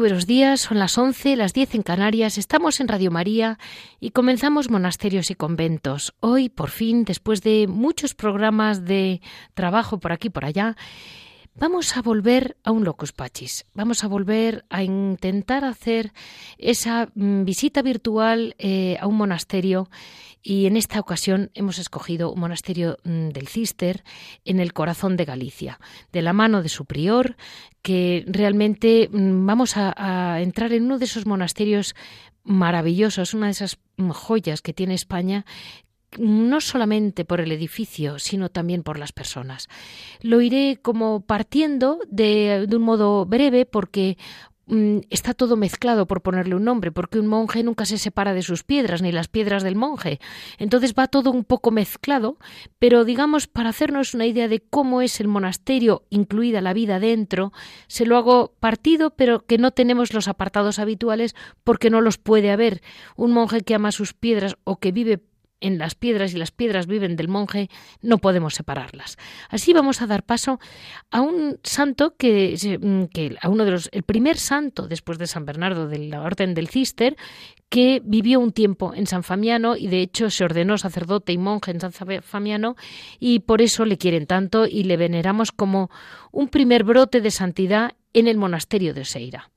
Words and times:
Buenos 0.00 0.26
días, 0.26 0.62
son 0.62 0.78
las 0.78 0.96
11, 0.96 1.36
las 1.36 1.52
10 1.52 1.74
en 1.74 1.82
Canarias, 1.82 2.38
estamos 2.38 2.80
en 2.80 2.88
Radio 2.88 3.10
María 3.10 3.58
y 4.00 4.12
comenzamos 4.12 4.70
monasterios 4.70 5.30
y 5.30 5.34
conventos. 5.34 6.14
Hoy, 6.20 6.48
por 6.48 6.70
fin, 6.70 7.04
después 7.04 7.42
de 7.42 7.66
muchos 7.68 8.14
programas 8.14 8.86
de 8.86 9.20
trabajo 9.52 10.00
por 10.00 10.12
aquí 10.12 10.28
y 10.28 10.30
por 10.30 10.44
allá, 10.44 10.76
Vamos 11.56 11.96
a 11.96 12.00
volver 12.00 12.56
a 12.62 12.70
un 12.70 12.84
locus 12.84 13.12
pachis. 13.12 13.66
Vamos 13.74 14.02
a 14.04 14.08
volver 14.08 14.64
a 14.70 14.82
intentar 14.84 15.64
hacer 15.64 16.12
esa 16.56 17.10
mm, 17.14 17.44
visita 17.44 17.82
virtual 17.82 18.54
eh, 18.58 18.96
a 19.00 19.06
un 19.06 19.16
monasterio 19.16 19.90
y 20.42 20.66
en 20.66 20.76
esta 20.76 21.00
ocasión 21.00 21.50
hemos 21.54 21.78
escogido 21.78 22.32
un 22.32 22.40
monasterio 22.40 22.98
mm, 23.04 23.28
del 23.28 23.48
Cister 23.48 24.02
en 24.44 24.60
el 24.60 24.72
corazón 24.72 25.16
de 25.16 25.24
Galicia, 25.24 25.78
de 26.12 26.22
la 26.22 26.32
mano 26.32 26.62
de 26.62 26.68
su 26.68 26.86
prior, 26.86 27.36
que 27.82 28.24
realmente 28.26 29.08
mm, 29.12 29.46
vamos 29.46 29.76
a, 29.76 30.40
entrar 30.40 30.72
en 30.72 30.84
uno 30.84 30.98
de 30.98 31.04
esos 31.04 31.26
monasterios 31.26 31.94
maravillosos, 32.42 33.34
una 33.34 33.46
de 33.46 33.52
esas 33.52 33.78
joyas 34.12 34.62
que 34.62 34.72
tiene 34.72 34.94
España 34.94 35.44
no 36.18 36.60
solamente 36.60 37.24
por 37.24 37.40
el 37.40 37.52
edificio, 37.52 38.18
sino 38.18 38.48
también 38.48 38.82
por 38.82 38.98
las 38.98 39.12
personas. 39.12 39.68
Lo 40.22 40.40
iré 40.40 40.80
como 40.82 41.20
partiendo 41.20 42.00
de, 42.08 42.66
de 42.68 42.76
un 42.76 42.82
modo 42.82 43.26
breve 43.26 43.64
porque 43.64 44.18
mm, 44.18 44.49
está 45.10 45.34
todo 45.34 45.56
mezclado 45.56 46.06
por 46.06 46.22
ponerle 46.22 46.54
un 46.54 46.64
nombre, 46.64 46.92
porque 46.92 47.18
un 47.18 47.26
monje 47.26 47.62
nunca 47.62 47.84
se 47.84 47.98
separa 47.98 48.34
de 48.34 48.42
sus 48.42 48.62
piedras, 48.62 49.02
ni 49.02 49.12
las 49.12 49.28
piedras 49.28 49.62
del 49.62 49.76
monje. 49.76 50.20
Entonces 50.58 50.94
va 50.98 51.08
todo 51.08 51.30
un 51.30 51.44
poco 51.44 51.70
mezclado, 51.70 52.38
pero 52.78 53.04
digamos, 53.04 53.46
para 53.46 53.70
hacernos 53.70 54.14
una 54.14 54.26
idea 54.26 54.48
de 54.48 54.60
cómo 54.60 55.02
es 55.02 55.20
el 55.20 55.28
monasterio, 55.28 56.04
incluida 56.10 56.60
la 56.60 56.72
vida 56.72 57.00
dentro, 57.00 57.52
se 57.86 58.06
lo 58.06 58.16
hago 58.16 58.54
partido, 58.60 59.10
pero 59.10 59.44
que 59.46 59.58
no 59.58 59.72
tenemos 59.72 60.12
los 60.12 60.28
apartados 60.28 60.78
habituales 60.78 61.34
porque 61.64 61.90
no 61.90 62.00
los 62.00 62.18
puede 62.18 62.50
haber. 62.50 62.82
Un 63.16 63.32
monje 63.32 63.62
que 63.62 63.74
ama 63.74 63.92
sus 63.92 64.14
piedras 64.14 64.56
o 64.64 64.78
que 64.78 64.92
vive 64.92 65.20
en 65.60 65.78
las 65.78 65.94
piedras 65.94 66.34
y 66.34 66.36
las 66.36 66.50
piedras 66.50 66.86
viven 66.86 67.16
del 67.16 67.28
monje, 67.28 67.68
no 68.02 68.18
podemos 68.18 68.54
separarlas. 68.54 69.18
Así 69.48 69.72
vamos 69.72 70.02
a 70.02 70.06
dar 70.06 70.22
paso 70.22 70.58
a 71.10 71.20
un 71.20 71.58
santo 71.62 72.14
que, 72.16 72.78
mm, 72.80 73.04
que 73.04 73.36
a 73.40 73.48
uno 73.48 73.64
de 73.64 73.70
los 73.72 73.88
el 73.92 74.02
primer 74.02 74.36
santo 74.38 74.88
después 74.88 75.18
de 75.18 75.26
San 75.26 75.44
Bernardo 75.44 75.88
de 75.88 75.98
la 75.98 76.22
Orden 76.22 76.54
del 76.54 76.68
Cister 76.68 77.16
que 77.68 78.02
vivió 78.04 78.40
un 78.40 78.52
tiempo 78.52 78.94
en 78.94 79.06
San 79.06 79.22
Famiano 79.22 79.76
y 79.76 79.86
de 79.86 80.02
hecho 80.02 80.28
se 80.28 80.44
ordenó 80.44 80.76
sacerdote 80.76 81.32
y 81.32 81.38
monje 81.38 81.70
en 81.70 81.80
San 81.80 81.92
Famiano 81.92 82.76
y 83.18 83.40
por 83.40 83.62
eso 83.62 83.84
le 83.84 83.96
quieren 83.96 84.26
tanto 84.26 84.66
y 84.66 84.82
le 84.84 84.96
veneramos 84.96 85.52
como 85.52 85.90
un 86.32 86.48
primer 86.48 86.84
brote 86.84 87.20
de 87.20 87.30
santidad 87.30 87.92
en 88.12 88.26
el 88.26 88.36
monasterio 88.36 88.92
de 88.92 89.02
Oseira. 89.02 89.50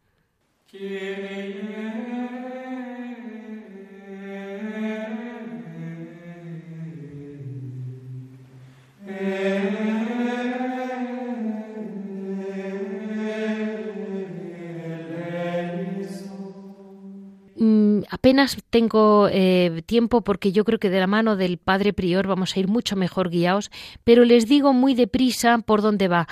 Apenas 18.24 18.58
tengo 18.70 19.28
eh, 19.30 19.84
tiempo 19.86 20.22
porque 20.22 20.52
yo 20.52 20.64
creo 20.64 20.80
que 20.80 20.90
de 20.90 21.00
la 21.00 21.08
mano 21.08 21.36
del 21.36 21.58
padre 21.58 21.94
prior 21.94 22.26
vamos 22.26 22.56
a 22.56 22.60
ir 22.60 22.68
mucho 22.68 22.96
mejor 22.96 23.30
guiados, 23.30 23.70
pero 24.04 24.24
les 24.24 24.48
digo 24.48 24.72
muy 24.72 24.94
deprisa 24.94 25.58
por 25.58 25.82
dónde 25.82 26.08
va. 26.08 26.28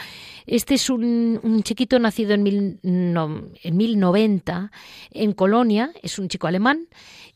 Este 0.45 0.75
es 0.75 0.89
un, 0.89 1.61
chiquito 1.63 1.99
nacido 1.99 2.33
en, 2.33 2.43
mil, 2.43 2.79
en 2.83 3.77
1090 3.77 4.71
en 5.11 5.33
Colonia, 5.33 5.91
es 6.01 6.17
un 6.17 6.29
chico 6.29 6.47
alemán 6.47 6.87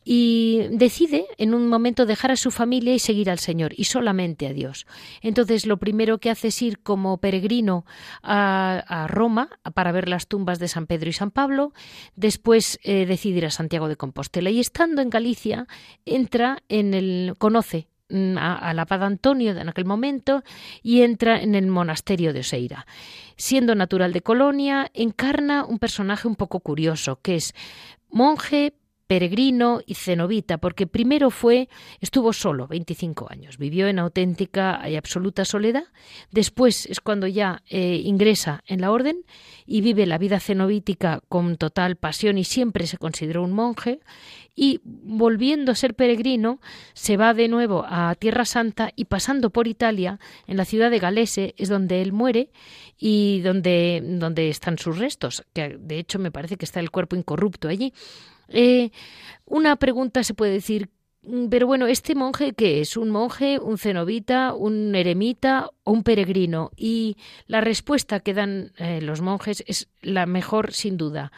y 0.07 0.67
decide 0.69 1.25
en 1.37 1.55
un 1.55 1.67
momento 1.67 2.05
dejar 2.05 2.31
a 2.31 2.35
su 2.35 2.51
familia 2.51 2.93
y 2.93 2.99
seguir 2.99 3.31
al 3.31 3.39
Señor 3.39 3.73
y 3.75 3.85
solamente 3.85 4.45
a 4.47 4.53
Dios. 4.53 4.85
Entonces 5.21 5.65
lo 5.65 5.77
primero 5.77 6.19
que 6.19 6.29
hace 6.29 6.49
es 6.49 6.61
ir 6.61 6.79
como 6.79 7.17
peregrino 7.17 7.85
a, 8.21 9.07
Roma 9.09 9.49
para 9.73 9.91
ver 9.91 10.07
las 10.07 10.27
tumbas 10.27 10.59
de 10.59 10.67
San 10.67 10.85
Pedro 10.85 11.09
y 11.09 11.13
San 11.13 11.31
Pablo, 11.31 11.73
después 12.15 12.79
eh, 12.83 13.05
decide 13.05 13.39
ir 13.39 13.45
a 13.47 13.51
Santiago 13.51 13.87
de 13.87 13.95
Compostela 13.95 14.51
y 14.51 14.59
estando 14.59 15.01
en 15.01 15.09
Galicia 15.09 15.67
entra 16.05 16.61
en 16.69 16.93
el 16.93 17.33
conoce 17.39 17.87
mm, 18.09 18.37
al 18.37 18.77
abad 18.77 19.03
Antonio 19.03 19.57
en 19.57 19.69
aquel 19.69 19.85
momento 19.85 20.43
y 20.83 21.01
entra 21.01 21.41
en 21.41 21.55
el 21.55 21.65
monasterio 21.67 22.31
de 22.31 22.41
Oseira. 22.41 22.85
Siendo 23.37 23.73
natural 23.73 24.13
de 24.13 24.21
Colonia, 24.21 24.91
encarna 24.93 25.65
un 25.65 25.79
personaje 25.79 26.27
un 26.27 26.35
poco 26.35 26.59
curioso, 26.59 27.19
que 27.21 27.35
es 27.35 27.55
monje, 28.09 28.73
peregrino 29.07 29.81
y 29.85 29.95
cenobita, 29.95 30.57
porque 30.57 30.87
primero 30.87 31.29
fue, 31.29 31.69
estuvo 32.01 32.33
solo 32.33 32.67
25 32.67 33.27
años, 33.29 33.57
vivió 33.57 33.87
en 33.87 33.99
auténtica 33.99 34.81
y 34.89 34.95
absoluta 34.95 35.45
soledad, 35.45 35.83
después 36.31 36.85
es 36.87 36.99
cuando 37.01 37.27
ya 37.27 37.61
eh, 37.69 38.01
ingresa 38.03 38.63
en 38.67 38.81
la 38.81 38.91
orden 38.91 39.17
y 39.65 39.81
vive 39.81 40.05
la 40.05 40.17
vida 40.17 40.39
cenobítica 40.39 41.21
con 41.29 41.57
total 41.57 41.95
pasión 41.97 42.37
y 42.37 42.43
siempre 42.43 42.87
se 42.87 42.97
consideró 42.97 43.43
un 43.43 43.53
monje, 43.53 43.99
y 44.55 44.79
volviendo 44.83 45.73
a 45.73 45.75
ser 45.75 45.95
peregrino, 45.95 46.61
se 46.93 47.17
va 47.17 47.33
de 47.33 47.49
nuevo 47.49 47.85
a 47.87 48.15
Tierra 48.15 48.45
Santa 48.45 48.91
y 48.95 49.05
pasando 49.05 49.49
por 49.49 49.67
Italia, 49.67 50.19
en 50.47 50.55
la 50.55 50.65
ciudad 50.65 50.89
de 50.89 50.99
Galese, 50.99 51.53
es 51.57 51.67
donde 51.67 52.01
él 52.01 52.13
muere 52.13 52.49
y 52.97 53.41
donde, 53.41 54.01
donde 54.01 54.47
están 54.47 54.77
sus 54.77 54.97
restos, 54.97 55.43
que 55.53 55.77
de 55.77 55.99
hecho 55.99 56.19
me 56.19 56.31
parece 56.31 56.55
que 56.55 56.63
está 56.63 56.79
el 56.79 56.89
cuerpo 56.89 57.17
incorrupto 57.17 57.67
allí. 57.67 57.93
Eh, 58.49 58.91
una 59.45 59.75
pregunta 59.75 60.23
se 60.23 60.33
puede 60.33 60.53
decir, 60.53 60.89
mm, 61.23 61.47
pero 61.47 61.67
bueno, 61.67 61.87
¿este 61.87 62.15
monje 62.15 62.53
qué 62.53 62.81
es? 62.81 62.97
¿Un 62.97 63.09
monje, 63.09 63.59
un 63.59 63.77
cenobita, 63.77 64.53
un 64.53 64.95
eremita 64.95 65.69
o 65.83 65.91
un 65.91 66.03
peregrino? 66.03 66.71
Y 66.75 67.17
la 67.47 67.61
respuesta 67.61 68.19
que 68.19 68.33
dan 68.33 68.71
eh, 68.77 69.01
los 69.01 69.21
monjes 69.21 69.63
es 69.67 69.89
la 70.01 70.25
mejor 70.25 70.73
sin 70.73 70.97
duda. 70.97 71.31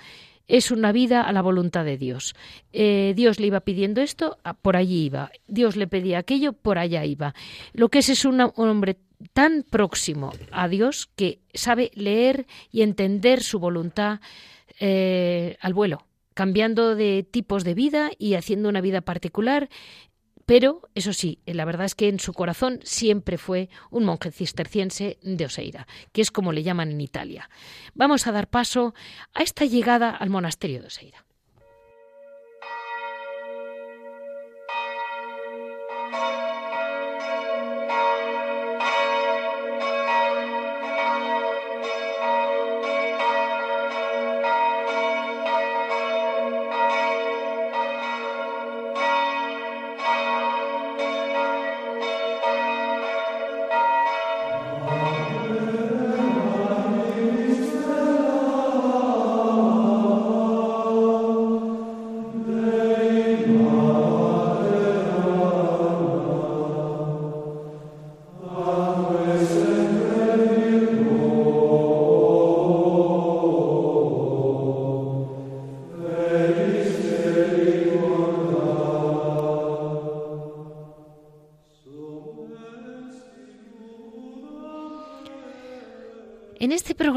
Es 0.47 0.71
una 0.71 0.93
vida 0.93 1.23
a 1.23 1.33
la 1.33 1.41
voluntad 1.41 1.83
de 1.83 1.97
Dios. 1.97 2.33
Eh, 2.71 3.13
Dios 3.17 3.37
le 3.37 3.47
iba 3.47 3.59
pidiendo 3.59 3.99
esto, 3.99 4.37
ah, 4.45 4.53
por 4.53 4.77
allí 4.77 5.03
iba. 5.05 5.29
Dios 5.47 5.75
le 5.75 5.87
pedía 5.87 6.19
aquello, 6.19 6.53
por 6.53 6.77
allá 6.77 7.03
iba. 7.03 7.35
Lo 7.73 7.89
que 7.89 7.99
es 7.99 8.07
es 8.07 8.23
un 8.23 8.39
hombre 8.39 8.97
tan 9.33 9.65
próximo 9.69 10.31
a 10.51 10.69
Dios 10.69 11.09
que 11.17 11.39
sabe 11.53 11.91
leer 11.95 12.45
y 12.71 12.81
entender 12.81 13.43
su 13.43 13.59
voluntad 13.59 14.19
al 14.79 15.73
vuelo 15.73 16.06
cambiando 16.37 16.95
de 16.95 17.23
tipos 17.23 17.63
de 17.63 17.73
vida 17.73 18.11
y 18.19 18.35
haciendo 18.35 18.69
una 18.69 18.79
vida 18.79 19.01
particular. 19.01 19.69
Pero, 20.45 20.87
eso 20.93 21.11
sí, 21.11 21.39
la 21.47 21.65
verdad 21.65 21.87
es 21.87 21.95
que 21.95 22.09
en 22.09 22.19
su 22.19 22.31
corazón 22.31 22.79
siempre 22.83 23.39
fue 23.39 23.69
un 23.89 24.05
monje 24.05 24.31
cisterciense 24.31 25.17
de 25.23 25.45
Oseira, 25.45 25.87
que 26.11 26.21
es 26.21 26.29
como 26.29 26.51
le 26.51 26.61
llaman 26.61 26.91
en 26.91 27.01
Italia. 27.01 27.49
Vamos 27.95 28.27
a 28.27 28.31
dar 28.31 28.51
paso 28.51 28.93
a 29.33 29.41
esta 29.41 29.65
llegada 29.65 30.11
al 30.11 30.29
monasterio 30.29 30.79
de 30.79 30.87
Oseira. 30.87 31.26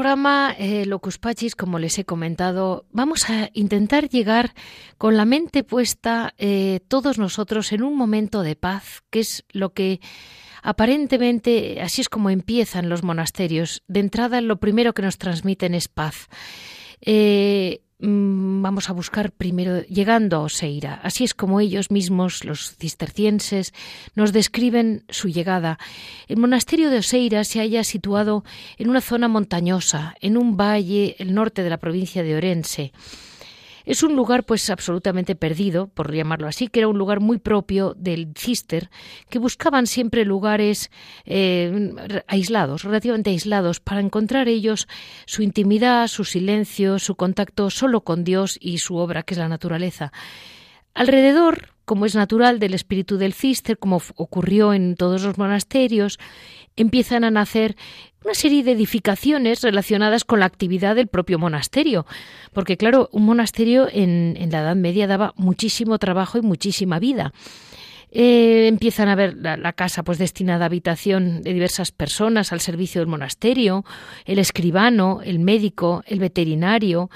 Programa, 0.01 0.55
eh, 0.57 0.87
Locus 0.87 1.19
Pachis, 1.19 1.55
como 1.55 1.77
les 1.77 1.99
he 1.99 2.05
comentado, 2.05 2.87
vamos 2.91 3.29
a 3.29 3.51
intentar 3.53 4.09
llegar 4.09 4.55
con 4.97 5.15
la 5.15 5.25
mente 5.25 5.63
puesta 5.63 6.33
eh, 6.39 6.79
todos 6.87 7.19
nosotros 7.19 7.71
en 7.71 7.83
un 7.83 7.95
momento 7.95 8.41
de 8.41 8.55
paz, 8.55 9.03
que 9.11 9.19
es 9.19 9.45
lo 9.51 9.73
que 9.73 10.01
aparentemente 10.63 11.81
así 11.83 12.01
es 12.01 12.09
como 12.09 12.31
empiezan 12.31 12.89
los 12.89 13.03
monasterios. 13.03 13.83
De 13.87 13.99
entrada, 13.99 14.41
lo 14.41 14.59
primero 14.59 14.95
que 14.95 15.03
nos 15.03 15.19
transmiten 15.19 15.75
es 15.75 15.87
paz. 15.87 16.29
Eh, 17.01 17.83
vamos 18.01 18.89
a 18.89 18.93
buscar 18.93 19.31
primero 19.31 19.81
llegando 19.83 20.37
a 20.37 20.41
Oseira. 20.41 20.99
Así 21.03 21.23
es 21.23 21.33
como 21.33 21.59
ellos 21.59 21.91
mismos, 21.91 22.43
los 22.43 22.75
cistercienses, 22.77 23.73
nos 24.15 24.33
describen 24.33 25.03
su 25.09 25.29
llegada. 25.29 25.77
El 26.27 26.37
monasterio 26.37 26.89
de 26.89 26.97
Oseira 26.97 27.43
se 27.43 27.59
halla 27.59 27.83
situado 27.83 28.43
en 28.77 28.89
una 28.89 29.01
zona 29.01 29.27
montañosa, 29.27 30.15
en 30.21 30.37
un 30.37 30.57
valle, 30.57 31.15
el 31.19 31.33
norte 31.33 31.63
de 31.63 31.69
la 31.69 31.77
provincia 31.77 32.23
de 32.23 32.35
Orense. 32.35 32.91
Es 33.85 34.03
un 34.03 34.15
lugar 34.15 34.45
pues 34.45 34.69
absolutamente 34.69 35.35
perdido, 35.35 35.87
por 35.87 36.13
llamarlo 36.13 36.47
así, 36.47 36.67
que 36.67 36.79
era 36.79 36.87
un 36.87 36.97
lugar 36.97 37.19
muy 37.19 37.39
propio 37.39 37.93
del 37.97 38.33
cister, 38.37 38.89
que 39.29 39.39
buscaban 39.39 39.87
siempre 39.87 40.25
lugares 40.25 40.91
eh, 41.25 41.93
aislados, 42.27 42.83
relativamente 42.83 43.29
aislados, 43.29 43.79
para 43.79 44.01
encontrar 44.01 44.47
ellos 44.47 44.87
su 45.25 45.41
intimidad, 45.41 46.07
su 46.07 46.23
silencio, 46.23 46.99
su 46.99 47.15
contacto 47.15 47.69
solo 47.69 48.01
con 48.01 48.23
Dios 48.23 48.57
y 48.61 48.79
su 48.79 48.97
obra, 48.97 49.23
que 49.23 49.33
es 49.33 49.37
la 49.37 49.47
naturaleza. 49.47 50.11
Alrededor, 50.93 51.70
como 51.85 52.05
es 52.05 52.15
natural 52.15 52.59
del 52.59 52.73
espíritu 52.73 53.17
del 53.17 53.33
cister, 53.33 53.77
como 53.77 54.01
ocurrió 54.15 54.73
en 54.73 54.95
todos 54.95 55.23
los 55.23 55.37
monasterios, 55.37 56.19
empiezan 56.75 57.23
a 57.23 57.31
nacer 57.31 57.75
una 58.23 58.33
serie 58.33 58.63
de 58.63 58.73
edificaciones 58.73 59.61
relacionadas 59.61 60.23
con 60.23 60.39
la 60.39 60.45
actividad 60.45 60.95
del 60.95 61.07
propio 61.07 61.39
monasterio. 61.39 62.05
Porque, 62.53 62.77
claro, 62.77 63.09
un 63.11 63.25
monasterio 63.25 63.87
en, 63.91 64.35
en 64.37 64.51
la 64.51 64.59
Edad 64.59 64.75
Media 64.75 65.07
daba 65.07 65.33
muchísimo 65.37 65.97
trabajo 65.97 66.37
y 66.37 66.41
muchísima 66.41 66.99
vida. 66.99 67.33
Eh, 68.13 68.67
empiezan 68.67 69.07
a 69.07 69.15
ver 69.15 69.37
la, 69.37 69.71
casa 69.71 70.03
pues 70.03 70.17
destinada 70.17 70.65
a 70.65 70.67
habitación 70.67 71.41
de 71.41 71.53
diversas 71.53 71.91
personas 71.91 72.51
al 72.51 72.59
servicio 72.59 72.99
del 72.99 73.07
monasterio, 73.07 73.85
el 74.25 74.37
escribano, 74.37 75.21
el 75.23 75.39
médico, 75.39 76.03
el 76.05 76.19
veterinario. 76.19 77.09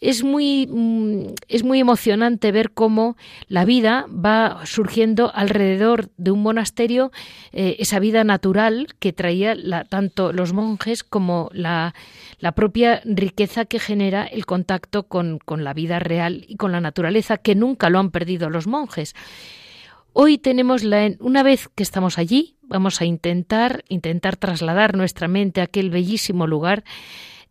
Es 0.00 0.22
muy, 0.22 0.66
mm, 0.70 1.34
es 1.48 1.64
muy 1.64 1.80
emocionante 1.80 2.52
ver 2.52 2.72
cómo 2.72 3.16
la 3.48 3.64
vida 3.64 4.06
va 4.08 4.60
surgiendo 4.66 5.32
alrededor 5.34 6.10
de 6.18 6.30
un 6.32 6.42
monasterio, 6.42 7.12
eh, 7.52 7.76
esa 7.78 7.98
vida 7.98 8.22
natural 8.22 8.88
que 8.98 9.14
traía 9.14 9.56
tanto 9.88 10.34
los 10.34 10.52
monjes 10.52 11.02
como 11.02 11.48
la, 11.54 11.94
la 12.40 12.52
propia 12.52 13.00
riqueza 13.06 13.64
que 13.64 13.78
genera 13.78 14.24
el 14.24 14.44
contacto 14.44 15.04
con, 15.04 15.38
con 15.38 15.64
la 15.64 15.72
vida 15.72 15.98
real 15.98 16.44
y 16.46 16.56
con 16.56 16.72
la 16.72 16.80
naturaleza, 16.82 17.38
que 17.38 17.54
nunca 17.54 17.88
lo 17.88 17.98
han 17.98 18.10
perdido 18.10 18.50
los 18.50 18.66
monjes. 18.66 19.14
Hoy 20.14 20.36
tenemos 20.36 20.84
la 20.84 21.10
una 21.20 21.42
vez 21.42 21.68
que 21.74 21.82
estamos 21.82 22.18
allí, 22.18 22.56
vamos 22.62 23.00
a 23.00 23.06
intentar 23.06 23.82
intentar 23.88 24.36
trasladar 24.36 24.94
nuestra 24.94 25.26
mente 25.26 25.60
a 25.60 25.64
aquel 25.64 25.90
bellísimo 25.90 26.46
lugar. 26.46 26.84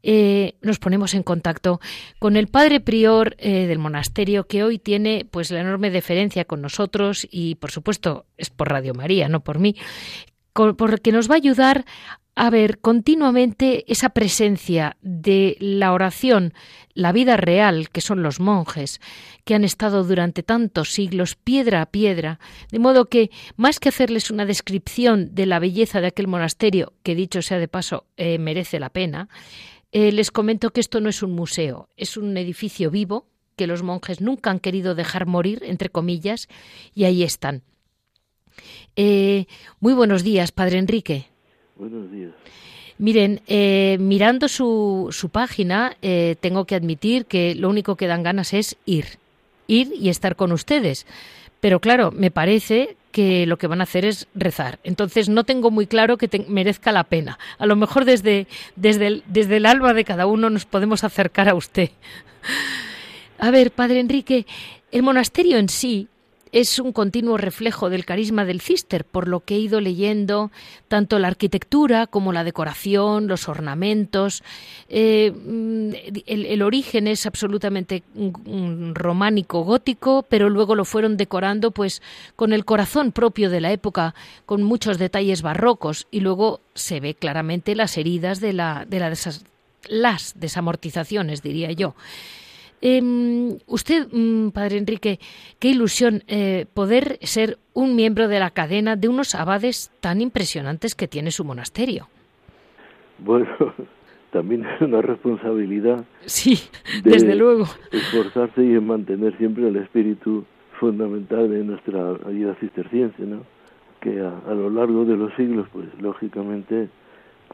Eh, 0.03 0.55
nos 0.61 0.79
ponemos 0.79 1.13
en 1.13 1.23
contacto 1.23 1.79
con 2.19 2.35
el 2.35 2.47
padre 2.47 2.79
prior 2.79 3.35
eh, 3.37 3.67
del 3.67 3.77
monasterio 3.77 4.47
que 4.47 4.63
hoy 4.63 4.79
tiene 4.79 5.27
pues 5.29 5.51
la 5.51 5.61
enorme 5.61 5.91
deferencia 5.91 6.45
con 6.45 6.61
nosotros 6.61 7.27
y 7.29 7.55
por 7.55 7.71
supuesto 7.71 8.25
es 8.37 8.49
por 8.49 8.69
Radio 8.69 8.93
María, 8.95 9.29
no 9.29 9.43
por 9.43 9.59
mí, 9.59 9.75
porque 10.53 11.11
nos 11.11 11.29
va 11.29 11.35
a 11.35 11.37
ayudar 11.37 11.85
a 12.35 12.49
ver 12.49 12.79
continuamente 12.79 13.83
esa 13.91 14.09
presencia 14.09 14.97
de 15.01 15.57
la 15.59 15.93
oración, 15.93 16.53
la 16.93 17.11
vida 17.11 17.37
real, 17.37 17.89
que 17.89 18.01
son 18.01 18.23
los 18.23 18.39
monjes, 18.39 19.01
que 19.43 19.55
han 19.55 19.63
estado 19.63 20.03
durante 20.03 20.43
tantos 20.43 20.93
siglos 20.93 21.35
piedra 21.35 21.81
a 21.81 21.87
piedra, 21.87 22.39
de 22.71 22.79
modo 22.79 23.05
que, 23.05 23.31
más 23.57 23.79
que 23.79 23.89
hacerles 23.89 24.31
una 24.31 24.45
descripción 24.45 25.35
de 25.35 25.45
la 25.45 25.59
belleza 25.59 25.99
de 25.99 26.07
aquel 26.07 26.27
monasterio, 26.27 26.93
que 27.03 27.15
dicho 27.15 27.41
sea 27.41 27.59
de 27.59 27.67
paso, 27.67 28.05
eh, 28.17 28.37
merece 28.37 28.79
la 28.79 28.89
pena, 28.89 29.27
eh, 29.91 30.11
les 30.11 30.31
comento 30.31 30.71
que 30.71 30.79
esto 30.79 31.01
no 31.01 31.09
es 31.09 31.21
un 31.21 31.33
museo, 31.33 31.89
es 31.97 32.15
un 32.15 32.37
edificio 32.37 32.89
vivo 32.89 33.27
que 33.57 33.67
los 33.67 33.83
monjes 33.83 34.21
nunca 34.21 34.49
han 34.49 34.59
querido 34.59 34.95
dejar 34.95 35.25
morir, 35.25 35.63
entre 35.65 35.89
comillas, 35.89 36.47
y 36.95 37.03
ahí 37.03 37.23
están. 37.23 37.63
Eh, 38.95 39.45
muy 39.79 39.93
buenos 39.93 40.23
días, 40.23 40.51
Padre 40.51 40.77
Enrique. 40.77 41.30
Buenos 41.81 42.11
días. 42.11 42.29
Miren, 42.99 43.41
eh, 43.47 43.97
mirando 43.99 44.47
su, 44.47 45.07
su 45.09 45.29
página, 45.29 45.97
eh, 46.03 46.35
tengo 46.39 46.65
que 46.65 46.75
admitir 46.75 47.25
que 47.25 47.55
lo 47.55 47.69
único 47.69 47.95
que 47.95 48.05
dan 48.05 48.21
ganas 48.21 48.53
es 48.53 48.77
ir, 48.85 49.17
ir 49.65 49.91
y 49.99 50.09
estar 50.09 50.35
con 50.35 50.51
ustedes. 50.51 51.07
Pero 51.59 51.79
claro, 51.79 52.11
me 52.11 52.29
parece 52.29 52.97
que 53.11 53.47
lo 53.47 53.57
que 53.57 53.65
van 53.65 53.81
a 53.81 53.85
hacer 53.85 54.05
es 54.05 54.27
rezar. 54.35 54.77
Entonces 54.83 55.27
no 55.27 55.43
tengo 55.43 55.71
muy 55.71 55.87
claro 55.87 56.17
que 56.19 56.29
merezca 56.47 56.91
la 56.91 57.05
pena. 57.05 57.39
A 57.57 57.65
lo 57.65 57.75
mejor 57.75 58.05
desde, 58.05 58.45
desde, 58.75 59.07
el, 59.07 59.23
desde 59.25 59.57
el 59.57 59.65
alma 59.65 59.95
de 59.95 60.05
cada 60.05 60.27
uno 60.27 60.51
nos 60.51 60.65
podemos 60.65 61.03
acercar 61.03 61.49
a 61.49 61.55
usted. 61.55 61.89
A 63.39 63.49
ver, 63.49 63.71
Padre 63.71 64.01
Enrique, 64.01 64.45
el 64.91 65.01
monasterio 65.01 65.57
en 65.57 65.67
sí 65.67 66.09
es 66.51 66.79
un 66.79 66.91
continuo 66.91 67.37
reflejo 67.37 67.89
del 67.89 68.05
carisma 68.05 68.45
del 68.45 68.61
cister, 68.61 69.05
por 69.05 69.27
lo 69.27 69.39
que 69.39 69.55
he 69.55 69.59
ido 69.59 69.79
leyendo 69.79 70.51
tanto 70.87 71.17
la 71.19 71.29
arquitectura 71.29 72.07
como 72.07 72.33
la 72.33 72.43
decoración, 72.43 73.27
los 73.27 73.47
ornamentos. 73.47 74.43
Eh, 74.89 75.31
mm, 75.31 75.91
el, 76.25 76.61
origen 76.61 77.07
es 77.07 77.25
absolutamente 77.25 78.03
románico, 78.93 79.63
gótico, 79.63 80.25
pero 80.27 80.49
luego 80.49 80.75
lo 80.75 80.85
fueron 80.85 81.15
decorando 81.17 81.71
pues 81.71 82.01
con 82.35 82.51
el 82.51 82.65
corazón 82.65 83.11
propio 83.11 83.49
de 83.49 83.61
la 83.61 83.71
época, 83.71 84.13
con 84.45 84.63
muchos 84.63 84.97
detalles 84.97 85.41
barrocos, 85.41 86.07
y 86.11 86.19
luego 86.19 86.59
se 86.73 86.99
ve 86.99 87.13
claramente 87.13 87.75
las 87.75 87.97
heridas 87.97 88.41
de 88.41 88.53
la, 88.53 88.85
de 88.87 88.99
las 89.87 90.33
desamortizaciones, 90.39 91.41
diría 91.41 91.71
yo. 91.71 91.95
Em, 92.81 93.59
usted, 93.67 94.07
mm, 94.11 94.49
Padre 94.49 94.77
Enrique, 94.77 95.19
qué 95.59 95.69
ilusión 95.69 96.23
eh, 96.27 96.65
poder 96.73 97.19
ser 97.21 97.59
un 97.73 97.95
miembro 97.95 98.27
de 98.27 98.39
la 98.39 98.49
cadena 98.49 98.95
de 98.95 99.07
unos 99.07 99.35
abades 99.35 99.91
tan 99.99 100.19
impresionantes 100.19 100.95
que 100.95 101.07
tiene 101.07 101.29
su 101.29 101.45
monasterio. 101.45 102.07
Bueno, 103.19 103.47
también 104.31 104.65
es 104.65 104.81
una 104.81 105.01
responsabilidad. 105.01 106.05
Sí, 106.25 106.59
desde 107.03 107.35
luego. 107.35 107.65
Esforzarse 107.91 108.63
y 108.63 108.79
mantener 108.79 109.37
siempre 109.37 109.67
el 109.67 109.75
espíritu 109.75 110.43
fundamental 110.79 111.51
de 111.51 111.63
nuestra 111.63 112.13
vida 112.29 112.55
cisterciense, 112.55 113.21
¿no? 113.21 113.43
Que 113.99 114.19
a, 114.19 114.53
lo 114.55 114.71
largo 114.71 115.05
de 115.05 115.15
los 115.15 115.31
siglos, 115.35 115.67
pues 115.71 115.85
lógicamente, 115.99 116.89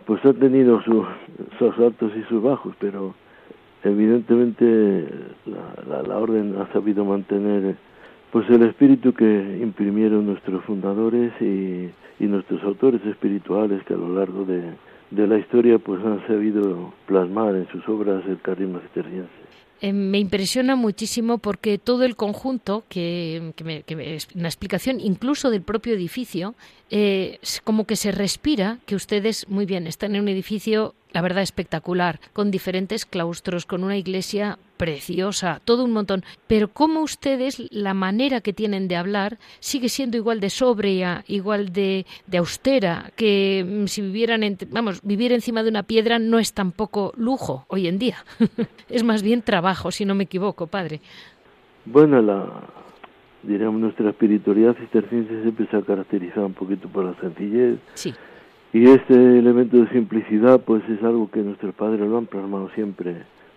pues 0.05 0.23
ha 0.23 0.31
tenido 0.31 0.81
sus 0.83 1.77
altos 1.79 2.13
y 2.15 2.23
sus 2.29 2.41
bajos, 2.41 2.73
pero 2.79 3.13
evidentemente 3.83 5.07
la, 5.45 6.01
la, 6.03 6.17
orden 6.17 6.55
ha 6.59 6.71
sabido 6.73 7.05
mantener 7.05 7.75
pues 8.31 8.49
el 8.49 8.63
espíritu 8.63 9.13
que 9.13 9.59
imprimieron 9.61 10.25
nuestros 10.25 10.63
fundadores 10.65 11.31
y, 11.41 11.89
y 12.19 12.27
nuestros 12.27 12.61
autores 12.63 13.05
espirituales 13.05 13.83
que 13.83 13.93
a 13.93 13.97
lo 13.97 14.13
largo 14.13 14.43
de, 14.45 14.73
de 15.11 15.27
la 15.27 15.37
historia 15.37 15.79
pues 15.79 16.03
han 16.03 16.25
sabido 16.27 16.93
plasmar 17.05 17.55
en 17.55 17.67
sus 17.69 17.87
obras 17.87 18.23
el 18.27 18.41
carisma 18.41 18.79
cisterciense. 18.81 19.47
Eh, 19.79 19.93
me 19.93 20.17
impresiona 20.17 20.75
muchísimo 20.75 21.37
porque 21.37 21.77
todo 21.77 22.03
el 22.03 22.15
conjunto, 22.15 22.83
que, 22.89 23.53
me, 23.63 23.83
que 23.83 24.15
es 24.15 24.27
una 24.33 24.47
explicación 24.47 24.99
incluso 24.99 25.51
del 25.51 25.61
propio 25.61 25.93
edificio, 25.93 26.55
eh, 26.89 27.39
como 27.63 27.85
que 27.85 27.95
se 27.95 28.11
respira 28.11 28.79
que 28.87 28.95
ustedes, 28.95 29.47
muy 29.49 29.67
bien, 29.67 29.85
están 29.85 30.15
en 30.15 30.21
un 30.21 30.29
edificio 30.29 30.95
la 31.11 31.21
verdad 31.21 31.43
espectacular, 31.43 32.19
con 32.33 32.51
diferentes 32.51 33.05
claustros, 33.05 33.65
con 33.65 33.83
una 33.83 33.97
iglesia 33.97 34.57
preciosa, 34.77 35.59
todo 35.63 35.83
un 35.83 35.91
montón. 35.91 36.23
Pero 36.47 36.67
como 36.67 37.01
ustedes, 37.01 37.65
la 37.71 37.93
manera 37.93 38.41
que 38.41 38.53
tienen 38.53 38.87
de 38.87 38.95
hablar 38.95 39.37
sigue 39.59 39.89
siendo 39.89 40.17
igual 40.17 40.39
de 40.39 40.49
sobria, 40.49 41.23
igual 41.27 41.73
de, 41.73 42.05
de 42.27 42.37
austera, 42.37 43.11
que 43.15 43.65
mm, 43.67 43.85
si 43.87 44.01
vivieran, 44.01 44.43
en, 44.43 44.57
vamos, 44.69 45.01
vivir 45.01 45.31
encima 45.31 45.63
de 45.63 45.69
una 45.69 45.83
piedra 45.83 46.19
no 46.19 46.39
es 46.39 46.53
tampoco 46.53 47.13
lujo 47.17 47.65
hoy 47.67 47.87
en 47.87 47.97
día. 47.97 48.17
es 48.89 49.03
más 49.03 49.23
bien 49.23 49.41
trabajo, 49.41 49.91
si 49.91 50.05
no 50.05 50.13
me 50.13 50.25
equivoco, 50.25 50.67
padre. 50.67 51.01
Bueno, 51.85 52.21
la, 52.21 52.45
diríamos, 53.43 53.79
nuestra 53.79 54.09
espiritualidad 54.09 54.75
cisterciense 54.75 55.41
siempre 55.41 55.67
se 55.67 55.77
ha 55.77 55.81
caracterizado 55.81 56.45
un 56.45 56.53
poquito 56.53 56.87
por 56.89 57.05
la 57.05 57.19
sencillez. 57.21 57.79
Sí 57.93 58.13
y 58.73 58.85
este 58.89 59.13
elemento 59.13 59.77
de 59.77 59.89
simplicidad 59.89 60.61
pues 60.61 60.83
es 60.89 61.01
algo 61.03 61.29
que 61.31 61.41
nuestros 61.41 61.73
padres 61.75 62.01
lo 62.01 62.17
han 62.17 62.25
plasmado 62.25 62.69
siempre. 62.75 63.15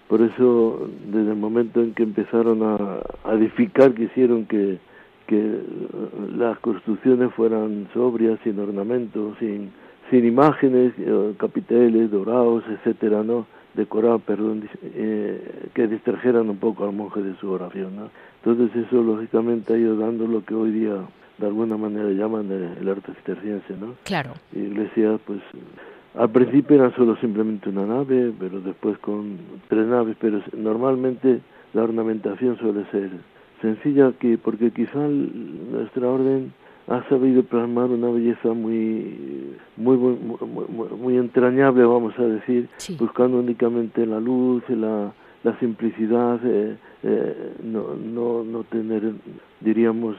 Por 0.08 0.22
eso 0.22 0.88
desde 1.06 1.30
el 1.30 1.36
momento 1.36 1.80
en 1.80 1.94
que 1.94 2.02
empezaron 2.02 2.62
a, 2.62 3.00
edificar 3.32 3.94
quisieron 3.94 4.46
que, 4.46 4.78
que 5.26 5.60
las 6.36 6.58
construcciones 6.58 7.32
fueran 7.34 7.88
sobrias, 7.94 8.38
sin 8.42 8.58
ornamentos, 8.58 9.36
sin, 9.38 9.70
sin 10.10 10.24
imágenes, 10.24 10.92
eh, 10.98 11.34
capiteles, 11.38 12.10
dorados, 12.10 12.64
etcétera, 12.68 13.22
¿no? 13.22 13.46
Decorados, 13.74 14.22
perdón, 14.22 14.68
eh, 14.82 15.68
que 15.74 15.86
distrajeran 15.86 16.50
un 16.50 16.56
poco 16.56 16.84
al 16.84 16.92
monje 16.92 17.22
de 17.22 17.36
su 17.36 17.48
oración. 17.48 18.10
Entonces 18.44 18.84
eso 18.84 19.02
lógicamente 19.02 19.74
ha 19.74 19.76
ido 19.76 19.96
dando 19.96 20.26
lo 20.26 20.44
que 20.44 20.54
hoy 20.54 20.72
día 20.72 20.96
de 21.40 21.46
alguna 21.46 21.76
manera 21.76 22.10
llaman 22.10 22.50
el, 22.50 22.88
arte 22.88 23.12
cisterciense, 23.14 23.74
¿no? 23.80 23.94
Claro. 24.04 24.32
Iglesia, 24.52 25.18
pues 25.24 25.40
al 26.14 26.30
principio 26.30 26.76
era 26.76 26.94
solo 26.94 27.16
simplemente 27.16 27.70
una 27.70 27.86
nave, 27.86 28.32
pero 28.38 28.60
después 28.60 28.98
con 28.98 29.38
tres 29.68 29.86
naves, 29.86 30.16
pero 30.20 30.42
normalmente 30.56 31.40
la 31.72 31.82
ornamentación 31.82 32.58
suele 32.58 32.84
ser 32.90 33.10
sencilla 33.62 34.08
aquí, 34.08 34.36
porque 34.36 34.70
quizá 34.70 34.98
nuestra 34.98 36.08
orden 36.08 36.52
ha 36.88 37.08
sabido 37.08 37.42
plasmar 37.44 37.90
una 37.90 38.10
belleza 38.10 38.52
muy 38.52 39.56
muy 39.76 39.96
muy, 39.96 41.16
entrañable 41.16 41.84
vamos 41.84 42.18
a 42.18 42.22
decir 42.22 42.68
buscando 42.98 43.38
únicamente 43.38 44.04
la 44.06 44.18
luz 44.18 44.68
la, 44.70 45.12
la 45.42 45.58
simplicidad 45.58 46.38
eh, 46.44 46.76
eh, 47.02 47.54
no, 47.62 47.94
no 47.94 48.44
no 48.44 48.64
tener 48.64 49.12
diríamos 49.60 50.16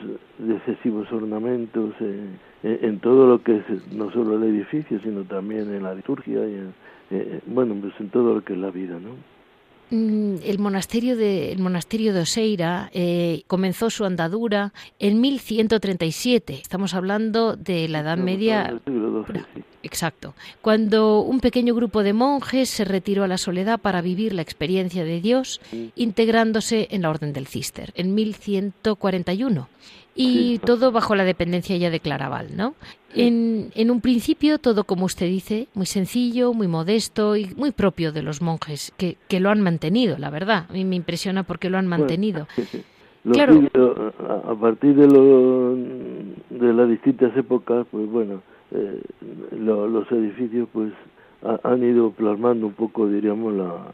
excesivos 0.49 1.11
ornamentos 1.11 1.93
eh, 1.99 2.29
en 2.63 2.99
todo 2.99 3.27
lo 3.27 3.43
que 3.43 3.57
es 3.57 3.91
no 3.91 4.11
solo 4.11 4.35
el 4.37 4.43
edificio 4.43 4.99
sino 5.01 5.23
también 5.23 5.73
en 5.73 5.83
la 5.83 5.93
liturgia 5.93 6.39
y 6.47 6.55
en, 6.55 7.41
bueno 7.45 7.75
pues 7.79 7.93
en 7.99 8.09
todo 8.09 8.35
lo 8.35 8.43
que 8.43 8.53
es 8.53 8.59
la 8.59 8.71
vida 8.71 8.99
no 8.99 9.40
el 9.91 10.57
monasterio 10.57 11.17
de, 11.17 11.51
el 11.51 11.59
monasterio 11.59 12.13
de 12.13 12.21
Oseira 12.21 12.89
eh, 12.93 13.43
comenzó 13.47 13.89
su 13.89 14.05
andadura 14.05 14.73
en 14.99 15.19
1137. 15.19 16.53
Estamos 16.53 16.93
hablando 16.93 17.57
de 17.57 17.89
la 17.89 17.99
Edad 17.99 18.17
Media. 18.17 18.79
Exacto. 19.83 20.33
Cuando 20.61 21.19
un 21.19 21.41
pequeño 21.41 21.75
grupo 21.75 22.03
de 22.03 22.13
monjes 22.13 22.69
se 22.69 22.85
retiró 22.85 23.23
a 23.23 23.27
la 23.27 23.37
soledad 23.37 23.79
para 23.79 24.01
vivir 24.01 24.33
la 24.33 24.41
experiencia 24.41 25.03
de 25.03 25.19
Dios, 25.19 25.59
integrándose 25.95 26.87
en 26.91 27.01
la 27.01 27.09
Orden 27.09 27.33
del 27.33 27.47
Cister, 27.47 27.91
en 27.95 28.15
1141 28.15 29.67
y 30.15 30.59
todo 30.59 30.91
bajo 30.91 31.15
la 31.15 31.23
dependencia 31.23 31.77
ya 31.77 31.89
de 31.89 31.99
Claraval, 31.99 32.55
¿no? 32.55 32.75
En, 33.13 33.71
en, 33.75 33.91
un 33.91 34.01
principio 34.01 34.57
todo, 34.57 34.85
como 34.85 35.05
usted 35.05 35.25
dice, 35.25 35.67
muy 35.73 35.85
sencillo, 35.85 36.53
muy 36.53 36.67
modesto 36.67 37.35
y 37.35 37.53
muy 37.57 37.71
propio 37.71 38.11
de 38.11 38.21
los 38.21 38.41
monjes, 38.41 38.93
que, 38.97 39.17
que 39.27 39.39
lo 39.39 39.49
han 39.49 39.61
mantenido, 39.61 40.17
la 40.17 40.29
verdad. 40.29 40.65
A 40.69 40.73
mí 40.73 40.85
me 40.85 40.95
impresiona 40.95 41.43
porque 41.43 41.69
lo 41.69 41.77
han 41.77 41.87
mantenido. 41.87 42.47
claro. 43.29 43.69
a, 44.47 44.55
partir 44.55 44.95
de, 44.95 45.07
lo, 45.07 45.75
de 45.75 46.73
las 46.73 46.89
distintas 46.89 47.35
épocas, 47.35 47.85
pues 47.91 48.09
bueno, 48.09 48.41
eh, 48.71 49.01
los 49.57 50.09
edificios 50.11 50.69
pues 50.71 50.93
han 51.63 51.83
ido 51.83 52.11
plasmando 52.11 52.67
un 52.67 52.73
poco, 52.73 53.07
diríamos, 53.07 53.53
la, 53.53 53.87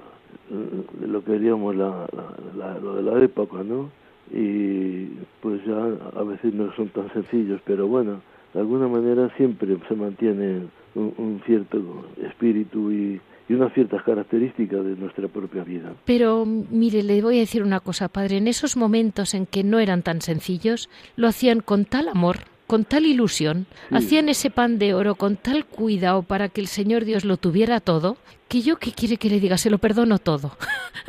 lo 1.05 1.24
que 1.24 1.33
diríamos 1.33 1.75
la, 1.75 2.07
la, 2.55 2.77
lo 2.79 2.95
de 2.95 3.03
la 3.03 3.24
época, 3.24 3.63
¿no? 3.63 3.89
Y 4.31 5.07
pues 5.41 5.62
ya 5.65 5.77
a 6.19 6.24
veces 6.24 6.53
no 6.53 6.74
son 6.75 6.89
tan 6.89 7.12
sencillos, 7.13 7.62
pero 7.65 7.88
bueno, 7.88 8.22
de 8.53 8.60
alguna 8.60 8.88
manera 8.88 9.29
siempre 9.38 9.77
se 9.88 9.96
mantiene 9.96 10.67
un, 10.96 11.41
cierto 11.46 12.05
espíritu 12.24 12.91
y, 12.91 13.22
y 13.48 13.53
unas 13.53 13.74
ciertas 13.74 14.03
características 14.03 14.84
de 14.84 14.96
nuestra 14.96 15.27
propia 15.27 15.63
vida. 15.63 15.93
Pero 16.05 16.46
mire, 16.46 17.03
le 17.03 17.22
voy 17.22 17.38
a 17.38 17.41
decir 17.41 17.63
una 17.63 17.79
cosa, 17.79 18.07
padre, 18.07 18.38
en 18.38 18.48
esos 18.48 18.77
momentos 18.77 19.34
en 19.34 19.46
que 19.46 19.63
no 19.63 19.79
eran 19.79 20.01
tan 20.01 20.22
sencillos, 20.22 20.89
lo 21.15 21.27
hacían 21.27 21.60
con 21.60 21.86
tal 21.86 22.10
amor, 22.10 22.38
con 22.67 22.83
tal 22.83 23.05
ilusión, 23.05 23.65
hacían 23.91 24.29
ese 24.29 24.50
pan 24.50 24.77
de 24.77 24.93
oro 24.93 25.15
con 25.15 25.38
tal 25.38 25.65
cuidado 25.65 26.21
para 26.21 26.50
que 26.50 26.62
el 26.62 26.67
Señor 26.67 27.05
Dios 27.05 27.24
lo 27.24 27.38
tuviera 27.38 27.79
todo, 27.79 28.17
que 28.50 28.62
yo 28.62 28.77
qué 28.77 28.91
quiere 28.91 29.17
que 29.17 29.29
le 29.29 29.39
diga, 29.39 29.57
se 29.57 29.69
lo 29.69 29.77
perdono 29.77 30.19
todo. 30.19 30.57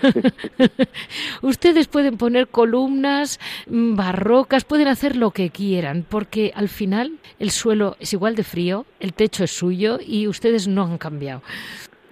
Ustedes 1.42 1.88
pueden 1.88 2.16
poner 2.16 2.48
columnas 2.48 3.40
mm, 3.66 3.96
barrocas, 3.96 4.64
pueden 4.64 4.88
hacer 4.88 5.16
lo 5.16 5.32
que 5.32 5.50
quieran, 5.50 6.06
porque 6.08 6.52
al 6.54 6.68
final 6.68 7.18
el 7.38 7.50
suelo 7.50 7.96
es 8.00 8.12
igual 8.12 8.36
de 8.36 8.44
frío, 8.44 8.86
el 9.00 9.12
techo 9.12 9.44
es 9.44 9.50
suyo 9.50 9.98
y 10.04 10.28
ustedes 10.28 10.68
no 10.68 10.84
han 10.84 10.98
cambiado. 10.98 11.42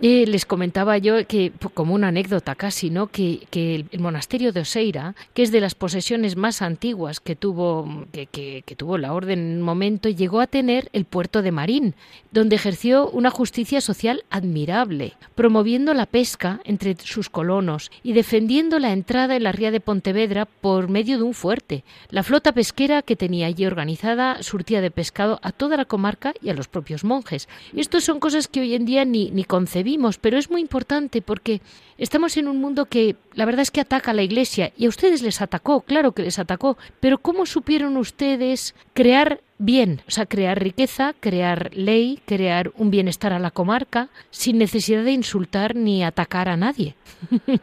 Eh, 0.02 0.26
les 0.26 0.44
comentaba 0.44 0.98
yo 0.98 1.26
que, 1.26 1.52
como 1.72 1.94
una 1.94 2.08
anécdota 2.08 2.54
casi, 2.54 2.90
¿no? 2.90 3.06
que, 3.06 3.46
el, 3.50 3.88
monasterio 3.98 4.52
de 4.52 4.60
Oseira, 4.60 5.14
que 5.32 5.42
es 5.42 5.52
de 5.52 5.60
las 5.62 5.74
posesiones 5.74 6.36
más 6.36 6.60
antiguas 6.60 7.18
que 7.18 7.34
tuvo, 7.34 8.06
que, 8.12 8.62
tuvo 8.76 8.98
la 8.98 9.14
orden 9.14 9.38
en 9.38 9.56
un 9.56 9.62
momento, 9.62 10.10
llegó 10.10 10.40
a 10.40 10.46
tener 10.46 10.90
el 10.92 11.06
puerto 11.06 11.40
de 11.40 11.50
Marín, 11.50 11.94
donde 12.30 12.56
ejerció 12.56 13.08
una 13.08 13.30
justicia 13.30 13.80
social 13.80 14.24
admirable, 14.28 15.14
promoviendo 15.34 15.94
la 15.94 16.04
pesca 16.04 16.60
entre 16.64 16.94
sus 17.02 17.30
colonos 17.30 17.90
y 18.02 18.12
defendiendo 18.12 18.78
la 18.78 18.92
entrada 18.92 19.34
en 19.34 19.44
la 19.44 19.52
ría 19.52 19.70
de 19.70 19.80
Pontevedra 19.80 20.44
por 20.44 20.88
medio 20.90 21.16
de 21.16 21.22
un 21.22 21.32
fuerte. 21.32 21.84
La 22.10 22.22
flota 22.22 22.52
pesquera 22.52 23.00
que 23.00 23.16
tenía 23.16 23.46
allí 23.46 23.64
organizada 23.64 24.42
surtía 24.42 24.82
de 24.82 24.90
pescado 24.90 25.40
a 25.42 25.52
toda 25.52 25.78
la 25.78 25.86
comarca 25.86 26.34
y 26.42 26.50
a 26.50 26.54
los 26.54 26.68
propios 26.68 27.02
monjes. 27.02 27.48
Estas 27.74 28.04
son 28.04 28.20
cosas 28.20 28.46
que 28.46 28.60
hoy 28.60 28.74
en 28.74 28.84
día 28.84 29.06
ni, 29.06 29.30
ni 29.30 29.44
concebimos 29.44 29.85
pero 30.20 30.38
es 30.38 30.50
muy 30.50 30.60
importante 30.60 31.22
porque 31.22 31.60
estamos 31.98 32.36
en 32.36 32.48
un 32.48 32.60
mundo 32.60 32.86
que 32.86 33.16
la 33.34 33.44
verdad 33.44 33.62
es 33.62 33.70
que 33.70 33.80
ataca 33.80 34.10
a 34.10 34.14
la 34.14 34.22
Iglesia 34.22 34.72
y 34.76 34.86
a 34.86 34.88
ustedes 34.88 35.22
les 35.22 35.40
atacó, 35.40 35.82
claro 35.82 36.12
que 36.12 36.22
les 36.22 36.38
atacó, 36.38 36.76
pero 37.00 37.18
¿cómo 37.18 37.46
supieron 37.46 37.96
ustedes 37.96 38.74
crear 38.94 39.40
bien, 39.58 40.02
o 40.08 40.10
sea, 40.10 40.26
crear 40.26 40.60
riqueza, 40.60 41.14
crear 41.20 41.70
ley, 41.74 42.20
crear 42.26 42.72
un 42.76 42.90
bienestar 42.90 43.32
a 43.32 43.38
la 43.38 43.50
comarca 43.50 44.08
sin 44.30 44.58
necesidad 44.58 45.04
de 45.04 45.12
insultar 45.12 45.76
ni 45.76 46.04
atacar 46.04 46.48
a 46.48 46.56
nadie? 46.56 46.94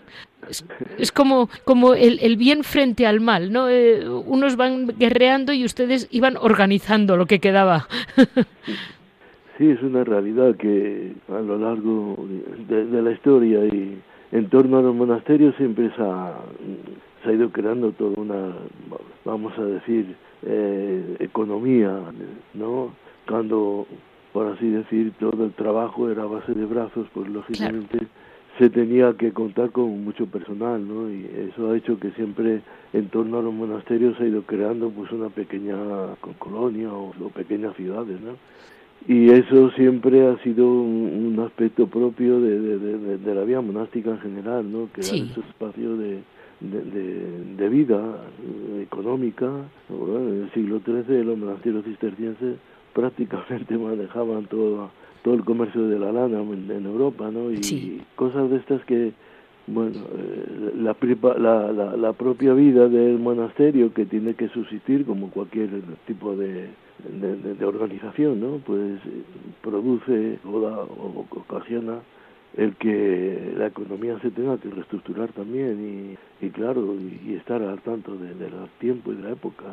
es, 0.98 1.12
como, 1.12 1.50
como 1.66 1.94
el, 1.94 2.38
bien 2.38 2.64
frente 2.64 3.06
al 3.06 3.20
mal, 3.20 3.52
¿no? 3.52 3.70
Eh, 3.70 4.08
unos 4.08 4.56
van 4.56 4.88
guerreando 4.98 5.54
y 5.54 5.66
ustedes 5.66 6.08
iban 6.12 6.38
organizando 6.38 7.18
lo 7.18 7.26
que 7.26 7.40
quedaba. 7.40 7.88
Sí, 9.58 9.70
es 9.70 9.84
una 9.84 10.04
realidad 10.04 10.56
que 10.56 11.14
a 11.30 11.40
lo 11.40 11.60
largo 11.60 12.16
de, 12.68 13.02
la 13.02 13.12
historia 13.12 13.64
y 13.66 14.02
en 14.32 14.50
torno 14.50 14.80
a 14.80 14.82
los 14.82 14.96
monasterios 14.96 15.56
siempre 15.58 15.92
se 15.96 16.02
ha, 16.02 16.34
se 17.24 17.30
ha 17.30 17.34
ido 17.34 17.52
creando 17.52 17.92
toda 17.92 18.20
una, 18.20 18.56
vamos 19.24 19.56
a 19.60 19.64
decir, 19.64 20.16
eh, 20.42 21.18
economía, 21.20 22.00
¿no? 22.56 22.94
Cuando, 23.28 23.86
por 24.34 24.48
así 24.48 24.70
decir, 24.70 25.14
todo 25.20 25.46
el 25.46 25.54
trabajo 25.54 26.10
era 26.10 26.24
a 26.24 26.28
base 26.28 26.54
de 26.54 26.66
brazos, 26.66 27.08
pues 27.14 27.30
lógicamente 27.30 28.00
se 28.58 28.72
tenía 28.72 29.14
que 29.14 29.34
contar 29.34 29.70
con 29.70 30.04
mucho 30.04 30.26
personal, 30.26 30.88
¿no? 30.88 31.12
Y 31.12 31.30
eso 31.52 31.70
ha 31.70 31.78
hecho 31.78 32.00
que 32.00 32.10
siempre 32.12 32.62
en 32.94 33.08
torno 33.10 33.38
a 33.38 33.44
los 33.44 33.54
monasterios 33.54 34.18
se 34.18 34.24
ha 34.24 34.28
ido 34.28 34.42
creando 34.44 34.90
pues 34.90 35.12
una 35.12 35.30
pequeña 35.30 35.76
colonia 36.40 36.92
o, 36.92 37.10
o 37.10 37.30
pequeñas 37.30 37.76
ciudades, 37.76 38.20
¿no? 38.20 38.36
Y 39.08 39.30
eso 39.32 39.70
siempre 39.72 40.28
ha 40.28 40.38
sido 40.44 40.66
un, 40.66 41.40
aspecto 41.46 41.88
propio 41.88 42.40
de, 42.40 42.78
de, 43.18 43.36
la 43.36 43.44
vida 43.44 43.60
monástica 43.60 44.12
en 44.12 44.20
general, 44.20 44.72
¿no? 44.72 44.90
Que 44.94 45.04
sí. 45.04 45.28
ese 45.30 45.42
espacio 45.42 45.98
de, 45.98 46.22
de, 46.62 47.70
vida 47.70 48.02
económica. 48.82 49.50
En 49.90 50.44
el 50.44 50.52
siglo 50.54 50.80
XIII 50.86 51.24
los 51.24 51.38
monasterios 51.38 51.84
cistercienses 51.84 52.56
prácticamente 52.94 53.78
manejaban 53.78 54.46
todo, 54.46 54.92
todo 55.24 55.34
el 55.34 55.44
comercio 55.44 55.88
de 55.88 56.00
la 56.00 56.12
lana 56.12 56.40
en, 56.42 56.86
Europa, 56.86 57.30
¿no? 57.30 57.52
Y 57.52 58.02
cosas 58.16 58.50
de 58.52 58.58
estas 58.58 58.86
que, 58.86 59.12
bueno, 59.68 60.00
eh, 60.18 60.74
la, 60.78 60.96
la, 61.38 61.98
la 61.98 62.14
propia 62.14 62.54
vida 62.54 62.88
del 62.88 63.20
monasterio 63.20 63.94
que 63.94 64.06
tiene 64.06 64.36
que 64.36 64.48
subsistir 64.50 65.06
como 65.06 65.30
cualquier 65.30 65.70
tipo 66.06 66.36
de 66.36 66.70
de, 67.00 67.66
organización, 67.66 68.40
¿no? 68.40 68.58
Pues 68.66 69.00
produce 69.62 70.40
o, 70.46 70.58
o 70.58 71.26
ocasiona 71.32 72.00
el 72.58 72.76
que 72.76 73.54
la 73.58 73.68
economía 73.68 74.20
se 74.20 74.30
tenga 74.30 74.58
que 74.58 74.70
reestructurar 74.70 75.32
también 75.32 76.18
y, 76.42 76.46
y 76.46 76.50
claro, 76.50 76.96
y, 76.96 77.34
estar 77.34 77.62
al 77.64 77.80
tanto 77.82 78.16
del 78.16 78.52
tiempo 78.80 79.12
y 79.12 79.16
de 79.16 79.24
la 79.24 79.32
época. 79.32 79.66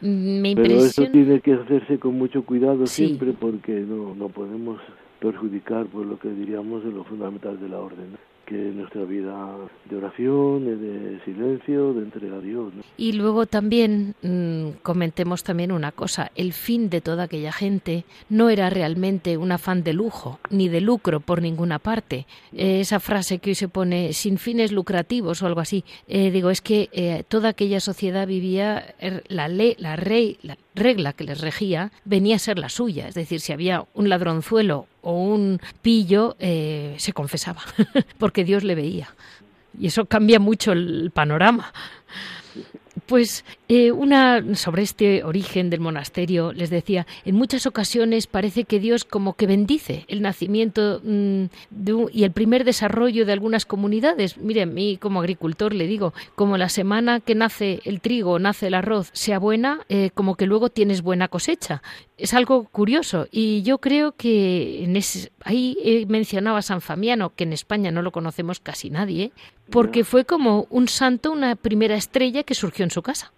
Pero 0.00 0.84
eso 0.84 1.06
tiene 1.10 1.40
que 1.40 1.54
hacerse 1.54 1.98
con 1.98 2.18
mucho 2.18 2.44
cuidado 2.44 2.86
siempre 2.86 3.32
porque 3.32 3.72
no, 3.72 4.14
no 4.14 4.28
podemos 4.28 4.80
perjudicar 5.20 5.86
por 5.86 6.06
lo 6.06 6.18
que 6.18 6.28
diríamos 6.28 6.84
de 6.84 6.90
lo 6.90 7.04
fundamental 7.04 7.60
de 7.60 7.68
la 7.68 7.78
orden, 7.78 8.16
nuestra 8.58 9.04
vida 9.04 9.56
de 9.88 9.96
oración, 9.96 10.64
de 10.64 11.20
silencio, 11.24 11.94
de 11.94 12.02
entrega 12.02 12.36
a 12.36 12.40
Dios. 12.40 12.72
Y 12.96 13.12
luego 13.12 13.46
también 13.46 14.14
mm, 14.22 14.80
comentemos 14.82 15.42
también 15.42 15.72
una 15.72 15.92
cosa, 15.92 16.30
el 16.34 16.52
fin 16.52 16.90
de 16.90 17.00
toda 17.00 17.24
aquella 17.24 17.52
gente 17.52 18.04
no 18.28 18.50
era 18.50 18.70
realmente 18.70 19.36
un 19.36 19.52
afán 19.52 19.82
de 19.82 19.92
lujo 19.92 20.38
ni 20.50 20.68
de 20.68 20.80
lucro 20.80 21.20
por 21.20 21.42
ninguna 21.42 21.78
parte. 21.78 22.26
esa 22.52 23.00
frase 23.00 23.38
que 23.38 23.50
hoy 23.50 23.54
se 23.54 23.68
pone 23.68 24.12
sin 24.12 24.38
fines 24.38 24.72
lucrativos 24.72 25.42
o 25.42 25.46
algo 25.46 25.60
así, 25.60 25.84
eh, 26.08 26.30
digo, 26.30 26.50
es 26.50 26.60
que 26.60 26.88
eh, 26.92 27.24
toda 27.28 27.50
aquella 27.50 27.80
sociedad 27.80 28.26
vivía, 28.26 28.94
er, 28.98 29.24
la 29.28 29.48
ley, 29.48 29.76
la, 29.78 29.96
rey, 29.96 30.38
la 30.42 30.56
regla 30.74 31.12
que 31.12 31.24
les 31.24 31.40
regía 31.40 31.92
venía 32.04 32.36
a 32.36 32.38
ser 32.38 32.58
la 32.58 32.68
suya, 32.68 33.08
es 33.08 33.14
decir, 33.14 33.40
si 33.40 33.52
había 33.52 33.84
un 33.94 34.08
ladronzuelo 34.08 34.86
o 35.02 35.12
un 35.12 35.60
pillo, 35.82 36.36
eh, 36.38 36.94
se 36.98 37.12
confesaba, 37.12 37.60
porque 38.18 38.44
Dios 38.44 38.64
le 38.64 38.74
veía. 38.74 39.14
Y 39.78 39.86
eso 39.86 40.06
cambia 40.06 40.38
mucho 40.38 40.72
el 40.72 41.10
panorama. 41.12 41.72
Pues 43.06 43.44
eh, 43.68 43.90
una 43.90 44.54
sobre 44.54 44.82
este 44.82 45.24
origen 45.24 45.70
del 45.70 45.80
monasterio 45.80 46.52
les 46.52 46.68
decía, 46.68 47.06
en 47.24 47.34
muchas 47.34 47.66
ocasiones 47.66 48.26
parece 48.26 48.64
que 48.64 48.80
Dios 48.80 49.04
como 49.04 49.34
que 49.34 49.46
bendice 49.46 50.04
el 50.08 50.20
nacimiento 50.20 51.00
mm, 51.02 51.44
y 52.12 52.24
el 52.24 52.32
primer 52.32 52.64
desarrollo 52.64 53.24
de 53.24 53.32
algunas 53.32 53.64
comunidades. 53.64 54.36
Mire, 54.36 54.62
a 54.62 54.66
mí 54.66 54.98
como 54.98 55.20
agricultor 55.20 55.74
le 55.74 55.86
digo, 55.86 56.12
como 56.34 56.58
la 56.58 56.68
semana 56.68 57.20
que 57.20 57.34
nace 57.34 57.80
el 57.84 58.02
trigo, 58.02 58.38
nace 58.38 58.66
el 58.66 58.74
arroz, 58.74 59.10
sea 59.14 59.38
buena, 59.38 59.80
eh, 59.88 60.10
como 60.12 60.36
que 60.36 60.46
luego 60.46 60.68
tienes 60.68 61.00
buena 61.00 61.28
cosecha. 61.28 61.82
Es 62.22 62.34
algo 62.34 62.68
curioso 62.70 63.26
y 63.32 63.62
yo 63.62 63.78
creo 63.78 64.12
que 64.12 64.84
en 64.84 64.94
ese, 64.94 65.32
ahí 65.44 65.76
eh, 65.82 66.06
mencionaba 66.06 66.58
a 66.58 66.62
San 66.62 66.80
Famiano, 66.80 67.32
que 67.34 67.42
en 67.42 67.52
España 67.52 67.90
no 67.90 68.00
lo 68.00 68.12
conocemos 68.12 68.60
casi 68.60 68.90
nadie, 68.90 69.32
porque 69.70 70.04
fue 70.04 70.24
como 70.24 70.68
un 70.70 70.86
santo, 70.86 71.32
una 71.32 71.56
primera 71.56 71.96
estrella 71.96 72.44
que 72.44 72.54
surgió 72.54 72.84
en 72.84 72.90
su 72.90 73.02
casa. 73.02 73.32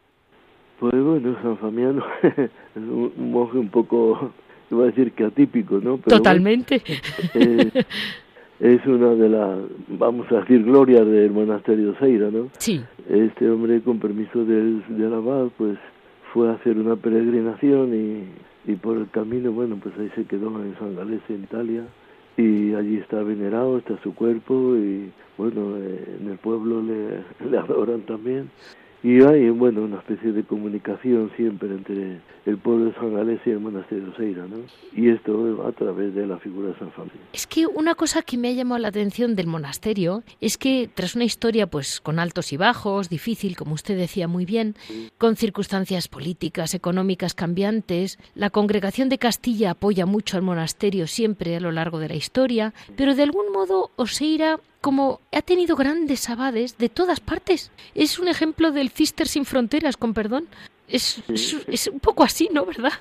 Pues 0.80 0.92
bueno, 1.02 1.34
San 1.40 1.56
Famiano 1.56 2.04
es 2.22 2.50
un 2.76 3.32
monje 3.32 3.56
un 3.56 3.70
poco, 3.70 4.32
iba 4.70 4.82
a 4.82 4.86
decir 4.88 5.12
que 5.12 5.24
atípico, 5.24 5.80
¿no? 5.80 5.96
Totalmente. 5.96 6.82
es 8.60 8.86
una 8.86 9.14
de 9.14 9.28
las, 9.30 9.60
vamos 9.88 10.30
a 10.30 10.40
decir, 10.40 10.62
glorias 10.62 11.06
del 11.06 11.30
monasterio 11.30 11.96
Seira, 11.98 12.30
¿no? 12.30 12.50
Sí. 12.58 12.84
Este 13.08 13.48
hombre, 13.48 13.80
con 13.80 13.98
permiso 13.98 14.44
del, 14.44 14.84
del 14.90 15.14
abad, 15.14 15.46
pues 15.56 15.78
fue 16.34 16.50
a 16.50 16.54
hacer 16.54 16.76
una 16.76 16.96
peregrinación 16.96 17.94
y, 17.94 18.70
y 18.70 18.74
por 18.74 18.96
el 18.96 19.08
camino, 19.08 19.52
bueno, 19.52 19.78
pues 19.80 19.96
ahí 19.96 20.10
se 20.16 20.24
quedó 20.24 20.48
en 20.60 20.76
San 20.80 20.96
Galese, 20.96 21.32
en 21.32 21.44
Italia, 21.44 21.84
y 22.36 22.74
allí 22.74 22.96
está 22.96 23.22
venerado, 23.22 23.78
está 23.78 23.96
su 24.02 24.12
cuerpo 24.16 24.74
y 24.74 25.12
bueno, 25.38 25.76
eh, 25.78 26.18
en 26.20 26.30
el 26.32 26.38
pueblo 26.38 26.82
le 26.82 27.56
adoran 27.58 28.00
también 28.02 28.50
y 29.04 29.22
hay 29.22 29.50
bueno 29.50 29.82
una 29.82 29.98
especie 29.98 30.32
de 30.32 30.44
comunicación 30.44 31.30
siempre 31.36 31.68
entre 31.68 32.22
el 32.46 32.56
pueblo 32.56 32.86
de 32.86 32.94
San 32.94 33.12
Galés 33.12 33.38
y 33.44 33.50
el 33.50 33.60
monasterio 33.60 34.06
de 34.06 34.16
Seira, 34.16 34.46
¿no? 34.46 34.56
Y 34.94 35.10
esto 35.10 35.62
a 35.66 35.72
través 35.72 36.14
de 36.14 36.26
la 36.26 36.38
figura 36.38 36.68
de 36.68 36.78
San 36.78 36.90
Fabio. 36.92 37.12
Es 37.34 37.46
que 37.46 37.66
una 37.66 37.94
cosa 37.94 38.22
que 38.22 38.38
me 38.38 38.48
ha 38.48 38.52
llamado 38.52 38.78
la 38.78 38.88
atención 38.88 39.36
del 39.36 39.46
monasterio 39.46 40.22
es 40.40 40.56
que 40.56 40.88
tras 40.92 41.14
una 41.14 41.24
historia 41.24 41.66
pues 41.66 42.00
con 42.00 42.18
altos 42.18 42.54
y 42.54 42.56
bajos, 42.56 43.10
difícil, 43.10 43.56
como 43.56 43.74
usted 43.74 43.98
decía 43.98 44.26
muy 44.26 44.46
bien, 44.46 44.74
con 45.18 45.36
circunstancias 45.36 46.08
políticas, 46.08 46.72
económicas 46.72 47.34
cambiantes, 47.34 48.18
la 48.34 48.48
congregación 48.48 49.10
de 49.10 49.18
Castilla 49.18 49.72
apoya 49.72 50.06
mucho 50.06 50.38
al 50.38 50.42
monasterio 50.42 51.06
siempre 51.06 51.56
a 51.56 51.60
lo 51.60 51.72
largo 51.72 51.98
de 51.98 52.08
la 52.08 52.14
historia, 52.14 52.72
pero 52.96 53.14
de 53.14 53.22
algún 53.22 53.52
modo 53.52 53.90
Oseira 53.96 54.60
como 54.84 55.20
ha 55.32 55.40
tenido 55.40 55.76
grandes 55.76 56.28
abades 56.28 56.76
de 56.76 56.90
todas 56.90 57.18
partes. 57.18 57.72
Es 57.94 58.18
un 58.18 58.28
ejemplo 58.28 58.70
del 58.70 58.90
Cister 58.90 59.26
sin 59.26 59.46
fronteras, 59.46 59.96
con 59.96 60.12
perdón. 60.12 60.44
Es, 60.86 61.24
es, 61.66 61.88
un 61.88 62.00
poco 62.00 62.22
así, 62.22 62.50
¿no? 62.52 62.66
¿Verdad? 62.66 62.92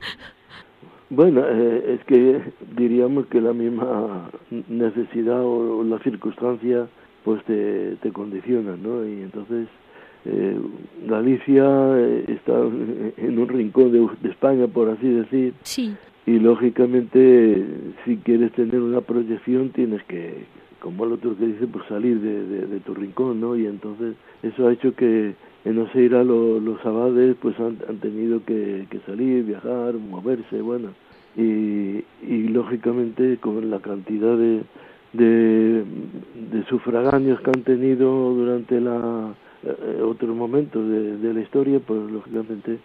Bueno, 1.09 1.41
eh, 1.45 1.95
es 1.99 2.05
que 2.05 2.41
diríamos 2.77 3.25
que 3.25 3.41
la 3.41 3.51
misma 3.51 4.31
necesidad 4.69 5.43
o, 5.43 5.83
la 5.83 5.99
circunstancia 5.99 6.87
pues 7.25 7.43
te, 7.43 7.97
te 7.97 8.13
condiciona, 8.13 8.77
¿no? 8.77 9.05
Y 9.05 9.21
entonces 9.21 9.67
eh, 10.23 10.57
Galicia 11.05 11.65
eh, 11.97 12.23
está 12.29 12.53
en 13.17 13.39
un 13.39 13.49
rincón 13.49 13.91
de, 13.91 14.07
de, 14.21 14.29
España, 14.29 14.67
por 14.67 14.89
así 14.89 15.09
decir. 15.09 15.53
Sí. 15.63 15.93
Y 16.25 16.39
lógicamente, 16.39 17.61
si 18.05 18.15
quieres 18.23 18.53
tener 18.53 18.79
una 18.79 19.01
proyección, 19.01 19.71
tienes 19.71 20.01
que, 20.05 20.45
como 20.83 21.05
el 21.05 21.13
otro 21.13 21.37
que 21.37 21.47
dice, 21.47 21.65
pues 21.65 21.85
salir 21.87 22.19
de, 22.19 22.79
tu 22.81 22.93
rincón, 22.93 23.39
¿no? 23.39 23.55
Y 23.55 23.65
entonces 23.65 24.15
eso 24.43 24.67
ha 24.67 24.73
hecho 24.73 24.93
que 24.93 25.33
en 25.63 25.79
Oseira 25.79 26.25
lo, 26.25 26.59
los 26.59 26.85
abades 26.85 27.37
pues 27.41 27.57
han, 27.57 27.77
han 27.87 27.99
tenido 27.99 28.43
que, 28.43 28.85
que, 28.89 28.99
salir, 29.05 29.45
viajar, 29.45 29.93
moverse, 29.93 30.61
bueno, 30.61 30.89
y, 31.37 32.03
y 32.21 32.47
lógicamente 32.49 33.37
con 33.37 33.71
la 33.71 33.79
cantidad 33.79 34.37
de, 34.37 34.63
de, 35.13 35.85
de 36.51 36.65
sufraganios 36.67 37.39
que 37.39 37.51
han 37.55 37.63
tenido 37.63 38.33
durante 38.33 38.81
la 38.81 39.33
eh, 39.63 40.01
otros 40.01 40.35
momentos 40.35 40.85
de, 40.89 41.17
de 41.17 41.33
la 41.33 41.39
historia, 41.39 41.79
pues 41.79 42.11
lógicamente 42.11 42.77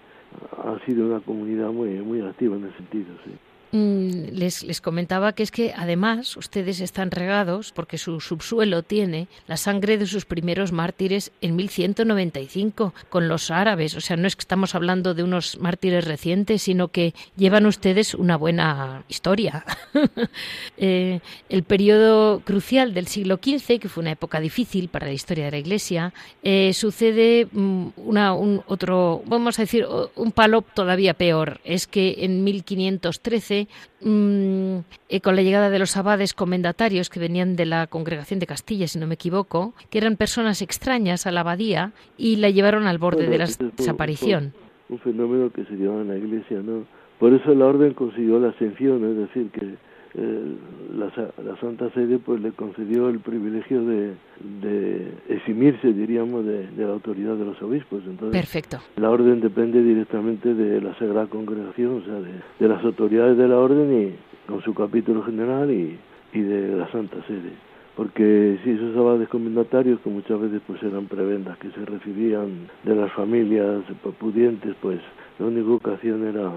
ha 0.53 0.79
sido 0.87 1.07
una 1.07 1.19
comunidad 1.19 1.73
muy 1.73 1.91
muy 2.01 2.21
activa 2.21 2.55
en 2.55 2.67
ese 2.67 2.77
sentido, 2.77 3.09
sí. 3.25 3.33
Mm, 3.71 4.31
les, 4.33 4.63
les, 4.63 4.81
comentaba 4.81 5.35
que 5.35 5.43
es 5.43 5.51
que 5.51 5.75
además 5.77 6.39
ustedes 6.39 6.81
están 6.81 7.11
regados 7.11 7.71
porque 7.73 7.99
su 7.99 8.19
subsuelo 8.21 8.83
tiene 8.83 9.29
la 9.47 9.59
sangre 9.59 9.99
de 9.99 10.07
sus 10.07 10.25
primeros 10.25 10.73
mártires 10.73 11.33
en 11.43 11.55
1195 11.57 12.95
con 13.11 13.29
los 13.29 13.51
árabes. 13.51 13.95
O 13.95 14.01
sea, 14.01 14.17
no 14.17 14.27
es 14.27 14.37
que 14.37 14.41
estamos 14.41 14.75
hablando 14.75 15.13
de 15.13 15.23
unos 15.23 15.59
mártires 15.59 16.07
recientes, 16.07 16.63
sino 16.63 16.89
que 16.89 17.13
llevan 17.37 17.67
ustedes 17.67 18.15
una 18.15 18.39
buena 18.39 19.05
historia. 19.07 19.67
eh, 20.79 21.21
el 21.51 21.63
periodo 21.63 22.41
crucial 22.41 22.95
del 22.95 23.07
siglo 23.07 23.39
XV, 23.43 23.81
que 23.81 23.91
fue 23.91 24.01
una 24.01 24.13
época 24.13 24.41
difícil 24.41 24.89
para 24.89 25.07
la 25.07 25.13
historia 25.13 25.45
de 25.47 25.51
la 25.51 25.59
Iglesia, 25.59 26.15
eh, 26.43 26.73
sucede 26.73 27.49
mm, 27.53 27.89
una, 27.97 28.33
un 28.33 28.63
otro, 28.67 29.23
vamos 29.27 29.59
a 29.59 29.63
decir, 29.63 29.87
un 30.15 30.33
palo 30.33 30.63
todavía 30.63 31.13
peor. 31.13 31.61
Es 31.65 31.87
que 31.87 32.17
en 32.21 32.45
1513 32.45 33.58
Mm, 34.01 34.79
eh, 35.09 35.21
con 35.21 35.35
la 35.35 35.43
llegada 35.43 35.71
de 35.71 35.79
los 35.79 35.97
abades 35.97 36.35
comendatarios 36.35 37.11
que 37.11 37.19
venían 37.19 37.57
de 37.57 37.67
la 37.67 37.87
congregación 37.87 38.39
de 38.39 38.47
Castilla, 38.47 38.87
si 38.87 38.99
no 38.99 39.07
me 39.07 39.15
equivoco, 39.15 39.75
que 39.91 39.99
eran 39.99 40.17
personas 40.17 40.63
extrañas 40.63 41.27
a 41.27 41.33
la 41.33 41.41
abadía 41.41 41.93
y 42.17 42.37
la 42.37 42.51
llevaron 42.51 42.87
al 42.87 42.99
borde 42.99 43.27
de 43.27 43.39
la 43.39 43.47
desaparición. 43.47 44.53
un 44.89 44.99
fenómeno 45.01 45.51
que 45.51 45.65
se 45.65 45.77
dio 45.77 46.01
en 46.01 46.09
la 46.09 46.17
iglesia, 46.17 46.61
¿no? 46.63 46.85
Por 47.19 47.35
eso 47.35 47.53
la 47.55 47.67
orden 47.67 47.95
consiguió 47.95 48.39
la 48.39 48.51
ascensión, 48.51 49.05
es 49.05 49.17
decir, 49.17 49.51
que 49.51 49.75
eh, 50.21 50.57
la, 50.97 51.13
la, 51.45 51.57
Santa 51.61 51.91
Sede 51.91 52.19
pues 52.19 52.41
le 52.41 52.51
concedió 52.53 53.09
el 53.09 53.21
privilegio 53.21 53.85
de, 53.85 54.15
de 54.61 55.13
eximirse, 55.29 55.93
diríamos, 55.93 56.45
de, 56.45 56.67
de, 56.67 56.85
la 56.85 56.93
autoridad 56.93 57.37
de 57.37 57.45
los 57.45 57.61
obispos. 57.63 58.03
Entonces, 58.05 58.41
Perfecto. 58.41 58.79
La 58.97 59.11
orden 59.11 59.41
depende 59.41 59.83
directamente 59.83 60.55
de 60.55 60.81
la 60.81 60.99
Sagrada 60.99 61.27
Congregación, 61.27 62.03
o 62.03 62.05
sea, 62.05 62.15
de, 62.15 62.33
de 62.59 62.69
las 62.69 62.85
autoridades 62.85 63.39
de 63.39 63.47
la 63.47 63.59
orden 63.59 63.93
y 64.03 64.49
con 64.51 64.63
su 64.63 64.75
capítulo 64.75 65.23
general 65.23 65.71
y, 65.71 65.99
y 66.33 66.41
de 66.41 66.77
la 66.77 66.91
Santa 66.91 67.17
Sede. 67.27 67.53
Porque 67.95 68.59
si 68.63 68.71
esos 68.71 68.97
abades 68.97 69.29
comendatarios, 69.29 70.01
que 70.01 70.11
muchas 70.11 70.41
veces 70.41 70.61
pues 70.67 70.83
eran 70.83 71.07
prebendas 71.07 71.59
que 71.59 71.71
se 71.71 71.85
recibían 71.85 72.69
de 72.85 72.95
las 72.95 73.13
familias 73.13 73.83
pudientes, 74.19 74.75
pues 74.81 75.01
la 75.39 75.47
única 75.47 75.85
que 75.85 75.95
hacían 75.97 76.25
era 76.25 76.51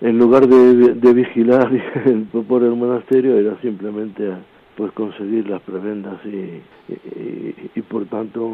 en 0.00 0.18
lugar 0.18 0.46
de, 0.46 0.94
de 0.94 1.12
vigilar 1.12 1.70
por 2.48 2.62
el 2.62 2.74
monasterio 2.74 3.36
era 3.36 3.60
simplemente 3.60 4.32
pues 4.76 4.92
conseguir 4.92 5.48
las 5.48 5.60
prebendas 5.62 6.24
y, 6.24 6.62
y, 6.88 7.70
y 7.74 7.82
por 7.82 8.06
tanto 8.06 8.48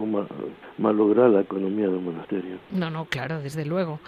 malograr 0.78 1.28
la 1.28 1.42
economía 1.42 1.86
del 1.86 2.00
monasterio. 2.00 2.56
No, 2.70 2.88
no, 2.88 3.04
claro, 3.04 3.42
desde 3.42 3.66
luego. 3.66 4.00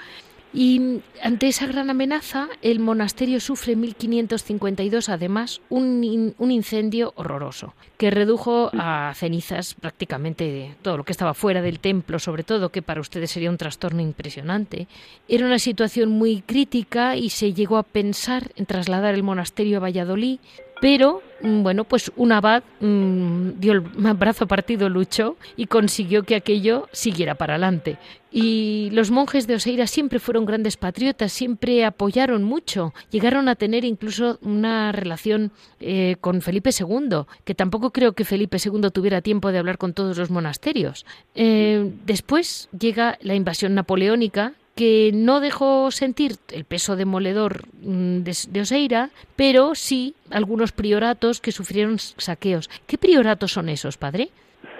Y 0.55 1.01
ante 1.23 1.49
esa 1.49 1.67
gran 1.67 1.91
amenaza, 1.91 2.49
el 2.63 2.81
monasterio 2.81 3.41
sufre 3.41 3.75
en 3.75 3.81
1552 3.81 5.09
además 5.09 5.61
un, 5.69 6.35
un, 6.39 6.51
incendio 6.51 7.13
horroroso 7.17 7.75
que 7.99 8.11
redujo 8.11 8.71
a 8.73 9.13
cenizas 9.15 9.75
prácticamente 9.75 10.75
todo 10.83 10.97
lo 10.97 11.05
que 11.05 11.13
estaba 11.13 11.35
fuera 11.35 11.61
del 11.61 11.81
templo, 11.81 12.19
sobre 12.19 12.43
todo, 12.43 12.71
que 12.71 12.81
para 12.81 13.01
ustedes 13.01 13.31
sería 13.31 13.51
un 13.51 13.59
trastorno 13.59 14.01
impresionante. 14.01 14.87
Era 15.29 15.47
una 15.47 15.59
situación 15.59 16.11
muy 16.11 16.43
crítica 16.43 17.17
y 17.17 17.31
se 17.31 17.53
llegó 17.53 17.77
a 17.77 17.83
pensar 17.83 18.53
en 18.57 18.67
trasladar 18.67 19.15
el 19.15 19.23
monasterio 19.23 19.79
a 19.79 19.81
Valladolid, 19.81 20.39
pero 20.81 21.23
mm, 21.41 21.63
bueno, 21.63 21.85
pues 21.85 22.13
un 22.17 22.33
abad 22.33 22.63
mm, 22.81 23.59
dio 23.59 23.73
el 23.73 23.81
brazo 23.81 24.47
partido, 24.47 24.89
luchó 24.89 25.37
y 25.57 25.67
consiguió 25.67 26.23
que 26.25 26.37
aquello 26.37 26.89
siguiera 26.93 27.35
para 27.35 27.55
adelante. 27.55 27.99
Y 28.31 28.91
los 28.93 29.11
monjes 29.11 29.47
de 29.47 29.55
Oseira 29.55 29.87
siempre 29.87 30.19
fueron 30.19 30.45
grandes 30.45 30.77
patriotas, 30.77 31.33
siempre 31.33 31.87
apoyaron 31.87 32.43
mucho, 32.43 32.93
llegaron 33.11 33.49
a 33.49 33.55
tener 33.55 33.85
incluso 33.85 34.39
una 34.43 34.93
relación 34.93 35.53
eh, 35.81 36.17
con 36.21 36.43
Felipe 36.43 36.71
II, 36.79 37.23
que 37.45 37.55
tampoco 37.55 37.93
creo 37.93 38.13
que 38.13 38.27
Felipe 38.27 38.59
II 38.63 38.91
tuviera 38.93 39.23
tiempo 39.23 39.53
de 39.53 39.59
hablar 39.59 39.79
con 39.79 39.95
todos 39.95 40.19
los 40.19 40.31
monasterios. 40.31 41.07
Eh, 41.35 41.91
después 42.05 42.69
llega 42.79 43.17
la 43.23 43.35
invasión 43.35 43.75
napoleónica 43.75 44.53
que 44.77 45.11
no 45.15 45.41
dejó 45.41 45.91
sentir 45.91 46.33
el 46.53 46.65
peso 46.65 46.97
demoledor 46.97 47.63
mm, 47.83 48.19
de, 48.19 48.61
Oseira, 48.61 49.11
pero 49.35 49.75
sí 49.75 50.15
algunos 50.31 50.71
prioratos 50.71 51.41
que 51.41 51.51
sufrieron 51.51 51.99
saqueos. 51.99 52.69
¿Qué 52.87 52.99
prioratos 52.99 53.53
son 53.53 53.71
esos, 53.71 53.97
padre? 53.97 54.29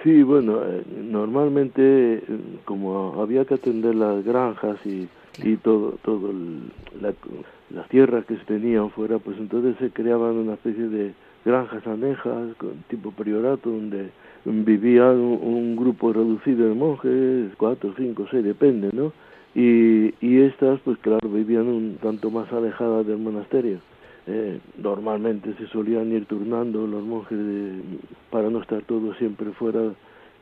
Sí, 0.03 0.21
bueno, 0.21 0.61
eh, 0.63 0.83
normalmente 1.01 2.21
como 2.63 3.19
había 3.19 3.43
que 3.45 3.55
atender 3.55 3.95
las 3.95 4.23
granjas 4.23 4.77
y, 4.85 5.09
y 5.43 5.57
todo, 5.57 5.97
todo 6.03 6.31
las 7.01 7.89
tierras 7.89 8.23
que 8.25 8.37
se 8.37 8.45
tenían 8.45 8.91
fuera, 8.91 9.17
pues 9.17 9.37
entonces 9.39 9.75
se 9.79 9.89
creaban 9.89 10.35
una 10.35 10.53
especie 10.53 10.89
de 10.89 11.13
granjas 11.43 11.85
anejas, 11.87 12.49
tipo 12.87 13.11
priorato, 13.11 13.71
donde 13.71 14.11
vivían 14.45 15.17
un, 15.17 15.39
un 15.41 15.75
grupo 15.75 16.13
reducido 16.13 16.69
de 16.69 16.75
monjes, 16.75 17.51
cuatro, 17.57 17.95
cinco, 17.97 18.27
seis, 18.29 18.43
depende, 18.43 18.91
¿no? 18.93 19.11
Y, 19.57 20.13
y 20.21 20.41
estas 20.41 20.79
pues 20.81 20.99
claro 20.99 21.27
vivían 21.27 21.67
un 21.67 21.97
tanto 21.99 22.29
más 22.29 22.51
alejadas 22.53 23.07
del 23.07 23.17
monasterio. 23.17 23.79
Eh, 24.27 24.59
normalmente 24.77 25.53
se 25.55 25.67
solían 25.67 26.11
ir 26.11 26.25
turnando 26.25 26.85
los 26.85 27.03
monjes 27.03 27.39
para 28.29 28.51
no 28.51 28.61
estar 28.61 28.83
todos 28.83 29.17
siempre 29.17 29.51
fuera 29.53 29.93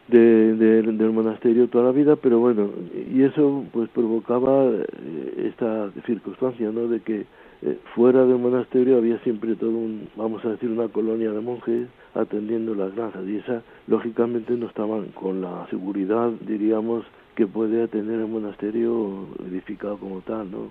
de, 0.08 0.54
del 0.56 1.12
monasterio 1.12 1.68
toda 1.68 1.86
la 1.86 1.92
vida 1.92 2.16
pero 2.16 2.40
bueno 2.40 2.70
y 3.14 3.22
eso 3.24 3.64
pues 3.72 3.90
provocaba 3.90 4.66
eh, 4.66 5.50
esta 5.50 5.92
circunstancia 6.06 6.72
no 6.72 6.88
de 6.88 7.00
que 7.00 7.26
eh, 7.66 7.80
fuera 7.96 8.26
del 8.26 8.38
monasterio 8.38 8.98
había 8.98 9.18
siempre 9.20 9.56
todo 9.56 9.72
un 9.72 10.08
vamos 10.16 10.46
a 10.46 10.50
decir 10.50 10.70
una 10.70 10.88
colonia 10.88 11.32
de 11.32 11.42
monjes 11.42 11.88
atendiendo 12.14 12.76
las 12.76 12.96
granjas 12.96 13.24
y 13.28 13.38
esa 13.38 13.64
lógicamente 13.88 14.54
no 14.54 14.68
estaban 14.68 15.06
con 15.16 15.42
la 15.42 15.66
seguridad 15.72 16.30
diríamos 16.42 17.06
que 17.34 17.48
puede 17.48 17.88
tener 17.88 18.20
el 18.20 18.28
monasterio 18.28 19.28
edificado 19.50 19.98
como 19.98 20.22
tal, 20.22 20.52
¿no? 20.52 20.70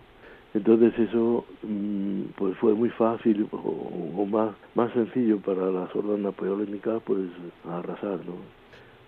Entonces 0.54 0.96
eso 0.96 1.44
mm, 1.64 2.22
pues 2.36 2.56
fue 2.58 2.74
muy 2.74 2.90
fácil 2.90 3.48
o, 3.50 4.24
más, 4.24 4.54
más 4.76 4.92
sencillo 4.92 5.38
para 5.38 5.72
las 5.72 5.94
hordas 5.96 6.20
napoleónicas 6.20 7.02
pues 7.04 7.26
arrasar, 7.68 8.20
¿no? 8.24 8.36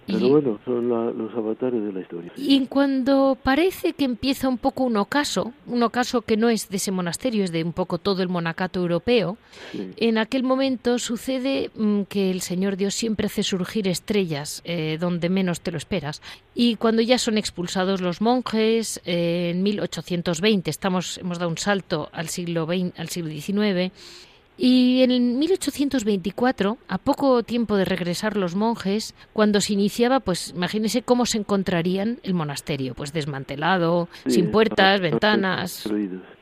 Pero 0.07 0.29
bueno, 0.29 0.59
son 0.65 0.89
los 0.89 1.35
avatares 1.35 1.83
de 1.83 1.93
la 1.93 2.01
historia. 2.01 2.33
Y 2.37 2.67
cuando 2.67 3.37
parece 3.43 3.93
que 3.93 4.05
empieza 4.05 4.49
un 4.49 4.59
poco 4.59 4.85
un 4.85 4.97
ocaso, 4.97 5.53
un 5.67 5.83
ocaso 5.83 6.23
que 6.23 6.37
no 6.37 6.49
es 6.49 6.69
de 6.69 6.77
ese 6.77 6.93
monasterio, 6.93 7.45
es 7.45 7.53
de 7.53 7.65
un 7.65 7.73
poco 7.73 7.99
todo 7.99 8.23
el 8.23 8.29
monacato 8.29 8.81
europeo, 8.81 9.37
en 9.97 10.19
aquel 10.19 10.43
momento 10.43 10.99
sucede 10.99 11.71
mm, 11.75 12.03
que 12.03 12.31
el 12.31 12.41
Señor 12.41 12.77
Dios 12.77 12.95
siempre 12.95 13.27
hace 13.27 13.43
surgir 13.43 13.89
estrellas 13.89 14.63
eh, 14.65 14.99
donde 15.01 15.29
menos 15.29 15.61
te 15.61 15.73
lo 15.73 15.79
esperas. 15.79 16.23
Y 16.55 16.77
cuando 16.77 17.03
ya 17.03 17.19
son 17.19 17.37
expulsados 17.37 18.01
los 18.01 18.21
monjes, 18.21 19.01
eh, 19.05 19.51
en 19.55 19.63
1820, 19.63 20.71
estamos, 20.71 21.19
hemos 21.19 21.39
dado 21.39 21.51
un 21.51 21.59
salto 21.59 22.09
al 22.13 22.29
siglo, 22.29 22.69
al 22.97 23.09
siglo 23.09 23.31
XIX, 23.31 23.93
y 24.59 25.03
en 25.03 25.39
1824, 25.39 26.79
a 26.89 26.99
poco 26.99 27.43
tiempo 27.43 27.77
de 27.77 27.85
regresar 27.85 28.39
los 28.39 28.55
monjes, 28.55 29.15
cuando 29.35 29.61
se 29.61 29.75
iniciaba, 29.75 30.21
pues 30.21 30.51
imagínese 30.57 31.03
cómo 31.03 31.27
se 31.27 31.39
encontrarían 31.39 32.21
el 32.23 32.33
monasterio, 32.33 32.95
pues 32.95 33.13
desmantelado, 33.13 34.09
sin 34.27 34.51
puertas, 34.51 35.01
ventanas, 35.01 35.87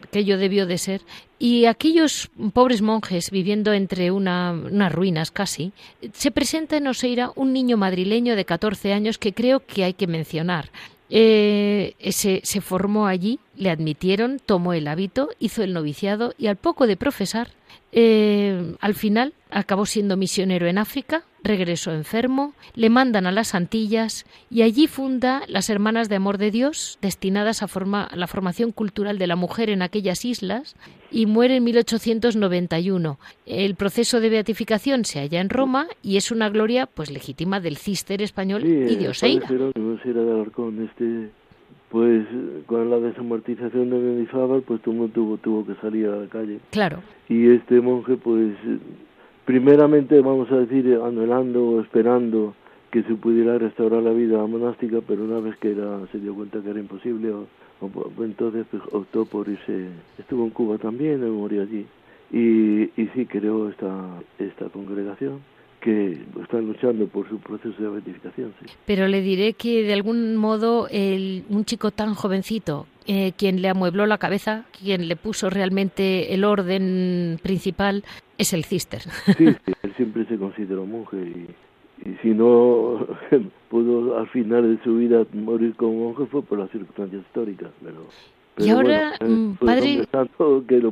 aquello 0.02 0.38
debió 0.38 0.66
de 0.66 0.78
ser. 0.78 1.00
Y 1.40 1.64
aquellos 1.64 2.30
pobres 2.52 2.82
monjes 2.82 3.32
viviendo 3.32 3.72
entre 3.72 4.12
unas 4.12 4.92
ruinas 4.92 5.32
casi, 5.32 5.72
se 6.12 6.30
presenta 6.30 6.76
en 6.76 6.86
Oseira 6.86 7.32
un 7.34 7.52
niño 7.52 7.76
madrileño 7.76 8.36
de 8.36 8.44
14 8.44 8.92
años 8.92 9.18
que 9.18 9.32
creo 9.32 9.66
que 9.66 9.82
hay 9.82 9.94
que 9.94 10.06
mencionar. 10.06 10.70
Eh, 11.10 11.94
se, 12.10 12.40
se 12.44 12.60
formó 12.60 13.06
allí, 13.06 13.40
le 13.56 13.70
admitieron, 13.70 14.40
tomó 14.44 14.72
el 14.72 14.86
hábito, 14.86 15.30
hizo 15.38 15.62
el 15.62 15.72
noviciado 15.72 16.32
y 16.38 16.46
al 16.46 16.56
poco 16.56 16.86
de 16.86 16.96
profesar 16.96 17.48
eh, 17.96 18.74
al 18.80 18.94
final 18.94 19.34
acabó 19.50 19.86
siendo 19.86 20.16
misionero 20.16 20.66
en 20.66 20.78
África, 20.78 21.22
regresó 21.44 21.92
enfermo, 21.92 22.52
le 22.74 22.90
mandan 22.90 23.24
a 23.24 23.30
las 23.30 23.54
Antillas 23.54 24.26
y 24.50 24.62
allí 24.62 24.88
funda 24.88 25.42
las 25.46 25.70
Hermanas 25.70 26.08
de 26.08 26.16
Amor 26.16 26.38
de 26.38 26.50
Dios, 26.50 26.98
destinadas 27.00 27.62
a, 27.62 27.68
la 28.16 28.26
formación 28.26 28.72
cultural 28.72 29.16
de 29.16 29.28
la 29.28 29.36
mujer 29.36 29.70
en 29.70 29.80
aquellas 29.80 30.24
islas, 30.24 30.74
y 31.12 31.26
muere 31.26 31.58
en 31.58 31.64
1891. 31.64 33.18
El 33.46 33.76
proceso 33.76 34.18
de 34.18 34.28
beatificación 34.28 35.04
se 35.04 35.20
halla 35.20 35.40
en 35.40 35.48
Roma 35.48 35.86
y 36.02 36.16
es 36.16 36.32
una 36.32 36.48
gloria 36.48 36.86
pues 36.86 37.12
legítima 37.12 37.60
del 37.60 37.76
cister 37.76 38.22
español 38.22 38.64
y 38.66 38.96
de 38.96 39.08
Oseira 39.08 39.46
pues 41.94 42.26
con 42.66 42.90
la 42.90 42.98
desamortización 42.98 43.88
de 43.88 43.96
Mendizábal, 43.96 44.62
pues 44.62 44.82
tuvo, 44.82 45.06
tuvo, 45.06 45.36
tuvo 45.36 45.64
que 45.64 45.76
salir 45.80 46.08
a 46.08 46.16
la 46.16 46.26
calle. 46.26 46.58
Claro. 46.72 46.98
Y 47.28 47.50
este 47.50 47.80
monje, 47.80 48.16
pues, 48.16 48.52
primeramente, 49.44 50.20
vamos 50.20 50.50
a 50.50 50.56
decir, 50.56 50.98
anhelando 51.00 51.64
o 51.64 51.80
esperando 51.80 52.52
que 52.90 53.04
se 53.04 53.14
pudiera 53.14 53.58
restaurar 53.58 54.02
la 54.02 54.10
vida 54.10 54.44
monástica, 54.44 55.02
pero 55.06 55.22
una 55.22 55.38
vez 55.38 55.56
que 55.58 55.70
era, 55.70 56.00
se 56.10 56.18
dio 56.18 56.34
cuenta 56.34 56.60
que 56.62 56.70
era 56.70 56.80
imposible, 56.80 57.32
entonces 58.18 58.66
pues, 58.72 58.82
optó 58.90 59.24
por 59.24 59.48
irse, 59.48 59.86
estuvo 60.18 60.42
en 60.42 60.50
Cuba 60.50 60.78
también, 60.78 61.20
murió 61.30 61.62
allí, 61.62 61.86
y, 62.32 62.90
y 63.00 63.08
sí 63.14 63.24
creó 63.26 63.68
esta, 63.68 64.20
esta 64.40 64.64
congregación 64.68 65.38
que 65.84 66.18
están 66.42 66.66
luchando 66.66 67.06
por 67.08 67.28
su 67.28 67.38
proceso 67.40 67.82
de 67.82 67.90
beatificación. 67.90 68.54
Pero 68.86 69.06
le 69.06 69.20
diré 69.20 69.52
que 69.52 69.82
de 69.82 69.92
algún 69.92 70.34
modo 70.34 70.88
el, 70.90 71.44
un 71.50 71.66
chico 71.66 71.90
tan 71.90 72.14
jovencito, 72.14 72.86
eh, 73.06 73.32
quien 73.36 73.60
le 73.60 73.68
amuebló 73.68 74.06
la 74.06 74.16
cabeza, 74.16 74.64
quien 74.80 75.08
le 75.08 75.16
puso 75.16 75.50
realmente 75.50 76.32
el 76.32 76.44
orden 76.44 77.38
principal, 77.42 78.02
es 78.38 78.54
el 78.54 78.64
cister. 78.64 79.02
Sí, 79.36 79.44
él 79.82 79.94
siempre 79.94 80.24
se 80.24 80.38
consideró 80.38 80.86
monje 80.86 81.18
y, 81.18 82.08
y 82.08 82.16
si 82.22 82.28
no 82.28 83.06
pudo 83.68 84.16
al 84.16 84.28
final 84.28 84.76
de 84.76 84.82
su 84.82 84.96
vida 84.96 85.26
morir 85.34 85.74
como 85.76 86.12
monje 86.12 86.24
fue 86.30 86.40
por 86.42 86.60
las 86.60 86.70
circunstancias 86.70 87.20
históricas, 87.26 87.68
pero 87.84 88.06
y 88.56 88.70
ahora, 88.70 89.14
mm, 89.20 89.54
padre, 89.54 90.06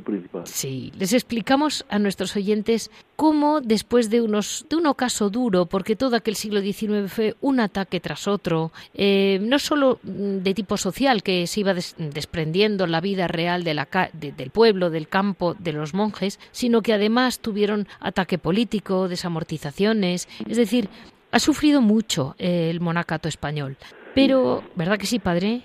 principal. 0.05 0.47
sí, 0.47 0.93
les 0.99 1.13
explicamos 1.13 1.85
a 1.89 1.99
nuestros 1.99 2.35
oyentes 2.35 2.91
cómo 3.15 3.61
después 3.61 4.11
de 4.11 4.21
unos 4.21 4.67
de 4.69 4.77
un 4.77 4.87
ocaso 4.87 5.31
duro, 5.31 5.67
porque 5.67 5.95
todo 5.95 6.17
aquel 6.17 6.35
siglo 6.35 6.61
XIX 6.61 7.11
fue 7.11 7.37
un 7.41 7.61
ataque 7.61 8.01
tras 8.01 8.27
otro, 8.27 8.73
eh, 8.95 9.39
no 9.43 9.59
solo 9.61 10.01
mm, 10.03 10.39
de 10.39 10.55
tipo 10.55 10.77
social 10.77 11.23
que 11.23 11.47
se 11.47 11.61
iba 11.61 11.75
desprendiendo 11.75 12.87
la 12.87 13.01
vida 13.01 13.29
real 13.29 13.63
de 13.63 13.75
la, 13.75 13.89
del 14.13 14.51
pueblo, 14.51 14.91
del 14.91 15.07
campo, 15.07 15.55
de 15.59 15.73
los 15.73 15.95
monjes, 15.95 16.41
sino 16.51 16.83
que 16.83 16.93
además 16.93 17.39
tuvieron 17.39 17.87
ataque 18.01 18.39
político, 18.39 19.09
desamortizaciones, 19.09 20.29
es 20.49 20.57
decir, 20.57 20.89
ha 21.31 21.39
sufrido 21.39 21.81
mucho 21.81 22.35
el 22.39 22.81
monacato 22.81 23.29
español. 23.29 23.77
Pero, 24.15 24.63
¿verdad 24.77 24.99
que 24.99 25.07
sí, 25.07 25.19
padre? 25.19 25.63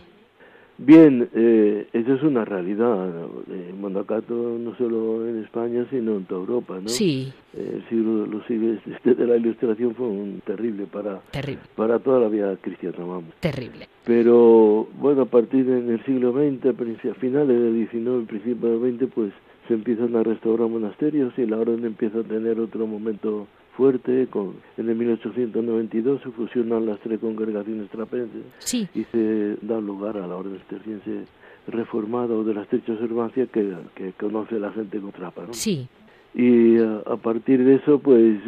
Bien, 0.77 1.27
eh, 1.33 1.87
eso 1.93 2.13
es 2.13 2.23
una 2.23 2.45
realidad. 2.45 3.09
El 3.49 3.75
monacato 3.79 4.57
no 4.59 4.75
solo 4.77 5.27
en 5.27 5.43
España, 5.43 5.85
sino 5.89 6.17
en 6.17 6.25
toda 6.25 6.41
Europa, 6.41 6.79
¿no? 6.81 6.87
Sí. 6.87 7.33
El 7.57 7.83
siglo, 7.89 8.27
los 8.27 8.45
siglos 8.45 8.79
de 9.03 9.27
la 9.27 9.37
Ilustración 9.37 9.95
fue 9.95 10.07
un 10.07 10.41
terrible 10.45 10.85
para 10.85 11.21
para 11.75 11.99
toda 11.99 12.19
la 12.19 12.27
vida 12.27 12.55
cristiana, 12.57 12.99
vamos. 12.99 13.33
Terrible. 13.39 13.87
Pero 14.05 14.87
bueno, 14.99 15.23
a 15.23 15.25
partir 15.25 15.65
del 15.65 16.03
siglo 16.05 16.31
XX, 16.31 16.67
a 17.09 17.13
finales 17.15 17.59
del 17.59 17.87
XIX, 17.89 18.27
principios 18.27 18.81
del 18.81 18.97
XX, 18.97 19.11
pues 19.13 19.33
se 19.67 19.73
empiezan 19.73 20.15
a 20.15 20.23
restaurar 20.23 20.69
monasterios 20.69 21.33
y 21.37 21.45
la 21.45 21.57
orden 21.57 21.83
empieza 21.85 22.19
a 22.19 22.23
tener 22.23 22.59
otro 22.59 22.87
momento 22.87 23.47
fuerte. 23.77 24.27
Con, 24.27 24.55
en 24.75 24.89
el 24.89 24.95
1892 24.95 26.21
se 26.23 26.31
fusionan 26.31 26.85
las 26.85 26.99
tres 26.99 27.19
congregaciones 27.19 27.89
trapenses 27.89 28.43
y 28.73 29.03
se 29.05 29.57
da 29.61 29.79
lugar 29.79 30.17
a 30.17 30.27
la 30.27 30.35
orden 30.35 30.57
cisterciense 30.57 31.25
reformada 31.67 32.33
o 32.33 32.43
de 32.43 32.53
la 32.53 32.63
estrecha 32.63 32.93
observancia 32.93 33.45
que, 33.45 33.73
que 33.95 34.13
conoce 34.13 34.59
la 34.59 34.71
gente 34.71 34.99
con 34.99 35.11
trapa. 35.11 35.43
¿no? 35.43 35.53
Sí. 35.53 35.87
Y 36.33 36.77
a, 36.77 37.15
partir 37.17 37.63
de 37.63 37.75
eso, 37.75 37.99
pues 37.99 38.39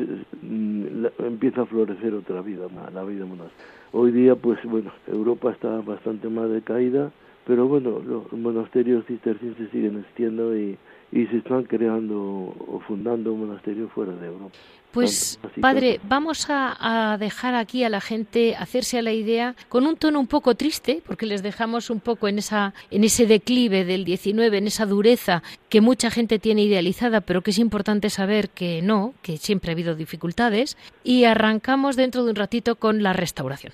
mm, 0.41 1.05
empieza 1.19 1.61
a 1.61 1.65
florecer 1.65 2.13
otra 2.13 2.41
vida, 2.41 2.67
la 2.93 3.03
vida 3.03 3.25
monástica. 3.25 3.63
Hoy 3.91 4.11
día, 4.11 4.35
pues 4.35 4.59
bueno, 4.63 4.91
Europa 5.07 5.51
está 5.51 5.81
bastante 5.81 6.29
más 6.29 6.49
decaída, 6.49 7.11
pero 7.45 7.67
bueno, 7.67 7.99
los 7.99 8.31
monasterios 8.33 9.05
cistercienses 9.05 9.69
siguen 9.71 9.99
existiendo 9.99 10.55
y, 10.55 10.77
y 11.11 11.25
se 11.27 11.37
están 11.37 11.63
creando 11.63 12.15
o 12.17 12.81
fundando 12.87 13.33
un 13.33 13.47
monasterio 13.47 13.89
fuera 13.89 14.13
de 14.13 14.27
Europa. 14.27 14.55
Pues, 14.91 15.39
padre, 15.61 15.99
vamos 16.03 16.47
a, 16.49 17.15
dejar 17.19 17.53
aquí 17.53 17.83
a 17.83 17.89
la 17.89 18.01
gente 18.01 18.55
hacerse 18.55 18.97
a 18.97 19.03
la 19.03 19.11
idea 19.11 19.55
con 19.67 19.85
un 19.85 19.95
tono 19.95 20.19
un 20.19 20.25
poco 20.25 20.55
triste, 20.55 21.03
porque 21.05 21.27
les 21.27 21.43
dejamos 21.43 21.91
un 21.91 21.99
poco 21.99 22.27
en, 22.27 22.39
esa, 22.39 22.73
en 22.89 23.03
ese 23.03 23.27
declive 23.27 23.85
del 23.85 24.03
19, 24.03 24.57
en 24.57 24.67
esa 24.67 24.87
dureza 24.87 25.43
que 25.69 25.81
mucha 25.81 26.09
gente 26.09 26.39
tiene 26.39 26.63
idealizada, 26.63 27.21
pero 27.21 27.43
que 27.43 27.51
es 27.51 27.59
importante 27.59 28.09
saber 28.09 28.49
que 28.49 28.81
no, 28.81 29.13
que 29.21 29.37
siempre 29.37 29.71
ha 29.71 29.73
habido 29.73 29.93
dificultades, 29.93 30.75
y 31.03 31.25
arrancamos 31.25 31.95
dentro 31.95 32.23
de 32.23 32.31
un 32.31 32.35
ratito 32.35 32.75
con 32.75 33.03
la 33.03 33.13
restauración. 33.13 33.73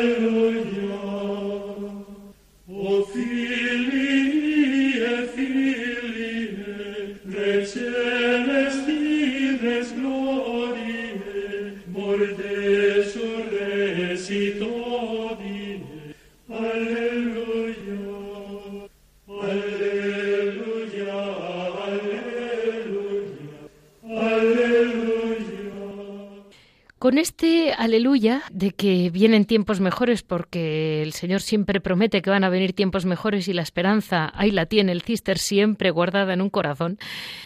Con 27.01 27.17
este 27.17 27.73
aleluya 27.73 28.43
de 28.51 28.73
que 28.73 29.09
vienen 29.09 29.45
tiempos 29.45 29.79
mejores, 29.79 30.21
porque 30.21 31.01
el 31.01 31.13
Señor 31.13 31.41
siempre 31.41 31.81
promete 31.81 32.21
que 32.21 32.29
van 32.29 32.43
a 32.43 32.49
venir 32.49 32.73
tiempos 32.73 33.07
mejores 33.07 33.47
y 33.47 33.53
la 33.53 33.63
esperanza 33.63 34.31
ahí 34.35 34.51
la 34.51 34.67
tiene 34.67 34.91
el 34.91 35.01
cister 35.01 35.39
siempre 35.39 35.89
guardada 35.89 36.35
en 36.35 36.43
un 36.43 36.51
corazón, 36.51 36.99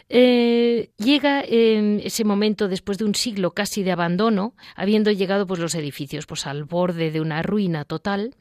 eh, 0.09 0.89
llega 0.97 1.39
ese 1.39 2.25
momento 2.25 2.67
después 2.67 2.97
de 2.97 3.05
un 3.05 3.15
siglo 3.15 3.51
casi 3.51 3.81
de 3.83 3.93
abandono, 3.93 4.55
habiendo 4.75 5.09
llegado 5.09 5.47
pues 5.47 5.61
los 5.61 5.73
edificios 5.75 6.25
pues 6.25 6.47
al 6.47 6.65
borde 6.65 7.09
de 7.11 7.21
una 7.21 7.41
ruina 7.41 7.85
total, 7.85 8.35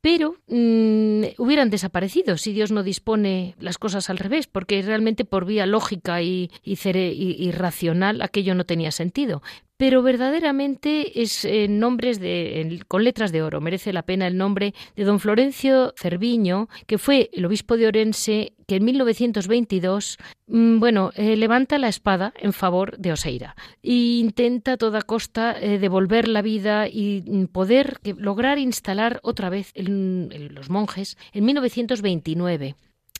pero 0.00 0.36
mm, 0.46 1.34
hubieran 1.38 1.70
desaparecido 1.70 2.36
si 2.38 2.52
Dios 2.52 2.70
no 2.70 2.84
dispone 2.84 3.56
las 3.58 3.76
cosas 3.76 4.08
al 4.08 4.18
revés, 4.18 4.46
porque 4.46 4.80
realmente 4.82 5.24
por 5.24 5.46
vía 5.46 5.66
lógica 5.66 6.22
y, 6.22 6.48
y 6.62 7.50
racional 7.50 8.22
aquello 8.22 8.54
no 8.54 8.66
tenía 8.66 8.92
sentido 8.92 9.42
pero 9.80 10.02
verdaderamente 10.02 11.22
es 11.22 11.46
en 11.46 11.78
nombres 11.78 12.20
de, 12.20 12.82
con 12.86 13.02
letras 13.02 13.32
de 13.32 13.40
oro. 13.40 13.62
Merece 13.62 13.94
la 13.94 14.02
pena 14.02 14.26
el 14.26 14.36
nombre 14.36 14.74
de 14.94 15.04
don 15.04 15.20
Florencio 15.20 15.94
Cerviño, 15.96 16.68
que 16.86 16.98
fue 16.98 17.30
el 17.32 17.46
obispo 17.46 17.78
de 17.78 17.86
Orense, 17.86 18.52
que 18.68 18.76
en 18.76 18.84
1922, 18.84 20.18
mm, 20.48 20.80
bueno, 20.80 21.12
eh, 21.14 21.34
levanta 21.34 21.78
la 21.78 21.88
espada 21.88 22.34
en 22.38 22.52
favor 22.52 22.98
de 22.98 23.12
Oseira 23.12 23.56
e 23.82 24.20
intenta 24.20 24.72
a 24.72 24.76
toda 24.76 25.00
costa 25.00 25.56
eh, 25.58 25.78
devolver 25.78 26.28
la 26.28 26.42
vida 26.42 26.86
y 26.86 27.24
mm, 27.26 27.46
poder 27.46 28.00
lograr 28.18 28.58
instalar 28.58 29.18
otra 29.22 29.48
vez 29.48 29.72
los 29.76 30.68
monjes 30.68 31.16
en 31.32 31.46
1929. 31.46 32.74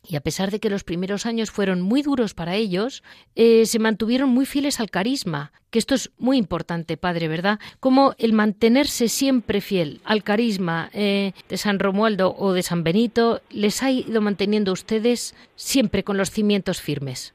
Y 0.06 0.16
a 0.16 0.20
pesar 0.20 0.50
de 0.50 0.60
que 0.60 0.70
los 0.70 0.84
primeros 0.84 1.26
años 1.26 1.50
fueron 1.50 1.82
muy 1.82 2.02
duros 2.02 2.34
para 2.34 2.54
ellos, 2.54 3.02
eh, 3.36 3.66
se 3.66 3.78
mantuvieron 3.78 4.30
muy 4.30 4.46
fieles 4.46 4.80
al 4.80 4.90
carisma, 4.90 5.52
que 5.70 5.78
esto 5.78 5.94
es 5.94 6.10
muy 6.18 6.36
importante, 6.36 6.96
padre, 6.96 7.28
¿verdad? 7.28 7.58
Como 7.80 8.14
el 8.18 8.32
mantenerse 8.32 9.08
siempre 9.08 9.60
fiel 9.60 10.00
al 10.04 10.22
carisma 10.22 10.90
eh, 10.92 11.32
de 11.48 11.56
San 11.56 11.78
Romualdo 11.78 12.34
o 12.36 12.52
de 12.52 12.62
San 12.62 12.82
Benito, 12.82 13.40
les 13.50 13.82
ha 13.82 13.90
ido 13.90 14.20
manteniendo 14.20 14.72
ustedes 14.72 15.34
siempre 15.54 16.02
con 16.02 16.16
los 16.16 16.30
cimientos 16.30 16.80
firmes. 16.80 17.34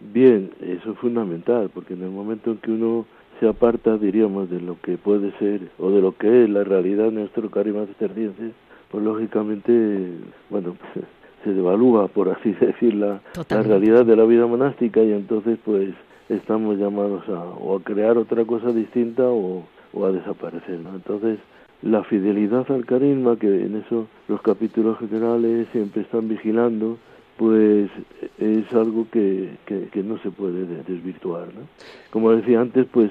Bien, 0.00 0.52
eso 0.60 0.92
es 0.92 0.98
fundamental, 0.98 1.70
porque 1.72 1.94
en 1.94 2.02
el 2.02 2.10
momento 2.10 2.52
en 2.52 2.58
que 2.58 2.70
uno 2.70 3.06
se 3.40 3.48
aparta, 3.48 3.96
diríamos, 3.96 4.50
de 4.50 4.60
lo 4.60 4.80
que 4.80 4.98
puede 4.98 5.32
ser 5.38 5.70
o 5.78 5.90
de 5.90 6.00
lo 6.00 6.16
que 6.16 6.44
es 6.44 6.50
la 6.50 6.64
realidad 6.64 7.06
de 7.06 7.12
nuestro 7.12 7.50
carisma 7.50 7.86
cisterciense, 7.86 8.52
pues 8.90 9.04
lógicamente, 9.04 10.10
bueno, 10.50 10.76
se 11.46 11.54
devalúa, 11.54 12.08
por 12.08 12.28
así 12.28 12.52
decir, 12.60 12.94
la, 12.94 13.20
realidad 13.48 14.04
de 14.04 14.16
la 14.16 14.24
vida 14.24 14.46
monástica 14.46 15.00
y 15.02 15.12
entonces 15.12 15.58
pues 15.64 15.94
estamos 16.28 16.76
llamados 16.76 17.26
a, 17.28 17.44
o 17.44 17.76
a 17.76 17.82
crear 17.82 18.18
otra 18.18 18.44
cosa 18.44 18.72
distinta 18.72 19.22
o, 19.28 19.62
a 19.94 20.10
desaparecer. 20.10 20.80
¿no? 20.80 20.96
Entonces, 20.96 21.38
la 21.82 22.02
fidelidad 22.04 22.70
al 22.70 22.84
carisma, 22.84 23.36
que 23.36 23.46
en 23.46 23.76
eso 23.76 24.08
los 24.28 24.42
capítulos 24.42 24.98
generales 24.98 25.68
siempre 25.72 26.02
están 26.02 26.28
vigilando, 26.28 26.98
pues 27.38 27.90
es 28.38 28.72
algo 28.72 29.06
que, 29.10 29.50
que, 29.66 30.02
no 30.02 30.18
se 30.18 30.30
puede 30.30 30.66
desvirtuar. 30.82 31.46
¿no? 31.54 31.62
Como 32.10 32.32
decía 32.32 32.60
antes, 32.60 32.86
pues 32.90 33.10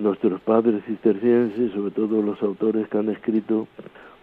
nuestros 0.00 0.40
padres 0.42 0.84
cistercienses, 0.86 1.72
sobre 1.72 1.90
todo 1.90 2.22
los 2.22 2.40
autores 2.42 2.88
que 2.88 2.98
han 2.98 3.08
escrito 3.10 3.66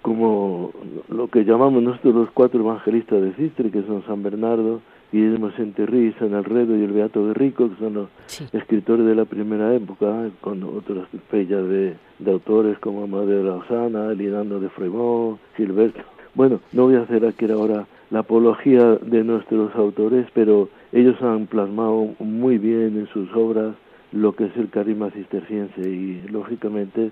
como 0.02 0.72
lo 1.10 1.28
que 1.28 1.46
llamamos 1.46 1.84
nosotros 1.84 2.16
los 2.16 2.32
cuatro 2.32 2.62
evangelistas 2.62 3.22
de 3.22 3.34
Cistre, 3.34 3.70
que 3.70 3.84
son 3.84 4.04
San 4.06 4.24
Bernardo, 4.24 4.82
Guillermo 5.12 5.52
Senterri, 5.52 6.14
San 6.18 6.34
Alredo 6.34 6.78
y 6.78 6.84
el 6.84 6.94
Beato 6.94 7.26
Guerrico, 7.26 7.70
que 7.70 7.76
son 7.76 7.94
los 7.94 8.10
escritores 8.54 9.06
de 9.06 9.16
la 9.16 9.26
primera 9.26 9.76
época, 9.76 10.30
con 10.40 10.64
otras 10.64 11.08
pellas 11.30 11.68
de, 11.68 11.96
autores 12.26 12.80
como 12.80 13.04
Amadeo 13.04 13.40
de 13.40 13.44
la 13.44 13.56
Osana, 13.56 14.14
Linando 14.14 14.60
de 14.60 14.70
Fremont, 14.70 15.40
Gilberto. 15.58 16.02
Bueno, 16.34 16.62
no 16.72 16.84
voy 16.86 16.96
a 16.96 17.02
hacer 17.02 17.26
aquí 17.26 17.50
ahora 17.52 17.86
la 18.10 18.20
apología 18.20 18.96
de 19.02 19.24
nuestros 19.24 19.76
autores, 19.76 20.28
pero 20.34 20.70
ellos 20.94 21.22
han 21.22 21.48
plasmado 21.48 22.10
muy 22.20 22.58
bien 22.58 22.98
en 22.98 23.08
sus 23.08 23.34
obras 23.36 23.76
lo 24.12 24.34
que 24.34 24.46
es 24.46 24.58
el 24.58 24.70
carisma 24.70 25.10
cisterciense 25.12 25.82
y 25.82 26.22
lógicamente 26.30 27.12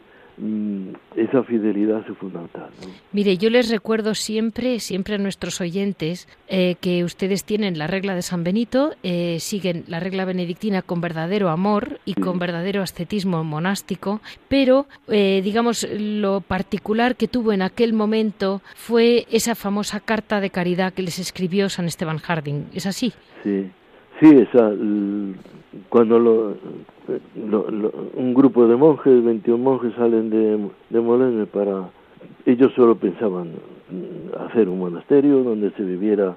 esa 1.16 1.44
fidelidad 1.44 2.04
es 2.10 2.18
fundamental. 2.18 2.70
Mire, 3.12 3.38
yo 3.38 3.50
les 3.50 3.70
recuerdo 3.70 4.16
siempre, 4.16 4.80
siempre 4.80 5.16
a 5.16 5.18
nuestros 5.18 5.60
oyentes, 5.60 6.28
eh, 6.48 6.76
que 6.80 7.04
ustedes 7.04 7.44
tienen 7.44 7.78
la 7.78 7.88
regla 7.88 8.16
de 8.16 8.22
San 8.22 8.44
Benito, 8.44 8.94
eh, 9.04 9.40
siguen 9.40 9.84
la 9.88 10.00
regla 10.00 10.26
benedictina 10.26 10.82
con 10.82 11.02
verdadero 11.02 11.50
amor 11.50 12.00
y 12.06 12.14
con 12.14 12.40
verdadero 12.40 12.82
ascetismo 12.82 13.44
monástico, 13.44 14.22
pero, 14.48 14.88
eh, 15.08 15.42
digamos, 15.44 15.88
lo 15.92 16.42
particular 16.42 17.16
que 17.16 17.28
tuvo 17.28 17.52
en 17.52 17.62
aquel 17.62 17.94
momento 17.94 18.62
fue 18.76 19.26
esa 19.32 19.56
famosa 19.56 20.00
carta 20.00 20.40
de 20.40 20.50
caridad 20.50 20.94
que 20.94 21.02
les 21.02 21.20
escribió 21.20 21.70
San 21.70 21.86
Esteban 21.86 22.18
Harding. 22.18 22.68
¿Es 22.74 22.86
así? 22.86 23.14
Sí, 23.44 23.70
sí, 24.20 24.30
esa, 24.30 24.72
cuando 25.90 26.20
lo 26.20 26.56
un 28.16 28.34
grupo 28.34 28.68
de 28.68 28.76
monjes, 28.76 29.24
21 29.24 29.64
monjes 29.64 29.94
salen 29.96 30.30
de, 30.30 30.70
de 30.90 31.00
Molene 31.00 31.46
para... 31.46 31.90
Ellos 32.46 32.72
solo 32.76 32.96
pensaban 32.96 33.52
hacer 34.48 34.70
un 34.70 34.80
monasterio 34.80 35.44
donde 35.44 35.72
se 35.72 35.84
viviera 35.84 36.36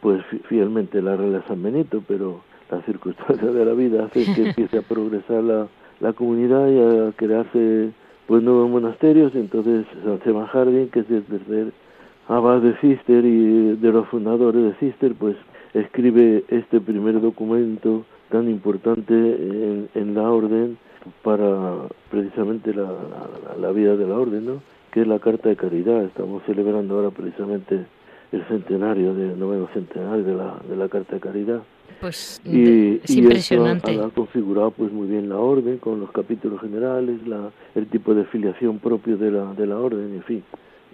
pues 0.00 0.22
fielmente 0.48 1.02
la 1.02 1.16
regla 1.16 1.38
de 1.38 1.44
San 1.44 1.62
Benito, 1.62 2.02
pero 2.06 2.40
las 2.70 2.84
circunstancias 2.84 3.52
de 3.52 3.64
la 3.64 3.72
vida 3.72 4.04
hacen 4.04 4.34
que 4.34 4.42
empiece 4.48 4.78
a 4.78 4.82
progresar 4.82 5.42
la, 5.42 5.66
la 6.00 6.12
comunidad 6.12 6.68
y 6.68 6.78
a 6.78 7.12
crearse 7.12 7.90
pues 8.26 8.42
nuevos 8.42 8.70
monasterios, 8.70 9.34
entonces 9.34 9.84
San 10.04 10.22
Sebastián 10.22 10.46
Jardín, 10.46 10.88
que 10.90 11.00
es 11.00 11.10
el 11.10 11.24
tercer 11.24 11.72
abad 12.28 12.60
de 12.60 12.74
Cister 12.76 13.24
y 13.24 13.76
de 13.76 13.92
los 13.92 14.06
fundadores 14.08 14.62
de 14.62 14.74
Cister, 14.74 15.14
pues 15.14 15.36
escribe 15.74 16.44
este 16.48 16.80
primer 16.80 17.20
documento 17.20 18.04
tan 18.30 18.48
importante 18.48 19.14
en, 19.14 20.14
la 20.14 20.30
orden 20.30 20.78
para 21.22 21.88
precisamente 22.10 22.74
la, 22.74 22.90
la, 23.60 23.70
vida 23.72 23.96
de 23.96 24.06
la 24.06 24.14
orden, 24.18 24.46
¿no? 24.46 24.62
que 24.90 25.02
es 25.02 25.06
la 25.06 25.18
Carta 25.18 25.48
de 25.48 25.56
Caridad. 25.56 26.04
Estamos 26.04 26.42
celebrando 26.44 26.96
ahora 26.96 27.10
precisamente 27.10 27.84
el 28.32 28.44
centenario, 28.48 29.14
del 29.14 29.38
noveno 29.38 29.68
centenario 29.74 30.24
de 30.24 30.34
la, 30.34 30.56
de 30.68 30.76
la 30.76 30.88
Carta 30.88 31.14
de 31.14 31.20
Caridad. 31.20 31.62
Pues 32.00 32.40
y, 32.44 33.00
es 33.04 33.16
impresionante. 33.16 33.98
ha, 34.00 34.08
configurado 34.08 34.70
pues 34.70 34.90
muy 34.90 35.06
bien 35.06 35.28
la 35.28 35.36
orden 35.36 35.78
con 35.78 36.00
los 36.00 36.10
capítulos 36.10 36.60
generales, 36.60 37.26
la, 37.26 37.50
el 37.74 37.86
tipo 37.86 38.14
de 38.14 38.24
filiación 38.24 38.78
propio 38.78 39.16
de 39.16 39.30
la, 39.30 39.52
de 39.52 39.66
la 39.66 39.78
orden, 39.78 40.14
en 40.14 40.22
fin. 40.22 40.42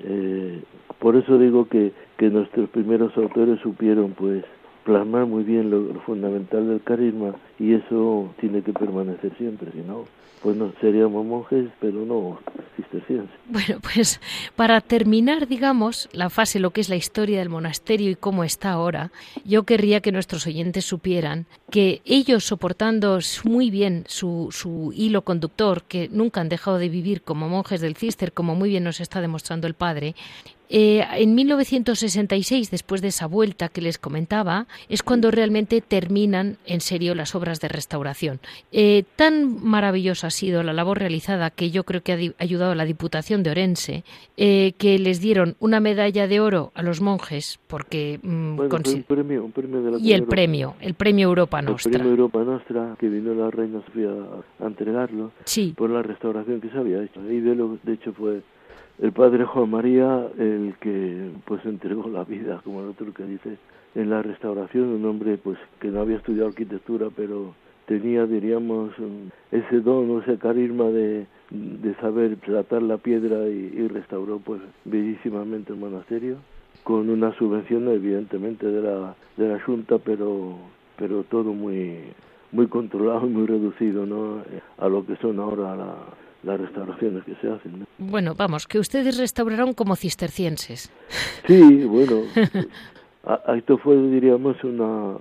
Eh, 0.05 0.61
por 0.99 1.17
eso 1.17 1.39
digo 1.39 1.69
que, 1.69 1.93
que 2.17 2.29
nuestros 2.29 2.69
primeros 2.71 3.17
autores 3.17 3.61
supieron 3.61 4.13
pues 4.13 4.45
plasmar 4.89 5.27
muy 5.27 5.45
bien 5.45 5.69
lo, 5.71 6.01
fundamental 6.01 6.67
del 6.67 6.83
carisma 6.83 7.35
y 7.59 7.75
eso 7.75 8.33
tiene 8.41 8.63
que 8.63 8.73
permanecer 8.73 9.37
siempre, 9.37 9.71
si 9.73 9.81
no, 9.81 10.05
pues 10.43 10.57
no 10.57 10.73
seríamos 10.81 11.27
monjes, 11.27 11.69
pero 11.79 12.07
no 12.07 12.41
cistercienses. 12.75 13.37
Bueno, 13.49 13.81
pues 13.83 14.19
para 14.57 14.81
terminar, 14.81 15.47
digamos, 15.47 16.09
la 16.13 16.31
fase, 16.31 16.59
lo 16.59 16.71
que 16.71 16.81
es 16.81 16.89
la 16.89 16.97
historia 16.97 17.41
del 17.41 17.51
monasterio 17.51 18.11
y 18.11 18.15
cómo 18.15 18.45
está 18.45 18.71
ahora, 18.71 19.13
yo 19.45 19.65
querría 19.65 20.01
que 20.01 20.11
nuestros 20.11 20.47
oyentes 20.47 20.87
supieran 20.87 21.45
que 21.71 22.01
ellos 22.07 22.45
soportando 22.45 23.19
muy 23.45 23.71
bien 23.71 24.05
su, 24.07 24.49
su 24.53 24.93
hilo 24.95 25.21
conductor, 25.21 25.83
que 25.83 26.09
nunca 26.11 26.41
han 26.41 26.49
dejado 26.49 26.79
de 26.79 26.89
vivir 26.89 27.21
como 27.21 27.51
monjes 27.51 27.83
del 27.83 27.95
Cister, 27.95 28.33
como 28.33 28.55
muy 28.55 28.71
bien 28.71 28.85
nos 28.85 29.01
está 29.01 29.21
demostrando 29.21 29.67
el 29.67 29.75
padre, 29.75 30.15
eh, 30.69 31.05
en 31.15 31.35
1966, 31.35 32.71
después 32.71 33.01
de 33.01 33.09
esa 33.09 33.27
vuelta 33.27 33.69
que 33.69 33.81
les 33.81 33.99
comentaba, 33.99 34.67
es 34.89 35.03
cuando 35.03 35.31
realmente 35.31 35.81
terminan 35.81 36.59
en 36.67 36.81
serio 36.81 37.15
las 37.15 37.35
obras 37.35 37.61
de 37.61 37.69
restauración. 37.69 38.41
Eh, 38.73 39.05
tan 39.17 39.65
maravillosa 39.65 40.29
ha 40.29 40.31
sido 40.31 40.63
la 40.63 40.73
labor 40.73 40.99
realizada 40.99 41.51
que 41.51 41.71
yo 41.71 41.85
creo 41.85 42.03
que 42.03 42.13
ha 42.13 42.43
ayudado 42.43 42.73
a 42.73 42.75
la 42.75 42.85
Diputación 42.85 43.43
de 43.43 43.51
Orense, 43.51 44.05
eh, 44.37 44.73
que 44.79 44.99
les 44.99 45.21
dieron 45.21 45.57
una 45.59 45.81
medalla 45.81 46.29
de 46.29 46.41
oro 46.41 46.73
a 46.75 46.83
los 46.83 47.01
monjes, 47.01 47.59
porque... 47.67 48.21
Mm, 48.23 48.59
un 48.59 49.03
premio, 49.05 49.45
un 49.45 49.53
premio 49.53 49.83
de 49.83 49.91
la 49.93 49.99
y 49.99 50.13
el 50.13 50.25
premio, 50.25 50.75
el 50.81 50.95
premio 50.95 51.29
Europa 51.29 51.63
Nostra. 51.63 51.91
El 51.91 51.99
premio 51.99 52.11
Europa 52.11 52.45
Nostra, 52.45 52.97
que 52.99 53.09
vino 53.09 53.35
la 53.35 53.51
reina 53.51 53.83
Sofía 53.87 54.11
a, 54.61 54.67
entregarlo, 54.67 55.33
sí. 55.45 55.75
por 55.77 55.91
la 55.91 56.03
restauración 56.03 56.61
que 56.61 56.69
se 56.71 56.79
había 56.79 57.03
hecho. 57.03 57.21
Y 57.31 57.41
de, 57.41 57.55
lo, 57.55 57.79
de 57.83 57.95
hecho 57.95 58.13
fue 58.13 58.43
el 59.01 59.13
padre 59.13 59.45
Juan 59.45 59.71
María, 59.71 60.27
el 60.39 60.75
que 60.81 61.31
pues 61.45 61.65
entregó 61.65 62.09
la 62.09 62.25
vida, 62.25 62.61
como 62.65 62.81
el 62.81 62.89
otro 62.89 63.13
que 63.15 63.25
dice, 63.25 63.57
en 63.95 64.11
la 64.11 64.23
restauración, 64.23 64.89
un 64.89 65.05
hombre 65.05 65.39
pues 65.39 65.59
que 65.81 65.89
no 65.89 66.01
había 66.01 66.17
estudiado 66.17 66.49
arquitectura, 66.49 67.09
pero 67.15 67.55
tenía, 67.87 68.27
diríamos, 68.27 68.93
ese 69.53 69.81
don, 69.81 70.23
ese 70.23 70.37
carisma 70.39 70.85
de, 70.87 71.27
de 71.51 71.95
saber 71.97 72.37
tratar 72.37 72.83
la 72.83 72.99
piedra 72.99 73.49
y, 73.49 73.89
restauró 73.89 74.39
pues 74.41 74.61
bellísimamente 74.85 75.73
el 75.73 75.79
monasterio, 75.79 76.37
con 76.83 77.09
una 77.09 77.33
subvención 77.35 77.89
evidentemente 77.89 78.67
de 78.67 78.83
la, 78.83 79.15
de 79.37 79.49
la 79.49 79.61
Junta, 79.61 79.99
pero, 79.99 80.59
pero 80.97 81.23
todo 81.23 81.55
muy, 81.55 81.99
muy 82.51 82.67
controlado 82.67 83.27
y 83.27 83.31
muy 83.31 83.47
reducido 83.47 84.07
¿no? 84.07 84.43
a 84.77 84.89
lo 84.89 85.07
que 85.07 85.17
son 85.17 85.39
ahora 85.39 85.77
la, 85.77 85.95
las 86.43 86.61
restauraciones 86.61 87.25
que 87.25 87.35
se 87.37 87.51
hacen. 87.51 87.87
Bueno, 87.99 88.35
vamos, 88.37 88.67
que 88.67 88.79
ustedes 88.79 89.19
restauraron 89.19 89.75
como 89.75 89.97
cistercienses. 89.97 90.93
Sí, 91.47 91.85
bueno, 91.85 92.23
esto 93.55 93.79
fue, 93.79 93.97
diríamos, 93.97 94.63
una, 94.65 95.17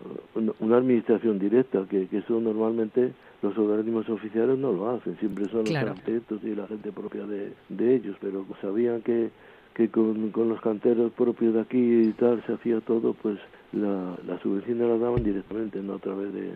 una, 0.59 0.77
administración 0.77 1.39
directa, 1.39 1.85
que, 1.89 2.07
que, 2.07 2.19
eso 2.19 2.39
normalmente 2.39 3.11
los 3.41 3.57
organismos 3.57 4.07
oficiales 4.09 4.57
no 4.57 4.71
lo 4.71 4.89
hacen, 4.91 5.17
siempre 5.19 5.45
son 5.45 5.65
los 5.65 5.75
arquitectos 5.75 6.43
y 6.43 6.55
la 6.55 6.67
gente 6.67 6.91
propia 6.91 7.25
de, 7.25 7.53
de 7.69 7.95
ellos, 7.95 8.15
pero 8.21 8.45
sabían 8.61 9.01
que, 9.01 9.29
que 9.73 9.89
con, 9.89 10.31
con, 10.31 10.49
los 10.49 10.61
canteros 10.61 11.11
propios 11.13 11.53
de 11.55 11.61
aquí 11.61 12.01
y 12.01 12.13
tal 12.13 12.43
se 12.45 12.53
hacía 12.53 12.79
todo, 12.81 13.13
pues 13.13 13.39
la, 13.73 14.15
la 14.27 14.39
subvención 14.41 14.79
la 14.79 14.97
daban 14.97 15.23
directamente, 15.23 15.81
no 15.81 15.95
a 15.95 15.99
través 15.99 16.33
de... 16.33 16.51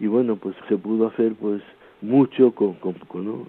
Y 0.00 0.06
bueno, 0.08 0.36
pues 0.36 0.56
se 0.68 0.76
pudo 0.76 1.06
hacer 1.06 1.34
pues 1.34 1.62
mucho 2.00 2.52
con, 2.52 2.74
con, 2.74 2.94
con 2.94 3.24
¿no? 3.24 3.46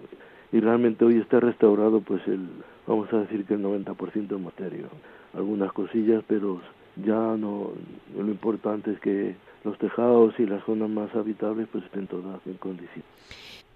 Y 0.53 0.59
realmente 0.59 1.03
hoy 1.03 1.17
está 1.17 1.41
restaurado 1.41 1.99
pues 1.99 2.25
el 2.27 2.47
vamos 2.87 3.11
a 3.11 3.17
decir 3.17 3.43
que 3.43 3.55
el 3.55 3.63
90% 3.63 4.13
del 4.13 4.37
monasterio 4.37 4.87
algunas 5.33 5.73
cosillas 5.73 6.23
pero 6.27 6.61
ya 6.95 7.35
no 7.35 7.71
lo 8.15 8.27
importante 8.27 8.91
es 8.91 8.99
que 8.99 9.35
los 9.65 9.77
tejados 9.79 10.33
y 10.39 10.45
las 10.45 10.63
zonas 10.63 10.89
más 10.89 11.13
habitables 11.15 11.67
pues 11.71 11.83
estén 11.83 12.07
todas 12.07 12.39
en 12.45 12.53
condición 12.53 13.03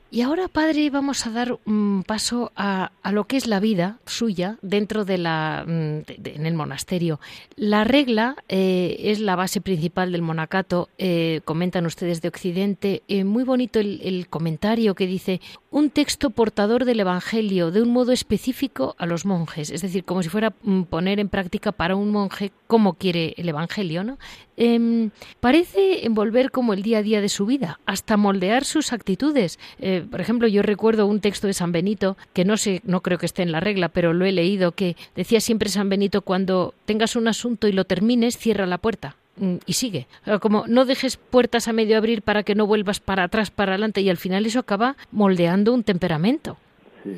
y 0.09 0.21
ahora, 0.21 0.47
padre, 0.47 0.89
vamos 0.89 1.27
a 1.27 1.31
dar 1.31 1.59
un 1.65 2.05
paso 2.07 2.53
a, 2.55 2.93
a, 3.03 3.11
lo 3.11 3.25
que 3.25 3.35
es 3.35 3.45
la 3.45 3.59
vida 3.59 3.99
suya 4.05 4.57
dentro 4.61 5.03
de 5.03 5.17
la 5.17 5.65
mm, 5.67 5.99
en 6.23 6.45
el 6.45 6.53
monasterio. 6.53 7.19
La 7.57 7.83
regla 7.83 8.37
eh, 8.47 8.95
es 8.99 9.19
la 9.19 9.35
base 9.35 9.59
principal 9.59 10.13
del 10.13 10.21
monacato. 10.21 10.87
Eh, 10.97 11.41
comentan 11.43 11.85
ustedes 11.85 12.21
de 12.21 12.29
Occidente. 12.29 13.03
Eh, 13.09 13.25
muy 13.25 13.43
bonito 13.43 13.81
el, 13.81 14.27
comentario 14.29 14.95
que 14.95 15.07
dice 15.07 15.41
un 15.77 15.91
texto 15.91 16.31
portador 16.31 16.85
del 16.85 17.01
Evangelio 17.01 17.69
de 17.69 17.83
un 17.83 17.89
modo 17.89 18.11
específico 18.11 18.95
a 18.97 19.05
los 19.05 19.25
monjes, 19.25 19.69
es 19.69 19.83
decir, 19.83 20.03
como 20.03 20.23
si 20.23 20.29
fuera 20.29 20.53
mm, 20.63 20.83
poner 20.83 21.19
en 21.19 21.29
práctica 21.29 21.71
para 21.71 21.95
un 21.95 22.09
monje 22.09 22.51
cómo 22.65 22.93
quiere 22.93 23.35
el 23.37 23.47
Evangelio, 23.47 24.03
¿no? 24.03 24.17
Em, 24.57 25.11
parece 25.39 26.03
envolver 26.07 26.49
como 26.49 26.73
el 26.73 26.81
día 26.81 26.97
a 26.97 27.03
día 27.03 27.21
de 27.21 27.29
su 27.29 27.45
vida, 27.45 27.79
hasta 27.85 28.17
moldear 28.17 28.65
sus 28.65 28.91
actitudes. 28.91 29.59
Eh, 29.77 30.03
por 30.09 30.19
ejemplo, 30.19 30.47
yo 30.47 30.63
recuerdo 30.63 31.05
un 31.05 31.19
texto 31.19 31.45
de 31.45 31.53
San 31.53 31.71
Benito, 31.71 32.17
que 32.33 32.43
no 32.43 32.57
sé, 32.57 32.81
no 32.83 33.01
creo 33.01 33.19
que 33.19 33.27
esté 33.27 33.43
en 33.43 33.51
la 33.51 33.59
regla, 33.59 33.89
pero 33.89 34.13
lo 34.13 34.25
he 34.25 34.31
leído, 34.31 34.71
que 34.71 34.95
decía 35.15 35.39
siempre 35.39 35.69
San 35.69 35.89
Benito, 35.89 36.23
cuando 36.23 36.73
tengas 36.85 37.15
un 37.15 37.27
asunto 37.27 37.67
y 37.67 37.71
lo 37.71 37.85
termines, 37.85 38.35
cierra 38.35 38.65
la 38.65 38.79
puerta 38.79 39.15
y 39.65 39.73
sigue. 39.73 40.07
Como 40.41 40.65
no 40.67 40.85
dejes 40.85 41.17
puertas 41.17 41.67
a 41.67 41.73
medio 41.73 41.97
abrir 41.97 42.21
para 42.21 42.43
que 42.43 42.55
no 42.55 42.67
vuelvas 42.67 42.99
para 42.99 43.23
atrás, 43.23 43.51
para 43.51 43.73
adelante, 43.73 44.01
y 44.01 44.09
al 44.09 44.17
final 44.17 44.45
eso 44.45 44.59
acaba 44.59 44.95
moldeando 45.11 45.73
un 45.73 45.83
temperamento. 45.83 46.57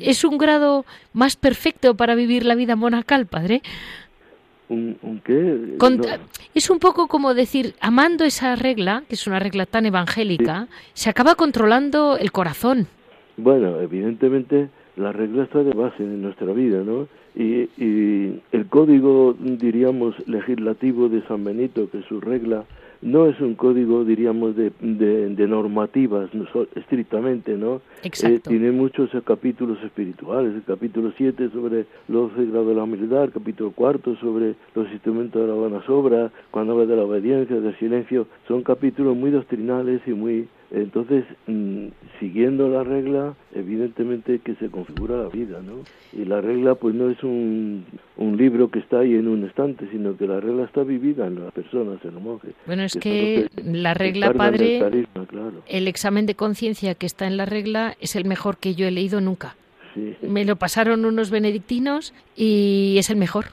Es 0.00 0.24
un 0.24 0.38
grado 0.38 0.84
más 1.12 1.36
perfecto 1.36 1.94
para 1.96 2.14
vivir 2.14 2.44
la 2.44 2.54
vida 2.54 2.76
monacal, 2.76 3.26
padre. 3.26 3.62
¿Un, 4.68 5.20
qué? 5.24 5.76
Es 6.54 6.70
un 6.70 6.78
poco 6.78 7.08
como 7.08 7.34
decir, 7.34 7.74
amando 7.80 8.24
esa 8.24 8.54
regla, 8.54 9.02
que 9.08 9.16
es 9.16 9.26
una 9.26 9.40
regla 9.40 9.66
tan 9.66 9.84
evangélica, 9.84 10.68
se 10.92 11.10
acaba 11.10 11.34
controlando 11.34 12.16
el 12.16 12.30
corazón. 12.30 12.86
Bueno, 13.36 13.80
evidentemente 13.80 14.68
la 14.96 15.10
regla 15.10 15.44
está 15.44 15.64
de 15.64 15.72
base 15.72 16.04
en 16.04 16.22
nuestra 16.22 16.52
vida, 16.52 16.82
¿no? 16.84 17.08
Y, 17.40 17.70
y 17.82 18.42
el 18.52 18.66
código, 18.66 19.34
diríamos, 19.40 20.14
legislativo 20.28 21.08
de 21.08 21.22
San 21.22 21.42
Benito, 21.42 21.88
que 21.90 22.00
es 22.00 22.04
su 22.04 22.20
regla, 22.20 22.66
no 23.00 23.26
es 23.26 23.40
un 23.40 23.54
código, 23.54 24.04
diríamos, 24.04 24.54
de, 24.56 24.70
de, 24.78 25.48
normativas 25.48 26.28
estrictamente, 26.74 27.56
¿no? 27.56 27.80
Eh, 28.02 28.40
tiene 28.40 28.72
muchos 28.72 29.10
capítulos 29.24 29.78
espirituales, 29.82 30.54
el 30.54 30.64
capítulo 30.64 31.14
7 31.16 31.48
sobre 31.50 31.86
los 32.08 32.30
grados 32.36 32.68
de 32.68 32.74
la 32.74 32.82
humildad, 32.82 33.24
el 33.24 33.32
capítulo 33.32 33.72
4 33.74 34.16
sobre 34.16 34.54
los 34.74 34.92
instrumentos 34.92 35.40
de 35.40 35.48
la 35.48 35.54
buena 35.54 35.82
obras, 35.88 36.30
cuando 36.50 36.74
habla 36.74 36.84
de 36.84 36.96
la 36.96 37.04
obediencia, 37.04 37.58
del 37.58 37.78
silencio, 37.78 38.26
son 38.46 38.62
capítulos 38.62 39.16
muy 39.16 39.30
doctrinales 39.30 40.02
y 40.06 40.10
muy 40.10 40.46
entonces, 40.72 41.24
mm, 41.48 41.88
siguiendo 42.20 42.68
la 42.68 42.84
regla, 42.84 43.34
evidentemente 43.54 44.38
que 44.38 44.54
se 44.54 44.68
configura 44.68 45.16
la 45.16 45.28
vida, 45.28 45.60
¿no? 45.60 45.82
Y 46.12 46.24
la 46.24 46.40
regla, 46.40 46.76
pues 46.76 46.94
no 46.94 47.10
es 47.10 47.22
un, 47.24 47.84
un 48.16 48.36
libro 48.36 48.70
que 48.70 48.78
está 48.78 49.00
ahí 49.00 49.14
en 49.14 49.26
un 49.26 49.44
estante, 49.44 49.88
sino 49.90 50.16
que 50.16 50.28
la 50.28 50.38
regla 50.38 50.64
está 50.64 50.84
vivida 50.84 51.26
en 51.26 51.42
las 51.42 51.52
personas, 51.52 51.98
en 52.04 52.14
los 52.14 52.22
monjes. 52.22 52.54
Bueno, 52.66 52.84
es 52.84 52.94
que, 52.94 53.48
la 53.64 53.94
regla, 53.94 54.32
padre, 54.32 54.80
el, 55.66 55.88
examen 55.88 56.26
de 56.26 56.36
conciencia 56.36 56.94
que 56.94 57.06
está 57.06 57.26
en 57.26 57.36
la 57.36 57.46
regla 57.46 57.96
es 58.00 58.14
el 58.14 58.24
mejor 58.24 58.56
que 58.58 58.76
yo 58.76 58.86
he 58.86 58.92
leído 58.92 59.20
nunca. 59.20 59.56
Me 60.22 60.44
lo 60.44 60.54
pasaron 60.54 61.04
unos 61.04 61.30
benedictinos 61.30 62.14
y 62.36 62.94
es 62.96 63.10
el 63.10 63.16
mejor 63.16 63.46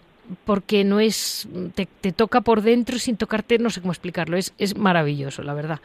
porque 0.46 0.84
no 0.84 1.00
es 1.00 1.50
te, 1.74 1.88
te, 1.88 2.12
toca 2.12 2.42
por 2.42 2.62
dentro 2.62 3.00
sin 3.00 3.18
tocarte, 3.18 3.58
no 3.58 3.72
sé 3.72 3.82
cómo 3.82 3.92
explicarlo, 3.92 4.38
es, 4.38 4.54
es 4.60 4.78
maravilloso, 4.78 5.42
la 5.42 5.56
verdad. 5.56 5.80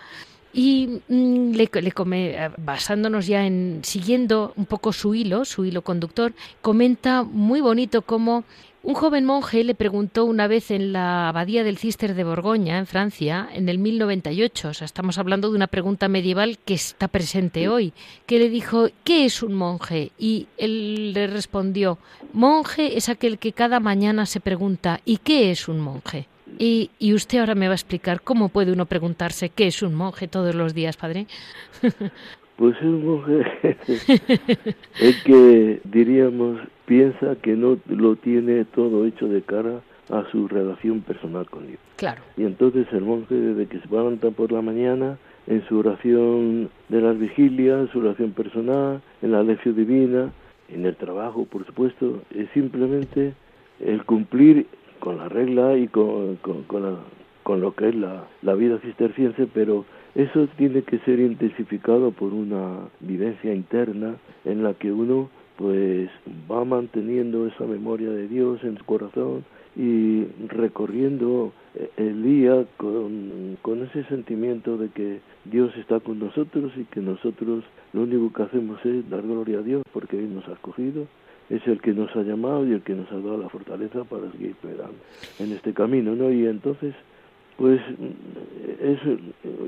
Y 0.53 1.01
mm, 1.09 1.53
le, 1.53 1.93
come, 1.93 2.31
eh, 2.31 2.51
basándonos 2.59 3.27
ya 3.27 3.47
en, 3.47 3.81
siguiendo 3.83 4.53
un 4.57 4.67
poco 4.67 4.93
su 4.93 5.15
hilo, 5.15 5.45
su 5.45 5.65
hilo 5.65 5.83
conductor, 5.83 6.33
comenta 6.61 7.23
muy 7.23 7.61
bonito 7.61 8.03
cómo 8.03 8.45
un 8.85 8.95
joven 8.95 9.25
monje 9.25 9.63
le 9.63 9.77
preguntó 9.77 10.25
una 10.25 10.49
vez 10.49 10.73
en 10.73 10.93
la 10.93 11.29
abadía 11.29 11.63
del 11.63 11.79
Cister 11.79 12.17
de 12.17 12.25
Borgoña, 12.25 12.79
en 12.79 12.87
Francia, 12.87 13.49
en 13.53 13.69
el 13.69 13.79
1098, 13.79 14.69
o 14.69 14.75
sea, 14.75 14.85
estamos 14.85 15.19
hablando 15.19 15.51
de 15.51 15.57
una 15.57 15.69
pregunta 15.69 16.09
medieval 16.09 16.59
que 16.65 16.75
está 16.75 17.07
presente 17.07 17.69
hoy, 17.69 17.93
que 18.27 18.41
le 18.41 18.49
dijo, 18.49 18.89
¿qué 19.05 19.25
es 19.25 19.41
un 19.45 19.55
monje? 19.55 20.11
Y 20.19 20.49
él 20.59 21.13
le 21.13 21.29
respondió, 21.29 21.99
monje 22.33 22.97
es 22.99 23.09
aquel 23.09 23.39
que 23.39 23.53
cada 23.53 23.79
mañana 23.79 24.27
se 24.27 24.41
pregunta, 24.41 25.01
¿y 25.05 25.19
qué 25.19 25.53
es 25.53 25.69
un 25.69 25.79
monje? 25.79 26.27
Y, 26.59 26.91
y, 26.99 27.15
usted 27.15 27.39
ahora 27.39 27.55
me 27.55 27.67
va 27.67 27.73
a 27.73 27.77
explicar 27.77 28.21
cómo 28.23 28.49
puede 28.49 28.73
uno 28.73 28.87
preguntarse 28.87 29.49
qué 29.51 29.67
es 29.67 29.83
un 29.83 29.95
monje 29.95 30.29
todos 30.29 30.55
los 30.55 30.75
días, 30.75 30.97
padre. 30.97 31.27
Pues 32.57 32.81
un 32.83 33.05
monje 33.05 33.45
es 35.01 35.23
que, 35.25 35.81
diríamos, 35.85 36.61
piensa 36.85 37.35
que 37.43 37.57
no 37.57 37.79
lo 37.87 38.15
tiene 38.17 38.67
todo 38.67 39.07
hecho 39.07 39.27
de 39.27 39.43
cara 39.43 39.81
a 40.11 40.31
su 40.31 40.47
relación 40.49 41.01
personal 41.01 41.49
con 41.49 41.67
Dios. 41.67 41.81
Claro. 41.97 42.23
Y 42.37 42.45
entonces 42.45 42.87
el 42.93 43.01
monje, 43.01 43.35
desde 43.35 43.67
que 43.67 43.81
se 43.81 43.89
levanta 43.89 44.31
por 44.31 44.53
la 44.53 44.61
mañana, 44.61 45.19
en 45.47 45.67
su 45.67 45.79
oración 45.79 46.71
de 46.89 47.01
las 47.01 47.19
vigilias, 47.19 47.91
su 47.91 48.01
oración 48.01 48.33
personal, 48.33 49.01
en 49.23 49.33
la 49.33 49.43
lección 49.43 49.75
divina, 49.75 50.31
en 50.69 50.87
el 50.87 50.95
trabajo, 50.97 51.47
por 51.47 51.67
supuesto, 51.67 52.23
es 52.35 52.49
simplemente 52.55 53.35
el 53.81 54.05
cumplir 54.05 54.67
con 55.03 55.17
la 55.17 55.29
regla 55.29 55.77
y 55.77 55.89
con, 55.89 56.37
con, 56.37 56.63
con, 57.43 57.61
lo 57.61 57.75
que 57.75 57.89
es 57.89 57.95
la, 57.97 58.25
la 58.43 58.55
vida 58.55 58.79
cisterciense, 58.79 59.49
pero 59.53 59.85
eso 60.15 60.47
tiene 60.57 60.83
que 60.83 61.01
ser 61.01 61.19
intensificado 61.19 62.13
por 62.13 62.33
una 62.33 62.89
vivencia 63.01 63.53
interna 63.53 64.15
en 64.45 64.63
la 64.63 64.75
que 64.75 64.93
uno 64.93 65.29
pues 65.57 66.09
va 66.49 66.65
manteniendo 66.65 67.49
esa 67.49 67.65
memoria 67.65 68.11
de 68.11 68.29
Dios 68.29 68.63
en 68.63 68.79
su 68.79 68.85
corazón 68.85 69.45
y 69.75 70.25
recorriendo 70.47 71.53
eh, 71.75 71.91
el 71.97 72.23
día 72.23 72.65
con, 72.77 73.59
con 73.61 73.83
ese 73.83 74.05
sentimiento 74.05 74.77
de 74.77 74.89
que 74.91 75.19
Dios 75.47 75.77
está 75.79 75.99
con 75.99 76.21
nosotros 76.21 76.71
y 76.77 76.85
que 76.85 77.01
nosotros 77.01 77.65
lo 77.93 78.03
único 78.03 78.33
que 78.33 78.45
hacemos 78.45 78.79
es 78.87 79.11
dar 79.11 79.23
gloria 79.23 79.59
a 79.59 79.63
Dios 79.63 79.83
porque 79.93 80.17
Él 80.17 80.33
nos 80.33 80.47
ha 80.47 80.53
escogido, 80.53 81.09
es 81.53 81.67
el 81.67 81.81
que 81.81 81.93
nos 81.93 82.15
ha 82.17 82.23
llamado 82.23 82.67
y 82.67 82.73
el 82.73 82.83
que 82.83 82.95
nos 82.95 83.11
ha 83.13 83.17
dado 83.17 83.37
la 83.37 83.49
fortaleza 83.51 84.05
para 84.05 84.31
seguir 84.33 84.57
en 85.39 85.53
este 85.53 85.75
camino, 85.75 86.15
¿no? 86.15 86.33
Y 86.33 86.47
entonces 86.47 86.95
pues 87.57 87.81
es 88.81 88.99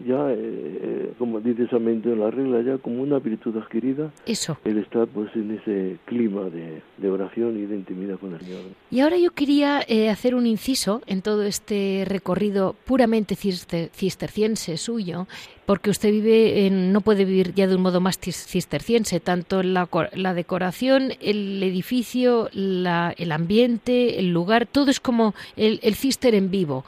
ya, 0.07 0.33
eh, 0.33 0.37
eh, 0.37 1.13
como 1.19 1.41
dice 1.41 1.79
mente 1.79 2.11
en 2.13 2.21
la 2.21 2.31
regla, 2.31 2.63
ya 2.63 2.79
como 2.79 3.03
una 3.03 3.19
virtud 3.19 3.57
adquirida, 3.57 4.11
Eso. 4.27 4.59
el 4.65 4.79
estar 4.79 5.07
pues 5.07 5.31
en 5.35 5.53
ese 5.53 5.99
clima 6.07 6.45
de, 6.45 6.83
de 6.97 7.11
oración 7.11 7.59
y 7.59 7.67
de 7.67 7.77
intimidad 7.77 8.19
con 8.19 8.35
el 8.35 8.41
Señor. 8.41 8.63
Y 8.91 9.01
ahora 9.01 9.17
yo 9.19 9.31
quería 9.31 9.83
eh, 9.87 10.09
hacer 10.09 10.35
un 10.35 10.47
inciso 10.47 11.03
en 11.07 11.23
todo 11.23 11.43
este 11.43 12.05
recorrido 12.07 12.75
puramente 12.85 13.37
cisterciense 13.37 14.77
suyo, 14.77 15.27
porque 15.67 15.91
usted 15.91 16.11
vive, 16.11 16.67
en, 16.67 16.93
no 16.93 17.01
puede 17.01 17.25
vivir 17.25 17.55
ya 17.55 17.67
de 17.67 17.77
un 17.77 17.83
modo 17.83 18.01
más 18.01 18.19
cisterciense, 18.19 19.21
tanto 19.21 19.63
la, 19.63 19.89
la 20.13 20.35
decoración, 20.35 21.13
el 21.21 21.63
edificio, 21.63 22.49
la, 22.53 23.15
el 23.17 23.33
ambiente, 23.33 24.19
el 24.19 24.31
lugar, 24.33 24.67
todo 24.67 24.91
es 24.91 25.01
como 25.01 25.35
el, 25.57 25.81
el 25.83 25.95
cister 25.95 26.35
en 26.35 26.51
vivo. 26.51 26.85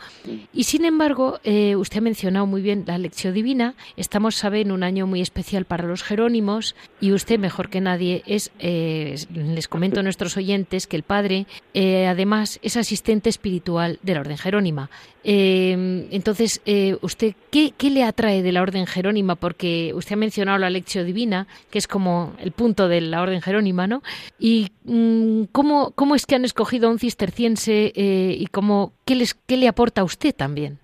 Y 0.52 0.64
sin 0.64 0.84
embargo, 0.84 1.40
eh, 1.44 1.76
usted 1.76 1.98
ha 1.98 2.02
mencionado 2.02 2.46
muy 2.46 2.62
bien 2.62 2.84
la 2.86 2.98
lección 2.98 3.34
divina. 3.34 3.74
Estamos, 3.96 4.34
sabe, 4.34 4.60
en 4.60 4.72
un 4.72 4.82
año 4.82 5.06
muy 5.06 5.20
especial 5.20 5.64
para 5.64 5.86
los 5.86 6.02
jerónimos 6.02 6.74
y 7.00 7.12
usted, 7.12 7.38
mejor 7.38 7.68
que 7.68 7.80
nadie, 7.80 8.22
es, 8.26 8.50
eh, 8.58 9.16
les 9.34 9.68
comento 9.68 10.00
a 10.00 10.02
nuestros 10.02 10.36
oyentes 10.36 10.86
que 10.86 10.96
el 10.96 11.02
padre, 11.02 11.46
eh, 11.74 12.06
además, 12.06 12.58
es 12.62 12.76
asistente 12.76 13.28
espiritual 13.28 13.98
de 14.02 14.14
la 14.14 14.20
Orden 14.20 14.38
Jerónima. 14.38 14.90
entonces, 15.24 16.60
¿usted 17.00 17.34
qué, 17.50 17.72
qué, 17.76 17.90
le 17.90 18.04
atrae 18.04 18.42
de 18.42 18.52
la 18.52 18.62
Orden 18.66 18.86
Jerónima? 18.86 19.34
Porque 19.36 19.92
usted 19.94 20.14
ha 20.14 20.18
mencionado 20.18 20.58
la 20.58 20.70
lección 20.70 21.06
divina, 21.06 21.46
que 21.70 21.78
es 21.78 21.88
como 21.88 22.32
el 22.38 22.52
punto 22.52 22.88
de 22.88 23.00
la 23.00 23.22
Orden 23.22 23.40
Jerónima, 23.40 23.86
¿no? 23.86 24.02
¿Y 24.38 24.68
mm, 24.84 25.44
cómo, 25.52 25.92
cómo 25.94 26.14
es 26.14 26.26
que 26.26 26.34
han 26.34 26.44
escogido 26.44 26.88
a 26.88 26.90
un 26.92 26.98
cisterciense 26.98 27.92
y 27.94 28.46
cómo, 28.46 28.92
qué, 29.04 29.14
les, 29.14 29.34
qué 29.34 29.56
le 29.56 29.68
aporta 29.68 30.02
a 30.02 30.04
usted 30.04 30.34
también? 30.34 30.78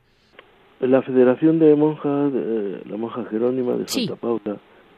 La 0.80 1.00
Federación 1.02 1.60
de 1.60 1.76
Monjas, 1.76 2.32
la 2.86 2.96
monja 2.96 3.24
Jerónima 3.30 3.76
de 3.76 3.86
Santa 3.86 4.16
Paula, 4.16 4.56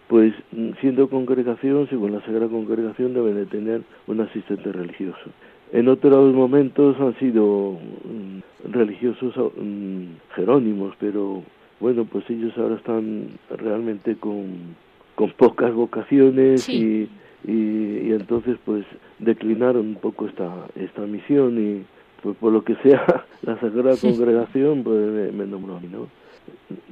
pues 0.09 0.33
siendo 0.81 1.11
congregación, 1.11 1.89
según 1.91 2.13
la 2.13 2.21
Sagrada 2.25 2.49
Congregación, 2.49 3.13
deben 3.13 3.35
de 3.35 3.47
tener 3.47 3.83
un 4.07 4.21
asistente 4.21 4.73
religioso. 4.73 5.31
En 5.73 5.89
otros 5.89 6.35
momentos 6.35 6.97
han 7.01 7.19
sido 7.19 7.73
mm, 7.73 8.71
religiosos 8.71 9.35
mm, 9.57 10.05
jerónimos, 10.35 10.95
pero 10.99 11.43
bueno, 11.81 12.05
pues 12.05 12.29
ellos 12.31 12.57
ahora 12.57 12.77
están 12.77 13.39
realmente 13.51 14.17
con, 14.17 14.77
con 15.15 15.31
pocas 15.33 15.73
vocaciones 15.75 16.69
y, 16.69 17.09
y, 17.47 17.53
y, 17.53 18.13
entonces 18.13 18.57
pues 18.65 18.85
declinaron 19.19 19.87
un 19.89 19.97
poco 19.97 20.27
esta, 20.27 20.67
esta 20.77 21.03
misión 21.03 21.59
y 21.59 21.85
pues 22.23 22.37
por 22.39 22.53
lo 22.53 22.65
que 22.65 22.75
sea 22.77 23.27
la 23.43 23.61
Sagrada 23.61 23.97
Congregación 24.01 24.83
pues 24.83 25.33
me, 25.33 25.47
nombró 25.47 25.77
a 25.77 25.81
mí, 25.81 25.89
¿no? 25.93 26.09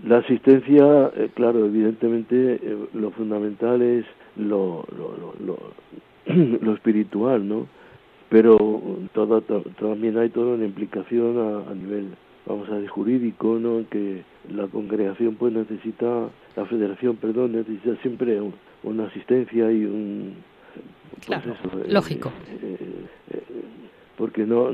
La 0.05 0.18
asistencia, 0.18 1.11
eh, 1.16 1.30
claro, 1.35 1.64
evidentemente 1.64 2.61
eh, 2.62 2.76
lo 2.93 3.11
fundamental 3.11 3.80
es 3.80 4.05
lo, 4.37 4.85
lo, 4.97 5.35
lo, 5.41 5.59
lo, 6.61 6.74
espiritual, 6.74 7.47
¿no? 7.49 7.66
Pero 8.28 8.57
todo, 9.12 9.43
también 9.78 10.16
hay 10.18 10.30
toda 10.30 10.55
una 10.55 10.64
implicación 10.64 11.64
a, 11.68 11.74
nivel, 11.74 12.09
vamos 12.47 12.68
a 12.68 12.74
decir, 12.74 12.88
jurídico, 12.88 13.59
¿no? 13.59 13.84
Que 13.88 14.22
la 14.55 14.66
congregación 14.66 15.36
pues 15.36 15.53
necesita, 15.53 16.28
la 16.57 16.66
federación, 16.66 17.16
perdón, 17.16 17.53
necesita 17.53 17.97
siempre 18.03 18.40
una 18.82 19.07
asistencia 19.07 19.70
y 19.70 19.84
un... 19.84 20.34
Pues 21.14 21.26
claro, 21.26 21.55
lógico. 21.88 22.32
Eh, 22.62 22.76
porque 24.16 24.45
no 24.47 24.70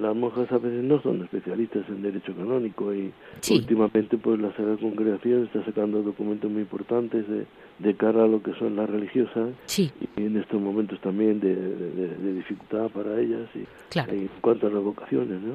las 0.00 0.16
monjas 0.16 0.50
a 0.50 0.58
veces 0.58 0.82
no 0.82 1.00
son 1.02 1.22
especialistas 1.22 1.88
en 1.88 2.02
derecho 2.02 2.34
canónico 2.34 2.92
y 2.94 3.12
últimamente 3.50 4.16
pues 4.18 4.40
la 4.40 4.50
Sagrada 4.56 4.76
Congregación 4.78 5.44
está 5.44 5.64
sacando 5.64 6.02
documentos 6.02 6.50
muy 6.50 6.62
importantes 6.62 7.28
de, 7.28 7.46
de 7.78 7.94
cara 7.94 8.24
a 8.24 8.26
lo 8.26 8.42
que 8.42 8.52
son 8.54 8.76
las 8.76 8.88
religiosas 8.88 9.50
y 9.78 9.90
en 10.16 10.36
estos 10.36 10.60
momentos 10.60 11.00
también 11.00 11.38
de, 11.40 11.54
de, 11.54 12.34
dificultad 12.34 12.88
para 12.88 13.20
ellas 13.20 13.48
y, 13.54 13.98
en 13.98 14.28
cuanto 14.40 14.66
a 14.66 14.70
las 14.70 14.82
vocaciones 14.82 15.40
¿no? 15.40 15.54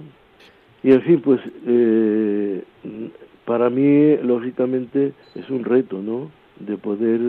Y 0.84 0.92
en 0.92 1.02
fin 1.02 1.22
pues 1.22 1.42
eh, 1.66 2.64
para 3.46 3.70
mí 3.70 4.18
lógicamente 4.18 5.14
es 5.36 5.50
un 5.50 5.64
reto 5.64 6.02
no 6.02 6.30
de 6.60 6.78
poder 6.78 7.20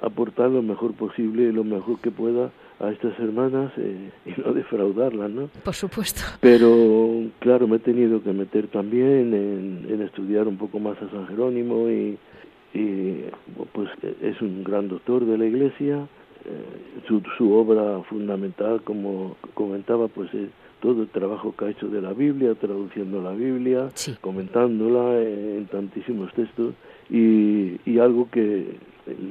aportar 0.00 0.50
lo 0.50 0.62
mejor 0.62 0.94
posible 0.94 1.52
lo 1.52 1.64
mejor 1.64 2.00
que 2.00 2.10
pueda 2.10 2.50
a 2.82 2.90
estas 2.90 3.18
hermanas 3.18 3.72
eh, 3.78 4.10
y 4.26 4.40
no 4.40 4.52
defraudarlas, 4.52 5.30
¿no? 5.30 5.48
Por 5.64 5.74
supuesto. 5.74 6.22
Pero 6.40 7.30
claro, 7.38 7.66
me 7.68 7.76
he 7.76 7.80
tenido 7.80 8.22
que 8.22 8.32
meter 8.32 8.66
también 8.66 9.32
en, 9.88 10.02
estudiar 10.02 10.48
un 10.48 10.58
poco 10.58 10.80
más 10.80 11.00
a 11.00 11.08
San 11.10 11.28
Jerónimo 11.28 11.88
y, 11.88 12.18
y 12.74 13.24
pues 13.72 13.88
es 14.20 14.40
un 14.42 14.64
gran 14.64 14.88
doctor 14.88 15.24
de 15.24 15.38
la 15.38 15.46
Iglesia. 15.46 16.08
Eh, 16.44 17.02
su, 17.06 17.22
su 17.38 17.52
obra 17.52 18.02
fundamental, 18.08 18.82
como 18.82 19.36
comentaba, 19.54 20.08
pues 20.08 20.34
es 20.34 20.48
todo 20.82 21.02
el 21.02 21.08
trabajo 21.08 21.54
que 21.56 21.64
ha 21.64 21.70
hecho 21.70 21.88
de 21.88 22.02
la 22.02 22.12
Biblia, 22.12 22.54
traduciendo 22.56 23.22
la 23.22 23.30
Biblia, 23.30 23.88
comentándola 24.20 25.22
en 25.22 25.66
tantísimos 25.66 26.30
textos 26.34 26.74
y, 27.08 27.80
y 27.88 27.98
algo 27.98 28.28
que 28.30 28.76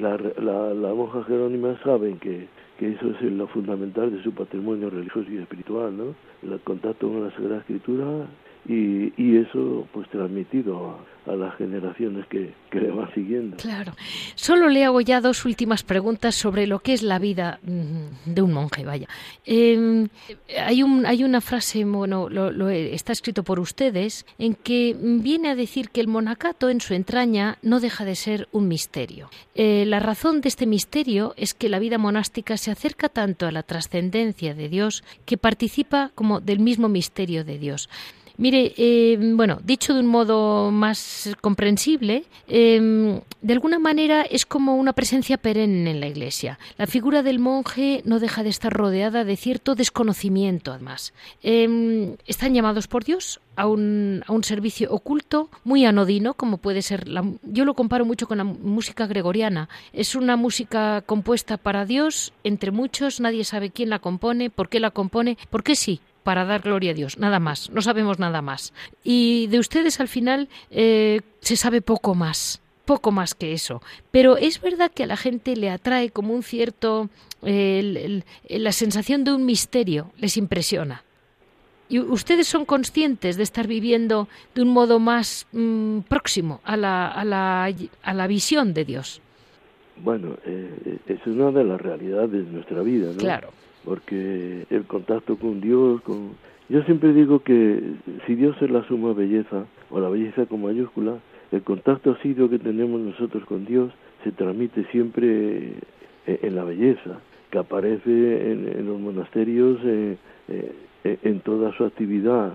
la, 0.00 0.18
la, 0.40 0.74
la 0.74 0.94
monja 0.94 1.22
Jerónima 1.24 1.78
sabe 1.84 2.16
que 2.18 2.48
que 2.78 2.90
eso 2.90 3.10
es 3.10 3.22
lo 3.22 3.46
fundamental 3.46 4.10
de 4.10 4.20
su 4.24 4.32
patrimonio 4.32 4.90
religioso 4.90 5.30
y 5.30 5.36
espiritual, 5.36 5.96
¿no? 5.96 6.14
El 6.42 6.58
contacto 6.60 7.06
con 7.06 7.22
la 7.22 7.30
Sagrada 7.30 7.58
Escritura 7.58 8.26
y, 8.68 9.12
y 9.16 9.38
eso 9.38 9.88
pues 9.92 10.08
transmitido 10.10 10.98
a, 11.26 11.36
las 11.36 11.56
generaciones 11.56 12.26
que, 12.26 12.52
que, 12.68 12.80
le 12.80 12.90
van 12.90 13.12
siguiendo. 13.14 13.56
Claro. 13.56 13.92
Solo 14.34 14.68
le 14.68 14.84
hago 14.84 15.00
ya 15.00 15.20
dos 15.20 15.44
últimas 15.44 15.84
preguntas 15.84 16.34
sobre 16.34 16.66
lo 16.66 16.80
que 16.80 16.94
es 16.94 17.04
la 17.04 17.20
vida 17.20 17.60
mm, 17.62 18.32
de 18.32 18.42
un 18.42 18.52
monje, 18.52 18.84
vaya. 18.84 19.06
Em, 19.46 20.08
hay, 20.58 20.82
un, 20.82 21.06
hay 21.06 21.22
una 21.22 21.40
frase, 21.40 21.84
bueno, 21.84 22.28
lo, 22.28 22.68
está 22.70 23.12
escrito 23.12 23.44
por 23.44 23.60
ustedes, 23.60 24.26
en 24.38 24.56
que 24.56 24.96
viene 25.00 25.50
a 25.50 25.54
decir 25.54 25.90
que 25.90 26.00
el 26.00 26.08
monacato 26.08 26.70
en 26.70 26.80
su 26.80 26.92
entraña 26.92 27.56
no 27.62 27.78
deja 27.78 28.04
de 28.04 28.16
ser 28.16 28.48
un 28.50 28.66
misterio. 28.66 29.30
Eh, 29.54 29.84
la 29.86 30.00
razón 30.00 30.40
de 30.40 30.48
este 30.48 30.66
misterio 30.66 31.34
es 31.36 31.54
que 31.54 31.68
la 31.68 31.78
vida 31.78 31.98
monástica 31.98 32.56
se 32.56 32.72
acerca 32.72 33.08
tanto 33.08 33.46
a 33.46 33.52
la 33.52 33.62
trascendencia 33.62 34.54
de 34.54 34.68
Dios 34.68 35.04
que 35.24 35.38
participa 35.38 36.10
como 36.16 36.40
del 36.40 36.58
mismo 36.58 36.88
misterio 36.88 37.44
de 37.44 37.58
Dios. 37.58 37.88
Mire, 38.38 38.72
eh, 38.76 39.18
bueno, 39.20 39.60
dicho 39.62 39.94
de 39.94 40.00
un 40.00 40.06
modo 40.06 40.70
más 40.70 41.30
comprensible, 41.40 42.24
em, 42.48 43.20
de 43.40 43.52
alguna 43.52 43.78
manera 43.78 44.22
es 44.22 44.46
como 44.46 44.76
una 44.76 44.92
presencia 44.92 45.36
perenne 45.36 45.90
en 45.90 46.00
la 46.00 46.06
Iglesia. 46.06 46.58
La 46.78 46.86
figura 46.86 47.22
del 47.22 47.38
monje 47.38 48.02
no 48.04 48.20
deja 48.20 48.42
de 48.42 48.48
estar 48.48 48.72
rodeada 48.72 49.24
de 49.24 49.36
cierto 49.36 49.74
desconocimiento, 49.74 50.72
además. 50.72 51.12
Em, 51.42 52.16
están 52.26 52.54
llamados 52.54 52.88
por 52.88 53.04
Dios 53.04 53.40
a 53.56 53.66
un, 53.66 54.24
a 54.26 54.32
un, 54.32 54.44
servicio 54.44 54.90
oculto 54.90 55.50
muy 55.64 55.84
anodino, 55.84 56.34
como 56.34 56.56
puede 56.56 56.82
ser, 56.82 57.08
la, 57.08 57.24
yo 57.42 57.64
lo 57.64 57.74
comparo 57.74 58.04
mucho 58.04 58.26
con 58.26 58.38
la 58.38 58.44
música 58.44 59.06
gregoriana. 59.06 59.68
Es 59.92 60.14
una 60.14 60.36
música 60.36 61.02
compuesta 61.02 61.58
para 61.58 61.84
Dios, 61.84 62.32
entre 62.44 62.70
muchos, 62.70 63.20
nadie 63.20 63.44
sabe 63.44 63.70
quién 63.70 63.90
la 63.90 63.98
compone, 63.98 64.50
por 64.50 64.68
qué 64.68 64.80
la 64.80 64.90
compone, 64.90 65.36
por 65.50 65.62
qué 65.62 65.76
sí, 65.76 66.00
para 66.22 66.44
dar 66.44 66.62
gloria 66.62 66.92
a 66.92 66.94
Dios, 66.94 67.18
nada 67.18 67.38
más, 67.38 67.70
no 67.70 67.82
sabemos 67.82 68.18
nada 68.18 68.42
más. 68.42 68.72
Y 69.02 69.46
de 69.48 69.58
ustedes 69.58 70.00
al 70.00 70.08
final 70.08 70.48
eh, 70.70 71.20
se 71.40 71.56
sabe 71.56 71.82
poco 71.82 72.14
más, 72.14 72.62
poco 72.84 73.10
más 73.10 73.34
que 73.34 73.52
eso. 73.52 73.82
Pero 74.10 74.36
es 74.36 74.60
verdad 74.60 74.90
que 74.92 75.04
a 75.04 75.06
la 75.06 75.16
gente 75.16 75.56
le 75.56 75.70
atrae 75.70 76.10
como 76.10 76.34
un 76.34 76.42
cierto, 76.42 77.10
la 77.42 78.72
sensación 78.72 79.24
de 79.24 79.32
un 79.32 79.44
misterio, 79.44 80.12
les 80.18 80.36
impresiona. 80.36 81.04
¿Y 81.88 81.98
ustedes 81.98 82.46
son 82.46 82.64
conscientes 82.64 83.36
de 83.36 83.42
estar 83.42 83.66
viviendo 83.66 84.26
de 84.54 84.62
un 84.62 84.68
modo 84.68 84.98
más 84.98 85.46
mm, 85.52 86.00
próximo 86.08 86.60
a 86.64 86.76
la, 86.78 87.08
a, 87.08 87.22
la, 87.24 87.70
a 88.02 88.14
la 88.14 88.26
visión 88.26 88.72
de 88.72 88.84
Dios? 88.86 89.20
Bueno, 90.02 90.38
eh, 90.46 90.98
es 91.06 91.26
una 91.26 91.50
de 91.50 91.64
las 91.64 91.78
realidades 91.78 92.46
de 92.46 92.50
nuestra 92.50 92.80
vida, 92.80 93.08
¿no? 93.12 93.18
Claro 93.18 93.50
porque 93.84 94.66
el 94.70 94.84
contacto 94.84 95.36
con 95.36 95.60
Dios, 95.60 96.00
con... 96.02 96.30
yo 96.68 96.82
siempre 96.82 97.12
digo 97.12 97.40
que 97.40 97.80
si 98.26 98.34
Dios 98.34 98.56
es 98.60 98.70
la 98.70 98.86
suma 98.86 99.12
belleza, 99.12 99.64
o 99.90 100.00
la 100.00 100.08
belleza 100.08 100.46
con 100.46 100.62
mayúscula, 100.62 101.18
el 101.50 101.62
contacto 101.62 102.12
asiduo 102.12 102.48
que 102.48 102.58
tenemos 102.58 103.00
nosotros 103.00 103.44
con 103.44 103.66
Dios 103.66 103.92
se 104.24 104.32
transmite 104.32 104.84
siempre 104.90 105.72
en 106.26 106.54
la 106.54 106.64
belleza. 106.64 107.20
que 107.50 107.58
aparece 107.58 108.52
en, 108.52 108.86
los 108.86 108.98
monasterios 108.98 109.78
eh, 109.84 110.16
eh, 110.48 111.18
en 111.22 111.40
toda 111.40 111.76
su 111.76 111.84
actividad, 111.84 112.52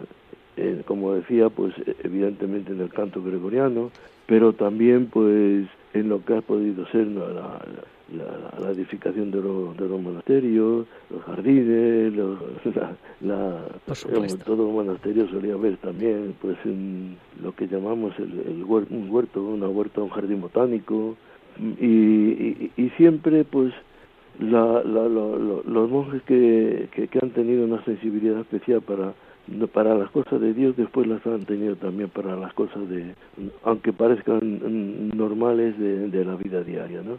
como 0.86 1.14
decía, 1.14 1.50
pues 1.50 1.76
evidentemente 2.04 2.72
en 2.72 2.82
el 2.82 2.90
canto 2.90 3.22
gregoriano, 3.22 3.92
pero 4.26 4.54
también 4.54 5.06
pues 5.06 5.68
en 5.94 6.10
lo 6.10 6.24
que 6.24 6.36
ha 6.36 6.42
podido 6.42 6.88
ser 6.88 7.08
la, 7.08 7.60
edificación 8.72 9.32
de, 9.32 9.42
de, 9.42 9.90
los 9.90 10.02
monasterios, 10.02 10.86
los 11.10 11.24
jardines, 11.24 12.14
los, 12.14 12.40
la, 13.22 13.66
todo 14.46 14.70
monasterio 14.72 15.28
solía 15.30 15.54
haber 15.54 15.78
también 15.78 16.36
pues 16.42 16.58
lo 17.42 17.54
que 17.54 17.68
llamamos 17.68 18.14
el, 18.20 18.64
huerto, 18.64 18.94
un 18.94 19.10
huerto, 19.10 19.44
una 19.44 19.68
huerta, 19.68 20.02
un 20.02 20.10
jardín 20.10 20.42
botánico. 20.42 21.16
Y, 21.60 22.72
y, 22.78 22.90
siempre 22.98 23.44
pues 23.44 23.74
la, 24.40 24.84
los 24.84 25.90
monjes 25.90 26.22
que, 26.24 26.88
que, 26.92 27.20
han 27.20 27.32
tenido 27.32 27.66
una 27.66 27.84
sensibilidad 27.84 28.40
especial 28.40 28.82
para 28.82 29.14
para 29.74 29.96
las 29.96 30.12
cosas 30.12 30.42
de 30.42 30.54
Dios 30.54 30.76
después 30.76 31.08
las 31.08 31.26
han 31.26 31.46
tenido 31.46 31.78
también 31.78 32.10
para 32.10 32.36
las 32.36 32.54
cosas 32.54 32.88
de 32.90 33.16
aunque 33.64 33.94
parezcan 33.94 35.08
normales 35.18 35.80
de, 35.80 36.10
de 36.10 36.26
la 36.26 36.36
vida 36.36 36.64
diaria 36.64 37.02
no 37.02 37.18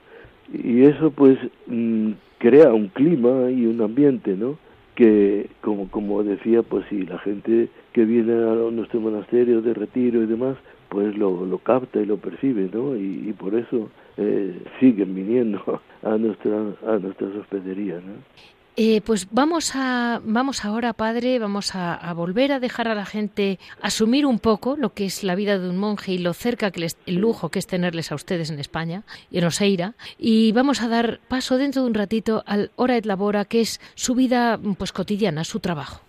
y 0.52 0.84
eso 0.84 1.10
pues 1.10 1.38
mm, 1.66 2.12
crea 2.38 2.72
un 2.72 2.88
clima 2.88 3.50
y 3.50 3.66
un 3.66 3.80
ambiente 3.80 4.36
no 4.36 4.58
que 4.94 5.48
como 5.60 5.88
como 5.90 6.22
decía 6.24 6.62
pues 6.62 6.84
si 6.88 7.06
la 7.06 7.18
gente 7.18 7.68
que 7.92 8.04
viene 8.04 8.32
a 8.32 8.70
nuestro 8.70 9.00
monasterio 9.00 9.62
de 9.62 9.74
retiro 9.74 10.22
y 10.22 10.26
demás 10.26 10.56
pues 10.88 11.16
lo, 11.16 11.44
lo 11.44 11.58
capta 11.58 12.00
y 12.00 12.06
lo 12.06 12.16
percibe 12.16 12.68
no 12.72 12.96
y, 12.96 13.34
por 13.38 13.54
eso 13.54 13.90
eh, 14.16 14.58
siguen 14.80 15.14
viniendo 15.14 15.80
a 16.02 16.16
nuestra 16.16 16.58
a 16.86 16.98
nuestras 16.98 17.34
hospederías 17.36 18.02
¿no? 18.02 18.14
Eh, 18.80 19.00
pues 19.00 19.26
vamos 19.32 19.72
a 19.74 20.20
vamos 20.22 20.64
ahora, 20.64 20.92
padre, 20.92 21.40
vamos 21.40 21.74
a, 21.74 22.12
volver 22.14 22.52
a 22.52 22.60
dejar 22.60 22.86
a 22.86 22.94
la 22.94 23.04
gente 23.04 23.58
asumir 23.82 24.24
un 24.24 24.38
poco 24.38 24.76
lo 24.76 24.94
que 24.94 25.04
es 25.04 25.24
la 25.24 25.34
vida 25.34 25.58
de 25.58 25.68
un 25.68 25.78
monje 25.78 26.12
y 26.12 26.18
lo 26.18 26.32
cerca 26.32 26.70
que 26.70 26.78
les, 26.78 26.96
el 27.04 27.16
lujo 27.16 27.48
que 27.48 27.58
es 27.58 27.66
tenerles 27.66 28.12
a 28.12 28.14
ustedes 28.14 28.50
en 28.50 28.60
España 28.60 29.02
en 29.32 29.44
Oseira. 29.44 29.94
Y 30.16 30.52
vamos 30.52 30.80
a 30.80 30.86
dar 30.86 31.18
paso 31.26 31.58
dentro 31.58 31.82
de 31.82 31.88
un 31.88 31.94
ratito 31.94 32.44
al 32.46 32.70
hora 32.76 32.96
et 32.96 33.04
labora, 33.04 33.46
que 33.46 33.62
es 33.62 33.80
su 33.96 34.14
vida 34.14 34.60
pues 34.78 34.92
cotidiana, 34.92 35.42
su 35.42 35.58
trabajo. 35.58 36.02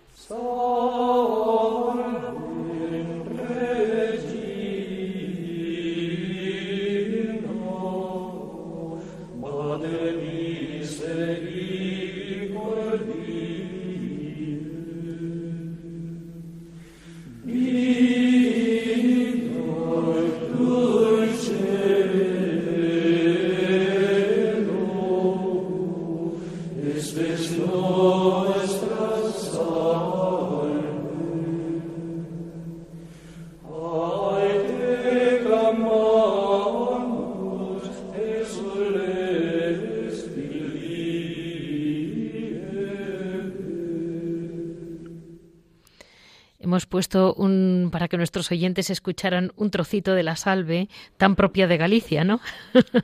Puesto 47.00 47.32
un 47.32 47.88
para 47.90 48.08
que 48.08 48.18
nuestros 48.18 48.50
oyentes 48.50 48.90
escucharan 48.90 49.52
un 49.56 49.70
trocito 49.70 50.12
de 50.12 50.22
la 50.22 50.36
salve 50.36 50.90
tan 51.16 51.34
propia 51.34 51.66
de 51.66 51.78
Galicia, 51.78 52.24
¿no? 52.24 52.40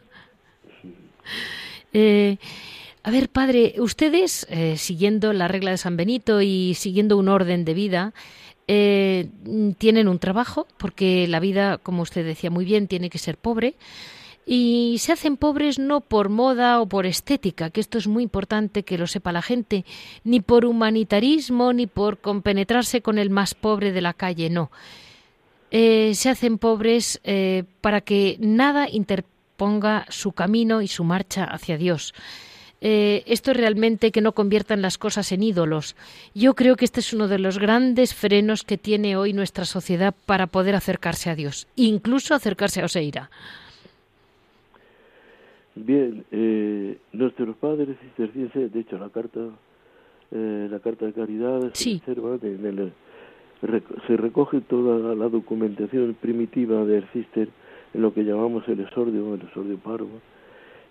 Eh, 1.92 2.36
a 3.04 3.10
ver, 3.10 3.30
padre, 3.30 3.76
ustedes, 3.78 4.46
eh, 4.50 4.76
siguiendo 4.76 5.32
la 5.32 5.48
regla 5.48 5.70
de 5.70 5.78
San 5.78 5.96
Benito 5.96 6.42
y 6.42 6.74
siguiendo 6.74 7.16
un 7.16 7.28
orden 7.28 7.64
de 7.64 7.72
vida, 7.72 8.12
eh, 8.68 9.30
tienen 9.78 10.06
un 10.06 10.18
trabajo, 10.18 10.66
porque 10.76 11.26
la 11.26 11.40
vida, 11.40 11.78
como 11.78 12.02
usted 12.02 12.26
decía 12.26 12.50
muy 12.50 12.66
bien, 12.66 12.86
tiene 12.86 13.08
que 13.08 13.16
ser 13.16 13.38
pobre, 13.38 13.76
y 14.48 14.98
se 15.00 15.12
hacen 15.12 15.36
pobres 15.36 15.80
no 15.80 16.00
por 16.00 16.28
moda 16.28 16.80
o 16.80 16.86
por 16.86 17.04
estética, 17.04 17.70
que 17.70 17.80
esto 17.80 17.98
es 17.98 18.06
muy 18.06 18.22
importante 18.22 18.84
que 18.84 18.96
lo 18.96 19.08
sepa 19.08 19.32
la 19.32 19.42
gente, 19.42 19.84
ni 20.22 20.40
por 20.40 20.64
humanitarismo, 20.64 21.72
ni 21.72 21.88
por 21.88 22.18
compenetrarse 22.18 23.02
con 23.02 23.18
el 23.18 23.28
más 23.28 23.54
pobre 23.54 23.90
de 23.90 24.00
la 24.00 24.14
calle, 24.14 24.48
no. 24.48 24.70
Eh, 25.72 26.12
se 26.14 26.30
hacen 26.30 26.58
pobres 26.58 27.20
eh, 27.24 27.64
para 27.80 28.00
que 28.00 28.36
nada 28.38 28.88
interponga 28.88 30.06
su 30.10 30.30
camino 30.30 30.80
y 30.80 30.86
su 30.86 31.02
marcha 31.02 31.44
hacia 31.44 31.76
Dios. 31.76 32.14
Eh, 32.80 33.24
esto 33.26 33.50
es 33.50 33.56
realmente 33.56 34.12
que 34.12 34.20
no 34.20 34.32
conviertan 34.32 34.80
las 34.80 34.96
cosas 34.96 35.32
en 35.32 35.42
ídolos. 35.42 35.96
Yo 36.34 36.54
creo 36.54 36.76
que 36.76 36.84
este 36.84 37.00
es 37.00 37.12
uno 37.12 37.26
de 37.26 37.40
los 37.40 37.58
grandes 37.58 38.14
frenos 38.14 38.62
que 38.62 38.78
tiene 38.78 39.16
hoy 39.16 39.32
nuestra 39.32 39.64
sociedad 39.64 40.14
para 40.26 40.46
poder 40.46 40.76
acercarse 40.76 41.30
a 41.30 41.34
Dios, 41.34 41.66
incluso 41.74 42.34
acercarse 42.34 42.82
a 42.82 42.84
Oseira. 42.84 43.30
Bien, 45.76 46.24
eh, 46.32 46.96
nuestros 47.12 47.54
padres 47.56 47.98
cistercienses, 48.00 48.72
de 48.72 48.80
hecho 48.80 48.96
la 48.96 49.10
carta, 49.10 49.40
eh, 50.32 50.68
la 50.70 50.78
carta 50.80 51.04
de 51.04 51.12
caridad 51.12 51.70
se 51.74 52.00
se 54.06 54.16
recoge 54.16 54.60
toda 54.62 55.14
la 55.14 55.28
documentación 55.28 56.16
primitiva 56.18 56.84
del 56.86 57.04
cister 57.12 57.48
en 57.92 58.00
lo 58.00 58.14
que 58.14 58.24
llamamos 58.24 58.66
el 58.68 58.80
exordio, 58.80 59.34
el 59.34 59.42
exordio 59.42 59.76
parvo, 59.76 60.20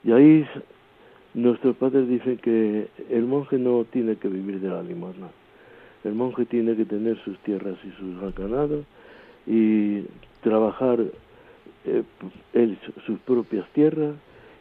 y 0.03 0.11
ahí 0.11 0.45
nuestros 1.33 1.75
padres 1.77 2.07
dicen 2.07 2.37
que 2.37 2.87
el 3.09 3.25
monje 3.25 3.57
no 3.57 3.85
tiene 3.85 4.17
que 4.17 4.27
vivir 4.27 4.59
de 4.59 4.69
la 4.69 4.83
limosna, 4.83 5.29
el 6.03 6.13
monje 6.13 6.45
tiene 6.45 6.75
que 6.75 6.85
tener 6.85 7.17
sus 7.23 7.39
tierras 7.39 7.77
y 7.83 7.89
sus 7.99 8.35
ganados 8.35 8.85
y 9.47 10.03
trabajar 10.41 10.99
eh, 11.85 12.03
él, 12.53 12.77
sus 13.07 13.17
propias 13.21 13.67
tierras 13.73 14.13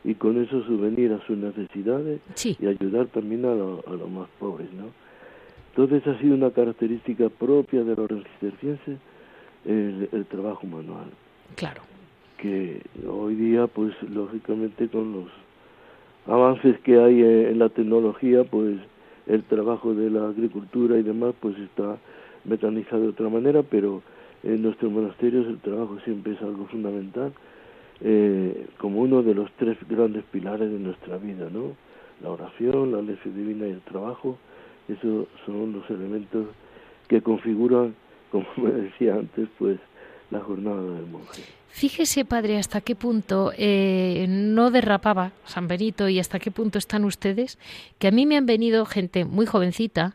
y 0.04 0.14
con 0.14 0.40
eso 0.42 0.62
subvenir 0.64 1.12
a 1.12 1.26
sus 1.26 1.36
necesidades 1.38 2.20
y 2.44 2.66
ayudar 2.66 3.06
también 3.06 3.44
a, 3.46 3.54
los 3.54 4.10
más 4.10 4.28
pobres, 4.38 4.70
¿no? 4.74 4.84
Entonces 5.70 6.06
ha 6.06 6.18
sido 6.20 6.34
una 6.34 6.50
característica 6.50 7.28
propia 7.30 7.82
de 7.82 7.96
los 7.96 8.08
cistercienses 8.08 8.98
el, 9.64 10.08
el 10.12 10.26
trabajo 10.26 10.66
manual. 10.66 11.06
Claro. 11.56 11.82
Que 12.36 12.82
hoy 13.08 13.34
día, 13.34 13.66
pues 13.66 13.94
lógicamente 14.02 14.88
con 14.88 15.12
los 15.12 15.30
avances 16.26 16.78
que 16.80 16.98
hay 16.98 17.22
en 17.22 17.58
la 17.58 17.70
tecnología, 17.70 18.44
pues 18.44 18.76
el 19.26 19.42
trabajo 19.44 19.94
de 19.94 20.10
la 20.10 20.28
agricultura 20.28 20.98
y 20.98 21.02
demás, 21.02 21.34
pues 21.40 21.58
está 21.58 21.96
mecanizado 22.44 23.02
de 23.02 23.08
otra 23.08 23.28
manera, 23.30 23.62
pero 23.62 24.02
en 24.42 24.62
nuestros 24.62 24.92
monasterios 24.92 25.46
el 25.46 25.58
trabajo 25.58 25.98
siempre 26.04 26.34
es 26.34 26.42
algo 26.42 26.66
fundamental 26.66 27.32
eh, 28.00 28.66
como 28.78 29.00
uno 29.00 29.22
de 29.22 29.34
los 29.34 29.50
tres 29.52 29.76
grandes 29.88 30.24
pilares 30.24 30.70
de 30.70 30.78
nuestra 30.78 31.16
vida, 31.16 31.48
¿no? 31.50 31.76
La 32.22 32.30
oración, 32.30 32.92
la 32.92 33.02
lección 33.02 33.36
divina 33.36 33.66
y 33.66 33.70
el 33.70 33.80
trabajo, 33.82 34.38
esos 34.88 35.26
son 35.46 35.72
los 35.72 35.88
elementos 35.90 36.46
que 37.08 37.22
configuran, 37.22 37.94
como 38.30 38.46
me 38.56 38.70
decía 38.70 39.14
antes, 39.14 39.48
pues 39.58 39.78
la 40.30 40.40
jornada 40.40 40.82
del 40.82 41.06
monje. 41.06 41.42
Fíjese, 41.68 42.24
padre, 42.24 42.58
hasta 42.58 42.80
qué 42.80 42.94
punto 42.94 43.52
eh, 43.56 44.26
no 44.28 44.70
derrapaba 44.70 45.32
San 45.44 45.66
Benito 45.66 46.08
y 46.08 46.20
hasta 46.20 46.38
qué 46.38 46.52
punto 46.52 46.78
están 46.78 47.04
ustedes, 47.04 47.58
que 47.98 48.08
a 48.08 48.10
mí 48.12 48.26
me 48.26 48.36
han 48.36 48.46
venido 48.46 48.86
gente 48.86 49.24
muy 49.24 49.44
jovencita 49.44 50.14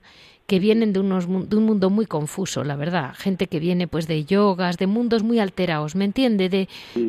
que 0.50 0.60
vienen 0.60 0.94
de, 0.94 1.00
unos, 1.00 1.28
de 1.28 1.56
un 1.56 1.64
mundo 1.64 1.92
muy 1.92 2.08
confuso, 2.08 2.64
la 2.64 2.76
verdad. 2.76 3.14
Gente 3.16 3.46
que 3.46 3.60
viene 3.60 3.88
pues 3.88 4.08
de 4.08 4.26
yogas, 4.26 4.80
de 4.80 4.88
mundos 4.88 5.22
muy 5.22 5.38
alterados, 5.38 5.96
¿me 5.96 6.06
entiende? 6.06 6.50
De, 6.50 6.68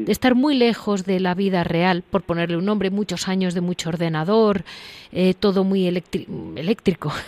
estar 0.09 0.35
muy 0.35 0.55
lejos 0.55 1.07
de 1.07 1.21
la 1.21 1.35
vida 1.35 1.65
real, 1.65 2.03
por 2.03 2.23
ponerle 2.23 2.59
un 2.59 2.67
nombre, 2.67 2.91
muchos 2.91 3.29
años 3.29 3.55
de 3.55 3.63
mucho 3.63 3.89
ordenador, 3.89 4.63
eh, 5.11 5.33
todo 5.33 5.65
muy 5.65 5.89
eléctrico. 5.89 7.13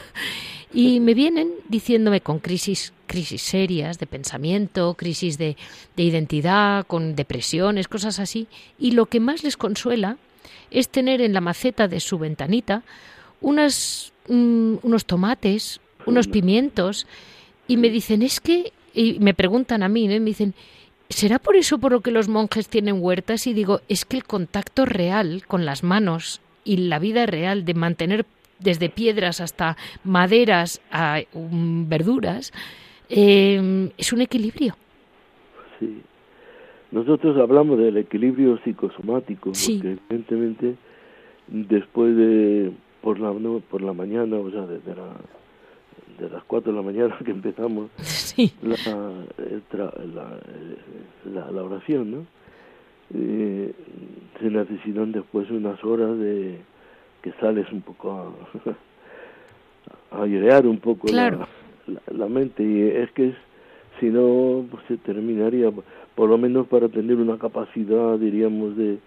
Y 0.74 1.00
me 1.00 1.12
vienen 1.12 1.50
diciéndome 1.68 2.22
con 2.22 2.38
crisis, 2.38 2.94
crisis 3.06 3.42
serias 3.42 3.98
de 3.98 4.06
pensamiento, 4.06 4.94
crisis 4.94 5.36
de, 5.36 5.58
de 5.96 6.02
identidad, 6.02 6.86
con 6.86 7.14
depresiones, 7.14 7.88
cosas 7.88 8.18
así. 8.18 8.46
Y 8.78 8.92
lo 8.92 9.04
que 9.04 9.20
más 9.20 9.44
les 9.44 9.58
consuela 9.58 10.16
es 10.70 10.88
tener 10.88 11.20
en 11.20 11.34
la 11.34 11.42
maceta 11.42 11.88
de 11.88 12.00
su 12.00 12.18
ventanita 12.18 12.84
unas, 13.42 14.14
unos 14.28 15.04
tomates, 15.04 15.81
unos 16.06 16.28
pimientos, 16.28 17.06
y 17.68 17.76
me 17.76 17.90
dicen, 17.90 18.22
es 18.22 18.40
que, 18.40 18.72
y 18.94 19.18
me 19.20 19.34
preguntan 19.34 19.82
a 19.82 19.88
mí, 19.88 20.08
¿no? 20.08 20.14
me 20.14 20.26
dicen, 20.26 20.54
¿será 21.08 21.38
por 21.38 21.56
eso 21.56 21.78
por 21.78 21.92
lo 21.92 22.00
que 22.00 22.10
los 22.10 22.28
monjes 22.28 22.68
tienen 22.68 22.96
huertas? 23.00 23.46
Y 23.46 23.54
digo, 23.54 23.80
es 23.88 24.04
que 24.04 24.16
el 24.16 24.24
contacto 24.24 24.84
real 24.84 25.42
con 25.46 25.64
las 25.64 25.82
manos 25.82 26.40
y 26.64 26.76
la 26.88 26.98
vida 26.98 27.26
real 27.26 27.64
de 27.64 27.74
mantener 27.74 28.26
desde 28.58 28.88
piedras 28.88 29.40
hasta 29.40 29.76
maderas 30.04 30.80
a 30.90 31.20
um, 31.32 31.88
verduras, 31.88 32.52
eh, 33.08 33.90
es 33.98 34.12
un 34.12 34.20
equilibrio. 34.20 34.76
Sí. 35.80 36.02
Nosotros 36.92 37.36
hablamos 37.38 37.78
del 37.78 37.96
equilibrio 37.96 38.58
psicosomático, 38.62 39.54
Sí. 39.54 39.76
porque 39.78 39.98
evidentemente 40.10 40.76
después 41.48 42.16
de 42.16 42.72
por 43.00 43.18
la 43.18 43.32
no, 43.32 43.60
por 43.60 43.82
la 43.82 43.92
mañana, 43.92 44.36
o 44.36 44.50
sea, 44.50 44.62
desde 44.62 44.94
la 44.94 45.16
de 46.22 46.30
las 46.30 46.44
4 46.44 46.72
de 46.72 46.76
la 46.78 46.82
mañana 46.84 47.16
que 47.24 47.30
empezamos 47.30 47.90
Sí, 47.98 48.52
la, 48.62 48.76
la, 50.14 50.38
la, 51.32 51.50
la 51.50 51.62
oración, 51.62 52.10
¿no? 52.10 52.26
Eh, 53.14 53.72
se 54.40 54.50
necesitan 54.50 55.12
después 55.12 55.50
unas 55.50 55.82
horas 55.84 56.18
de 56.18 56.58
que 57.22 57.32
sales 57.40 57.70
un 57.72 57.82
poco 57.82 58.10
a, 58.12 58.32
a 60.16 60.22
airear 60.22 60.66
un 60.66 60.78
poco 60.78 61.06
la- 61.08 61.12
Claro. 61.30 61.46
la, 61.86 62.00
la 62.16 62.26
mente 62.28 62.62
y 62.62 62.80
es 62.82 63.10
que 63.12 63.28
es, 63.28 63.34
si 64.00 64.06
no 64.06 64.64
pues 64.70 64.82
se 64.88 64.96
terminaría 64.98 65.70
por 66.14 66.28
lo 66.28 66.38
menos 66.38 66.66
para 66.68 66.88
tener 66.88 67.16
una 67.16 67.38
capacidad 67.38 68.18
diríamos 68.18 68.76
de, 68.76 68.98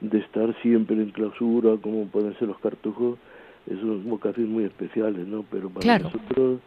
de 0.00 0.18
estar 0.18 0.54
siempre 0.62 0.96
en 0.96 1.10
clausura 1.10 1.76
como 1.82 2.06
pueden 2.06 2.34
ser 2.38 2.48
los 2.48 2.58
cartujos 2.58 3.18
esos 3.70 4.02
vocaciones 4.04 4.50
muy 4.50 4.64
especiales 4.64 5.26
no 5.26 5.44
pero 5.50 5.68
para 5.70 5.82
Claro. 5.84 6.04
nosotros 6.06 6.60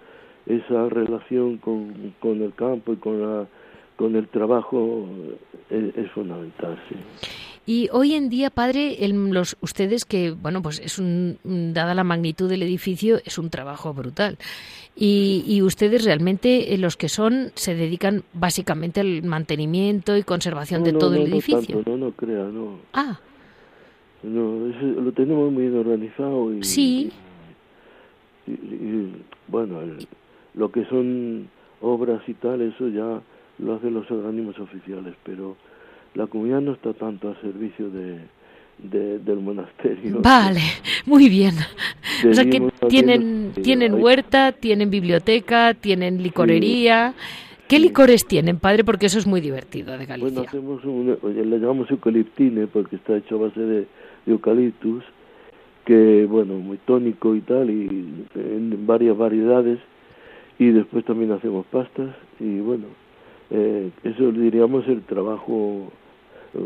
esa 0.46 0.90
relación 0.90 1.58
con, 1.58 2.14
con 2.20 2.42
el 2.42 2.54
campo 2.54 2.94
y 2.94 2.98
con 2.98 3.22
la 3.22 3.48
con 3.98 4.16
el 4.16 4.28
trabajo 4.30 5.08
eh, 5.70 5.92
es, 5.96 6.06
es 6.06 6.12
fundamental 6.12 6.78
sí 6.90 6.96
Y 7.68 7.88
hoy 7.92 8.16
en 8.16 8.30
día, 8.30 8.50
padre, 8.50 9.06
el- 9.06 9.30
los, 9.30 9.56
ustedes 9.62 10.04
que, 10.04 10.32
bueno, 10.32 10.64
pues 10.64 10.80
es 10.80 10.98
un, 10.98 11.38
dada 11.74 11.94
la 11.94 12.04
magnitud 12.04 12.50
del 12.50 12.64
edificio, 12.64 13.20
es 13.24 13.38
un 13.38 13.52
trabajo 13.52 13.94
brutal. 13.94 14.40
Y, 14.96 15.44
y 15.48 15.62
ustedes 15.62 16.04
realmente, 16.04 16.74
eh, 16.74 16.78
los 16.80 16.98
que 16.98 17.08
son, 17.08 17.52
se 17.54 17.76
dedican 17.76 18.24
básicamente 18.34 19.00
al 19.02 19.22
mantenimiento 19.24 20.18
y 20.18 20.24
conservación 20.24 20.84
de 20.84 20.92
No, 20.92 20.94
no, 20.94 21.00
todo 21.00 21.12
no, 21.12 21.18
el 21.24 21.30
no 21.30 21.36
edificio. 21.36 21.76
tanto, 21.76 21.92
no 21.92 21.98
no 21.98 22.12
crea 22.14 22.44
no 22.46 22.80
Ah, 22.94 23.20
no 24.24 24.68
eso 24.68 25.02
lo 25.02 25.12
tenemos 25.12 25.52
muy 25.52 25.64
bien 25.64 25.78
organizado 25.78 26.54
y 26.54 26.64
Sí. 26.64 27.12
y, 28.48 28.52
y, 28.52 29.16
bueno 29.48 29.82
el- 29.82 30.08
lo 30.54 30.72
que 30.72 30.86
son 30.86 31.48
obras 31.82 32.22
y 32.28 32.34
tal 32.36 32.62
eso 32.62 32.88
ya 32.90 33.22
lo 33.60 33.76
hacen 33.76 33.94
los 33.94 34.10
organismos 34.12 34.60
oficiales 34.60 35.14
pero 35.24 35.56
la 36.16 36.28
comunidad 36.28 36.62
no 36.62 36.74
está 36.74 36.94
tanto 36.94 37.30
al 37.30 37.40
servicio 37.42 37.90
de, 37.90 38.20
de- 38.80 39.20
del 39.20 39.40
monasterio 39.40 40.20
vale, 40.22 40.60
muy 41.06 41.30
bien. 41.30 41.54
O 42.30 42.34
sea 42.34 42.44
que 42.50 42.62
tienen, 42.90 43.52
sí, 43.56 43.62
tienen 43.62 43.94
huerta, 43.96 44.52
tienen 44.52 44.90
biblioteca, 44.90 45.74
tienen 45.74 46.22
licorería. 46.22 47.14
¿Qué 47.68 47.80
licores 47.80 48.26
tienen, 48.28 48.60
padre? 48.60 48.84
Porque 48.84 49.06
eso 49.06 49.18
es 49.18 49.26
muy 49.26 49.40
divertido 49.40 49.92
de 49.98 50.06
Bueno, 50.06 50.10
Galicia. 50.26 50.42
hacemos 50.50 50.84
un, 50.84 51.18
le 51.24 51.58
llamamos 51.60 51.90
eucaliptine 51.90 52.68
porque 52.68 52.98
está 52.98 53.16
hecho 53.18 53.36
a 53.38 53.48
base 53.48 53.60
de, 53.62 53.88
de 54.26 54.32
eucaliptus, 54.34 55.04
que 55.86 56.26
bueno, 56.26 56.56
muy 56.56 56.78
tónico 56.78 57.36
y 57.36 57.42
tal, 57.42 57.70
y 57.70 58.26
en 58.36 58.86
varias 58.86 59.18
variedades, 59.18 59.80
y 60.60 60.70
después 60.70 61.04
también 61.06 61.32
hacemos 61.32 61.66
pastas, 61.68 62.16
y 62.40 62.60
bueno, 62.60 62.86
eh, 63.50 63.90
eso 64.04 64.32
diríamos 64.32 64.88
el 64.88 65.02
trabajo 65.02 65.92
eh, 66.54 66.60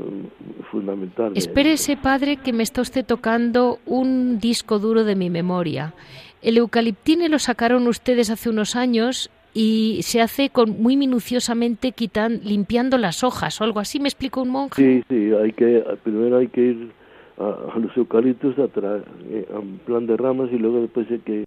fundamental. 0.72 1.34
Espérese, 1.36 1.98
padre, 1.98 2.38
que 2.38 2.54
me 2.54 2.64
está 2.64 2.82
usted 2.82 3.06
tocando 3.06 3.80
un 3.86 4.40
disco 4.40 4.80
duro 4.80 5.04
de 5.04 5.16
mi 5.16 5.30
memoria. 5.30 5.94
El 6.42 6.58
eucaliptine 6.58 7.30
lo 7.30 7.40
sacaron 7.40 7.88
ustedes 7.88 8.30
hace 8.30 8.50
unos 8.50 8.76
años 8.76 9.32
y 9.54 10.02
se 10.04 10.22
hace 10.22 10.50
con 10.50 10.82
muy 10.82 10.98
minuciosamente 10.98 11.94
quitan, 11.94 12.42
limpiando 12.44 12.98
las 12.98 13.24
hojas 13.24 13.60
o 13.62 13.64
algo 13.64 13.80
así, 13.80 14.00
me 14.00 14.10
explicó 14.10 14.42
un 14.42 14.50
monje. 14.50 14.76
Sí, 14.76 15.04
sí, 15.10 15.32
hay 15.34 15.54
que, 15.54 15.84
primero 16.04 16.38
hay 16.38 16.48
que 16.50 16.62
ir 16.62 16.92
a, 17.38 17.74
a 17.76 17.80
los 17.80 17.96
eucaliptos 17.98 18.58
a, 18.60 18.68
tra- 18.68 19.04
eh, 19.30 19.48
a 19.54 19.60
un 19.60 19.80
plan 19.86 20.06
de 20.08 20.16
ramas 20.18 20.50
y 20.52 20.58
luego 20.58 20.82
después 20.82 21.10
hay 21.12 21.20
que 21.20 21.46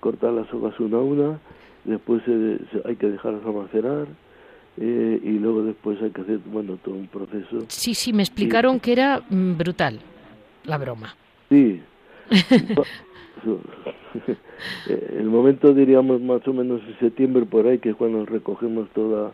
cortar 0.00 0.32
las 0.32 0.52
hojas 0.52 0.78
una 0.80 0.98
a 0.98 1.00
una, 1.00 1.38
después 1.84 2.22
se- 2.24 2.58
se- 2.70 2.88
hay 2.88 2.96
que 2.96 3.08
dejarlas 3.08 3.42
macerar 3.44 4.06
eh, 4.80 5.20
y 5.22 5.38
luego 5.38 5.62
después 5.64 6.00
hay 6.02 6.10
que 6.10 6.20
hacer, 6.22 6.38
bueno, 6.46 6.76
todo 6.84 6.94
un 6.94 7.08
proceso. 7.08 7.64
Sí, 7.68 7.94
sí, 7.94 8.12
me 8.12 8.22
explicaron 8.22 8.78
que 8.80 8.92
era 8.92 9.22
mm, 9.28 9.56
brutal 9.56 9.98
la 10.64 10.78
broma. 10.78 11.14
Sí. 11.48 11.80
Eh, 14.88 15.16
el 15.20 15.26
momento 15.26 15.72
diríamos 15.72 16.20
más 16.20 16.46
o 16.48 16.52
menos 16.52 16.80
en 16.88 16.98
septiembre 16.98 17.44
por 17.46 17.66
ahí 17.66 17.78
que 17.78 17.90
es 17.90 17.96
cuando 17.96 18.26
recogemos 18.26 18.88
todas 18.90 19.32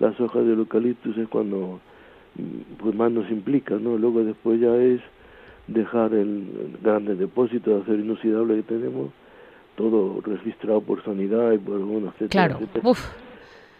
las 0.00 0.18
hojas 0.18 0.46
del 0.46 0.60
eucaliptus 0.60 1.16
es 1.18 1.28
cuando 1.28 1.78
mm, 2.36 2.78
pues 2.78 2.94
más 2.94 3.12
nos 3.12 3.30
implica 3.30 3.76
no 3.76 3.98
luego 3.98 4.24
después 4.24 4.58
ya 4.60 4.74
es 4.76 5.00
dejar 5.66 6.12
el, 6.14 6.76
grande 6.82 7.14
depósito 7.14 7.70
de 7.76 7.82
acero 7.82 7.98
inoxidable 8.02 8.56
que 8.56 8.62
tenemos 8.64 9.10
todo 9.76 10.20
registrado 10.20 10.80
por 10.80 11.02
sanidad 11.04 11.52
y 11.52 11.58
por 11.58 11.78
bueno 11.80 12.08
etcétera 12.08 12.28
Claro. 12.48 12.54
etcétera. 12.56 12.88
Uf, 12.90 13.00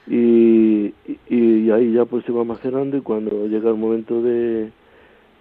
y, 0.09 0.87
y, 1.07 1.19
y 1.29 1.71
ahí 1.71 1.93
ya 1.93 2.05
pues 2.05 2.25
se 2.25 2.33
va 2.33 2.45
macerando 2.45 2.97
y 2.97 3.01
cuando 3.03 3.47
llega 3.47 3.71
el 3.71 3.77
momento 3.77 4.21
de 4.23 4.71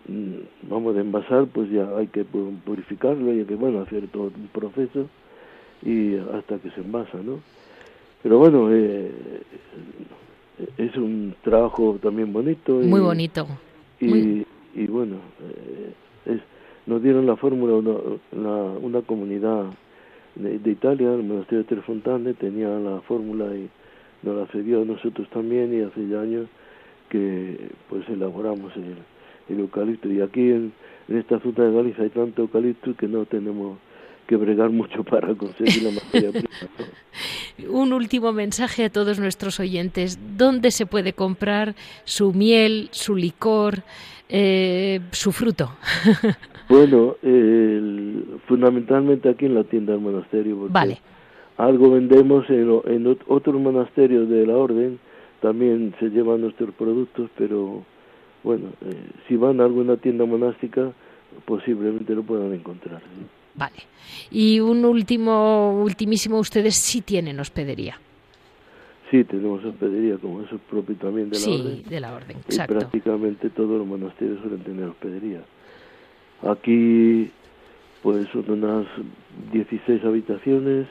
mm, 0.07 0.69
vamos 0.69 0.93
de 0.95 1.01
envasar 1.01 1.47
pues 1.47 1.69
ya 1.71 1.87
hay 1.97 2.07
que 2.07 2.25
pu- 2.25 2.59
purificarlo 2.61 3.33
y 3.33 3.39
hay 3.39 3.45
que 3.45 3.55
bueno 3.55 3.81
hacer 3.81 4.07
todo 4.09 4.23
un 4.35 4.49
proceso 4.51 5.07
y 5.83 6.15
hasta 6.15 6.57
que 6.59 6.69
se 6.71 6.81
envasa 6.81 7.17
no 7.23 7.39
pero 8.21 8.37
bueno 8.37 8.67
eh, 8.71 9.11
es 10.77 10.95
un 10.95 11.33
trabajo 11.43 11.97
también 12.01 12.31
bonito 12.33 12.83
y, 12.83 12.87
muy 12.87 12.99
bonito. 12.99 13.47
y, 13.99 14.05
muy- 14.05 14.45
y 14.75 14.85
bueno 14.87 15.15
eh, 15.41 15.93
nos 16.91 17.01
dieron 17.01 17.25
la 17.25 17.37
fórmula 17.37 17.73
una, 17.75 17.93
la- 18.33 18.77
una 18.81 19.01
comunidad 19.01 19.63
de, 20.35 20.59
de 20.59 20.71
Italia 20.71 21.13
el 21.13 21.23
monasterio 21.23 21.59
de 21.59 21.63
Tres 21.69 21.85
Fontane 21.85 22.33
tenía 22.33 22.67
la 22.79 22.99
fórmula 23.01 23.45
y 23.55 23.69
nos 24.23 24.35
la 24.37 24.45
cedió 24.47 24.81
a 24.81 24.85
nosotros 24.85 25.29
también 25.29 25.73
y 25.73 25.81
hace 25.81 26.05
ya 26.09 26.19
años 26.19 26.47
que 27.09 27.69
pues 27.89 28.07
elaboramos 28.09 28.75
el, 28.75 28.95
el 29.49 29.59
eucalipto 29.61 30.09
y 30.11 30.19
aquí 30.19 30.41
en, 30.51 30.73
en 31.07 31.17
esta 31.17 31.39
zona 31.39 31.63
de 31.65 31.73
Galicia 31.73 32.03
hay 32.03 32.09
tanto 32.09 32.41
eucalipto 32.41 32.93
que 32.97 33.07
no 33.07 33.25
tenemos 33.25 33.77
que 34.27 34.35
bregar 34.35 34.69
mucho 34.69 35.03
para 35.13 35.33
conseguir 35.33 35.83
la 35.83 35.91
materia 35.91 36.31
prima. 36.31 36.47
Un 37.69 37.93
último 37.93 38.31
mensaje 38.33 38.85
a 38.85 38.89
todos 38.89 39.19
nuestros 39.19 39.59
oyentes. 39.59 40.19
¿Dónde 40.37 40.71
se 40.71 40.85
puede 40.85 41.13
comprar 41.13 41.75
su 42.03 42.33
miel, 42.33 42.89
su 42.91 43.15
licor, 43.15 43.83
eh, 44.29 44.99
su 45.11 45.31
fruto? 45.31 45.71
Bueno, 46.69 47.17
el- 47.21 48.39
fundamentalmente 48.47 49.27
aquí 49.27 49.45
en 49.45 49.55
la 49.55 49.65
tienda 49.65 49.91
del 49.91 50.01
monasterio. 50.01 50.55
porque 50.55 50.71
Vale. 50.73 51.01
Algo 51.57 51.91
vendemos 51.91 52.49
en, 52.49 52.61
en 52.85 53.05
ot- 53.05 53.23
otros 53.27 53.59
monasterios 53.59 54.29
de 54.29 54.45
la 54.47 54.55
orden, 54.55 54.97
también 55.41 55.93
se 55.99 56.09
llevan 56.09 56.39
nuestros 56.39 56.73
productos, 56.75 57.29
pero 57.37 57.83
bueno, 58.43 58.67
eh, 58.85 58.95
si 59.27 59.35
van 59.35 59.59
a 59.59 59.65
alguna 59.65 59.97
tienda 59.97 60.23
monástica, 60.25 60.93
posiblemente 61.43 62.15
lo 62.15 62.23
puedan 62.23 62.53
encontrar. 62.53 63.01
¿sí? 63.01 63.25
Vale. 63.55 63.75
Y 64.29 64.59
un 64.59 64.85
último, 64.85 65.81
ultimísimo, 65.81 66.39
ustedes 66.39 66.75
sí 66.75 67.01
tienen 67.01 67.39
hospedería. 67.39 67.99
Sí, 69.09 69.25
tenemos 69.25 69.63
hospedería, 69.65 70.17
como 70.17 70.41
eso 70.41 70.55
es 70.55 70.61
propio 70.69 70.95
también 70.95 71.29
de 71.29 71.35
la 71.35 71.41
sí, 71.41 71.59
orden. 71.59 71.83
de 71.83 71.99
la 71.99 72.13
orden, 72.13 72.37
y 72.37 72.39
exacto. 72.39 72.79
prácticamente 72.79 73.49
todos 73.49 73.77
los 73.77 73.85
monasterios 73.85 74.39
suelen 74.39 74.63
tener 74.63 74.85
hospedería. 74.85 75.41
Aquí, 76.43 77.29
pues 78.01 78.27
son 78.29 78.49
unas 78.49 78.87
16 79.51 80.05
habitaciones, 80.05 80.87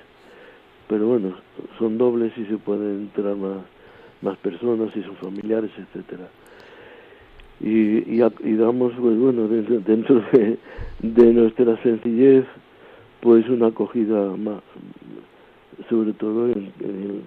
pero 0.86 1.06
bueno, 1.06 1.34
son 1.78 1.96
dobles 1.96 2.36
y 2.36 2.44
se 2.44 2.58
pueden 2.58 3.08
entrar 3.08 3.36
más, 3.36 3.62
más 4.20 4.36
personas 4.38 4.94
y 4.94 5.02
son 5.02 5.16
familiares, 5.16 5.70
etcétera. 5.78 6.28
Y, 7.60 7.68
y, 7.68 8.22
y 8.44 8.54
damos, 8.56 8.92
pues 8.98 9.18
bueno, 9.18 9.46
dentro, 9.48 9.80
dentro 9.80 10.22
de, 10.32 10.58
de 11.00 11.32
nuestra 11.32 11.80
sencillez, 11.82 12.44
pues 13.20 13.46
una 13.48 13.66
acogida 13.66 14.34
más, 14.36 14.62
sobre 15.88 16.12
todo 16.14 16.46
en- 16.46 16.72
en- 16.80 17.22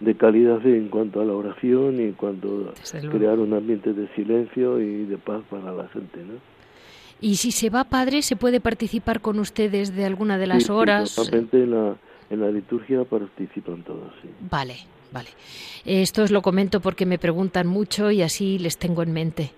de 0.00 0.14
calidad 0.14 0.64
en 0.64 0.88
cuanto 0.88 1.20
a 1.20 1.24
la 1.24 1.32
oración 1.32 1.98
y 2.00 2.04
en 2.04 2.12
cuanto 2.12 2.72
a 2.72 3.00
crear 3.10 3.38
un 3.40 3.52
ambiente 3.52 3.92
de 3.92 4.06
silencio 4.14 4.80
y 4.80 5.04
de 5.06 5.16
paz 5.18 5.42
para 5.50 5.72
la 5.72 5.88
gente, 5.88 6.20
¿no? 6.20 6.34
Y 7.20 7.34
si 7.34 7.50
se 7.50 7.68
va 7.68 7.82
padre, 7.82 8.22
¿se 8.22 8.36
puede 8.36 8.60
participar 8.60 9.20
con 9.20 9.40
ustedes 9.40 9.94
de 9.96 10.04
alguna 10.04 10.38
de 10.38 10.46
las 10.46 10.64
Sí, 10.66 10.72
horas? 10.72 11.18
normalmente 11.18 11.64
en 11.64 11.70
la, 11.72 11.96
en 12.30 12.40
la 12.40 12.50
liturgia 12.52 13.02
participan 13.02 13.82
todos. 13.82 14.12
Sí. 14.22 14.28
Vale, 14.48 14.76
vale. 15.12 15.28
Esto 15.84 16.22
os 16.22 16.30
lo 16.30 16.42
comento 16.42 16.80
porque 16.80 17.06
me 17.06 17.18
preguntan 17.18 17.66
mucho 17.66 18.10
y 18.10 18.22
así 18.22 18.58
les 18.58 18.76
tengo 18.76 19.02
en 19.02 19.12
mente. 19.12 19.52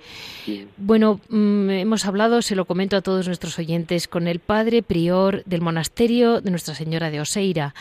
Bueno, 0.76 1.20
mm, 1.28 1.70
hemos 1.70 2.06
hablado, 2.06 2.42
se 2.42 2.56
lo 2.56 2.66
comento 2.66 2.96
a 2.96 3.00
todos 3.00 3.26
nuestros 3.26 3.58
oyentes, 3.58 4.06
con 4.06 4.28
el 4.28 4.38
padre 4.38 4.82
prior 4.82 5.42
del 5.44 5.60
monasterio 5.60 6.40
de 6.40 6.50
Nuestra 6.50 6.74
Señora 6.74 7.10
de 7.10 7.20
Oseira 7.20 7.74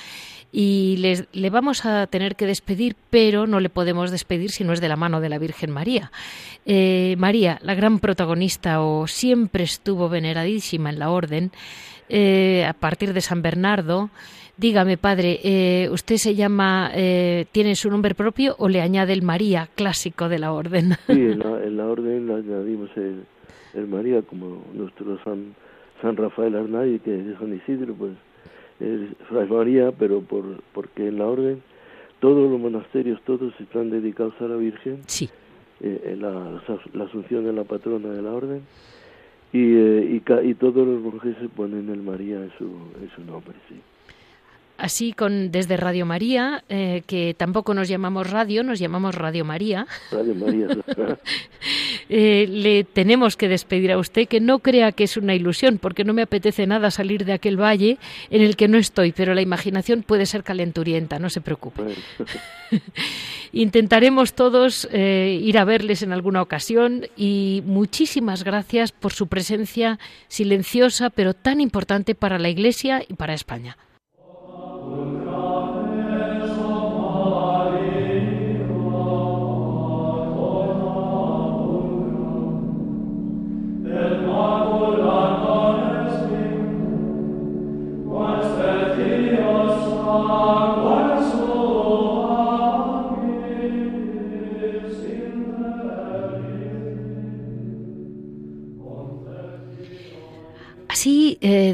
y 0.51 0.95
les, 0.97 1.25
le 1.31 1.49
vamos 1.49 1.85
a 1.85 2.07
tener 2.07 2.35
que 2.35 2.47
despedir, 2.47 2.95
pero 3.09 3.45
no 3.45 3.59
le 3.59 3.69
podemos 3.69 4.09
despedir 4.09 4.51
si 4.51 4.63
no 4.63 4.73
es 4.73 4.81
de 4.81 4.89
la 4.89 4.95
mano 4.95 5.21
de 5.21 5.29
la 5.29 5.37
Virgen 5.37 5.71
María. 5.71 6.11
Eh, 6.65 7.15
María, 7.17 7.59
la 7.61 7.75
gran 7.75 7.99
protagonista 7.99 8.81
o 8.81 9.07
siempre 9.07 9.63
estuvo 9.63 10.09
veneradísima 10.09 10.89
en 10.89 10.99
la 10.99 11.11
orden, 11.11 11.51
eh, 12.09 12.65
a 12.65 12.73
partir 12.73 13.13
de 13.13 13.21
San 13.21 13.41
Bernardo. 13.41 14.09
Dígame, 14.57 14.97
padre, 14.97 15.39
eh, 15.43 15.89
¿usted 15.89 16.17
se 16.17 16.35
llama, 16.35 16.91
tiene 17.51 17.75
su 17.75 17.89
nombre 17.89 18.13
propio 18.13 18.55
o 18.57 18.67
le 18.67 18.81
añade 18.81 19.13
el 19.13 19.21
María 19.21 19.69
clásico 19.73 20.27
de 20.27 20.39
la 20.39 20.51
orden? 20.51 20.95
Sí, 21.07 21.13
en 21.13 21.77
la, 21.77 21.85
orden 21.87 22.27
le 22.27 22.33
añadimos 22.33 22.89
el, 22.97 23.87
María, 23.87 24.21
como 24.21 24.61
nuestro 24.73 25.17
San, 25.23 25.55
San 26.01 26.17
Rafael 26.17 26.55
Arnay, 26.55 26.99
que 26.99 27.15
es 27.15 27.37
San 27.39 27.55
Isidro, 27.55 27.93
pues 27.93 28.11
es 28.81 28.99
Fray 29.29 29.47
María, 29.47 29.93
pero 29.97 30.19
por, 30.19 30.61
porque 30.73 31.07
en 31.07 31.19
la 31.19 31.27
orden 31.27 31.61
todos 32.19 32.49
los 32.51 32.59
monasterios, 32.59 33.21
todos 33.25 33.53
están 33.59 33.89
dedicados 33.89 34.33
a 34.39 34.45
la 34.45 34.55
Virgen. 34.55 35.01
Sí. 35.07 35.29
Eh, 35.81 36.17
la, 36.19 36.61
la, 36.93 37.03
Asunción 37.05 37.45
de 37.45 37.53
la 37.53 37.63
patrona 37.63 38.09
de 38.09 38.21
la 38.21 38.31
orden. 38.31 38.63
Y, 39.51 39.75
eh, 39.75 40.21
y, 40.43 40.53
todos 40.53 40.87
los 40.87 41.01
monjes 41.01 41.35
se 41.41 41.49
ponen 41.49 41.89
el 41.89 42.03
María 42.03 42.35
en 42.35 42.51
su, 42.57 42.65
en 42.65 43.09
su 43.15 43.23
nombre, 43.23 43.55
sí. 43.67 43.75
Así 44.79 45.11
con 45.11 45.51
desde 45.51 45.75
Radio 45.75 46.05
María, 46.05 46.63
eh, 46.69 47.03
que 47.05 47.35
tampoco 47.37 47.73
nos 47.73 47.89
llamamos 47.89 48.29
radio, 48.29 48.63
nos 48.63 48.79
llamamos 48.79 49.13
Radio 49.13 49.43
María. 49.43 49.85
Radio 50.09 50.35
María. 50.35 50.67
Eh, 52.11 52.47
le 52.49 52.85
tenemos 52.85 53.37
que 53.37 53.47
despedir 53.47 53.91
a 53.91 53.99
usted, 53.99 54.27
que 54.27 54.39
no 54.39 54.59
crea 54.59 54.93
que 54.93 55.03
es 55.03 55.15
una 55.15 55.35
ilusión, 55.35 55.77
porque 55.77 56.03
no 56.03 56.11
me 56.11 56.23
apetece 56.23 56.65
nada 56.65 56.89
salir 56.89 57.23
de 57.23 57.33
aquel 57.33 57.61
valle 57.61 57.99
en 58.31 58.41
el 58.41 58.55
que 58.55 58.67
no 58.67 58.79
estoy, 58.79 59.11
pero 59.11 59.35
la 59.35 59.43
imaginación 59.43 60.01
puede 60.01 60.25
ser 60.25 60.43
calenturienta, 60.43 61.19
no 61.19 61.29
se 61.29 61.39
preocupe. 61.41 61.83
Intentaremos 63.53 64.33
todos 64.33 64.87
eh, 64.91 65.39
ir 65.39 65.59
a 65.59 65.65
verles 65.65 66.01
en 66.01 66.11
alguna 66.11 66.41
ocasión 66.41 67.05
y 67.15 67.61
muchísimas 67.67 68.43
gracias 68.43 68.91
por 68.91 69.13
su 69.13 69.27
presencia 69.27 69.99
silenciosa, 70.29 71.11
pero 71.11 71.35
tan 71.35 71.61
importante 71.61 72.15
para 72.15 72.39
la 72.39 72.49
Iglesia 72.49 73.03
y 73.07 73.13
para 73.13 73.35
España. 73.35 73.77
Amen. 90.11 90.58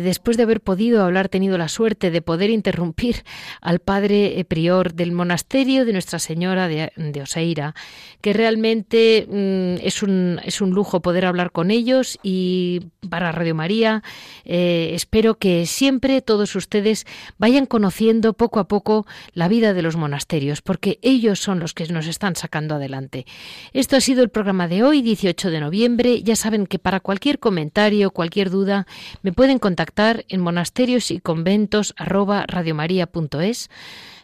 Después 0.06 0.38
de 0.38 0.44
haber 0.44 0.62
podido 0.62 1.04
hablar, 1.04 1.28
tenido 1.28 1.58
la 1.58 1.68
suerte 1.68 2.12
de 2.12 2.22
poder 2.22 2.50
interrumpir 2.50 3.24
al 3.62 3.80
padre 3.80 4.40
eh, 4.40 4.46
prior 4.46 4.94
del 4.94 5.12
monasterio 5.12 5.84
de 5.86 5.92
Nuestra 5.92 6.20
Señora 6.20 6.68
de, 6.68 7.22
Oseira, 7.22 7.76
que 8.22 8.34
realmente 8.34 9.28
mm, 9.28 9.86
es, 9.86 10.04
un, 10.04 10.40
es 10.44 10.62
un 10.62 10.72
lujo 10.72 11.02
poder 11.02 11.26
hablar 11.26 11.52
con 11.52 11.72
ellos 11.72 12.18
y 12.24 12.82
para 13.10 13.32
Radio 13.32 13.56
María 13.56 14.04
eh, 14.44 14.92
espero 14.94 15.36
que 15.38 15.66
siempre 15.66 16.22
todos 16.22 16.56
ustedes 16.56 17.06
vayan 17.38 17.66
conociendo 17.66 18.34
poco 18.34 18.60
a 18.60 18.68
poco 18.68 19.06
la 19.34 19.48
vida 19.48 19.74
de 19.74 19.82
los 19.82 19.96
monasterios, 19.96 20.62
porque 20.62 21.00
ellos 21.02 21.40
son 21.40 21.60
los 21.60 21.74
que 21.74 21.88
nos 21.88 22.08
están 22.08 22.36
sacando 22.36 22.76
adelante. 22.76 23.26
Esto 23.74 23.96
ha 23.96 24.02
sido 24.02 24.24
el 24.24 24.30
programa 24.30 24.68
de 24.68 24.84
hoy, 24.84 25.02
18 25.02 25.50
de 25.50 25.60
noviembre. 25.60 26.24
Ya 26.24 26.36
saben 26.36 26.68
que 26.68 26.80
para 26.80 27.00
cualquier 27.00 27.40
comentario, 27.40 28.12
cualquier 28.12 28.50
duda, 28.50 28.86
me 29.22 29.32
pueden 29.32 29.60
contactar 29.60 30.05
en 30.28 30.42
monasterios 30.42 31.12
y 31.12 31.20
conventos 31.20 31.94
arroba. 31.98 32.46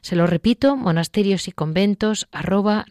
Se 0.02 0.16
lo 0.16 0.26
repito, 0.26 0.76
monasterios 0.76 1.48
y 1.48 1.52
conventos 1.52 2.28
arroba. 2.32 2.86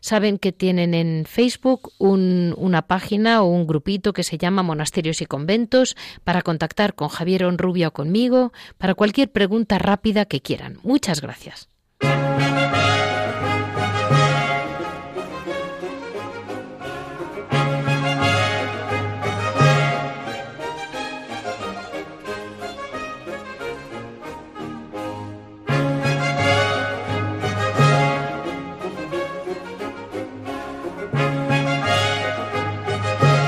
Saben 0.00 0.38
que 0.38 0.52
tienen 0.52 0.94
en 0.94 1.24
Facebook 1.26 1.92
una 1.98 2.82
página 2.82 3.42
o 3.42 3.46
un 3.46 3.66
grupito 3.66 4.12
que 4.12 4.24
se 4.24 4.38
llama 4.38 4.62
Monasterios 4.62 5.20
y 5.20 5.26
Conventos 5.26 5.96
para 6.24 6.42
contactar 6.42 6.94
con 6.94 7.08
Javier 7.08 7.44
Onrubia 7.44 7.88
o 7.88 7.92
conmigo 7.92 8.52
para 8.78 8.94
cualquier 8.94 9.30
pregunta 9.30 9.78
rápida 9.78 10.24
que 10.24 10.40
quieran. 10.40 10.78
Muchas 10.82 11.20
gracias. 11.20 11.68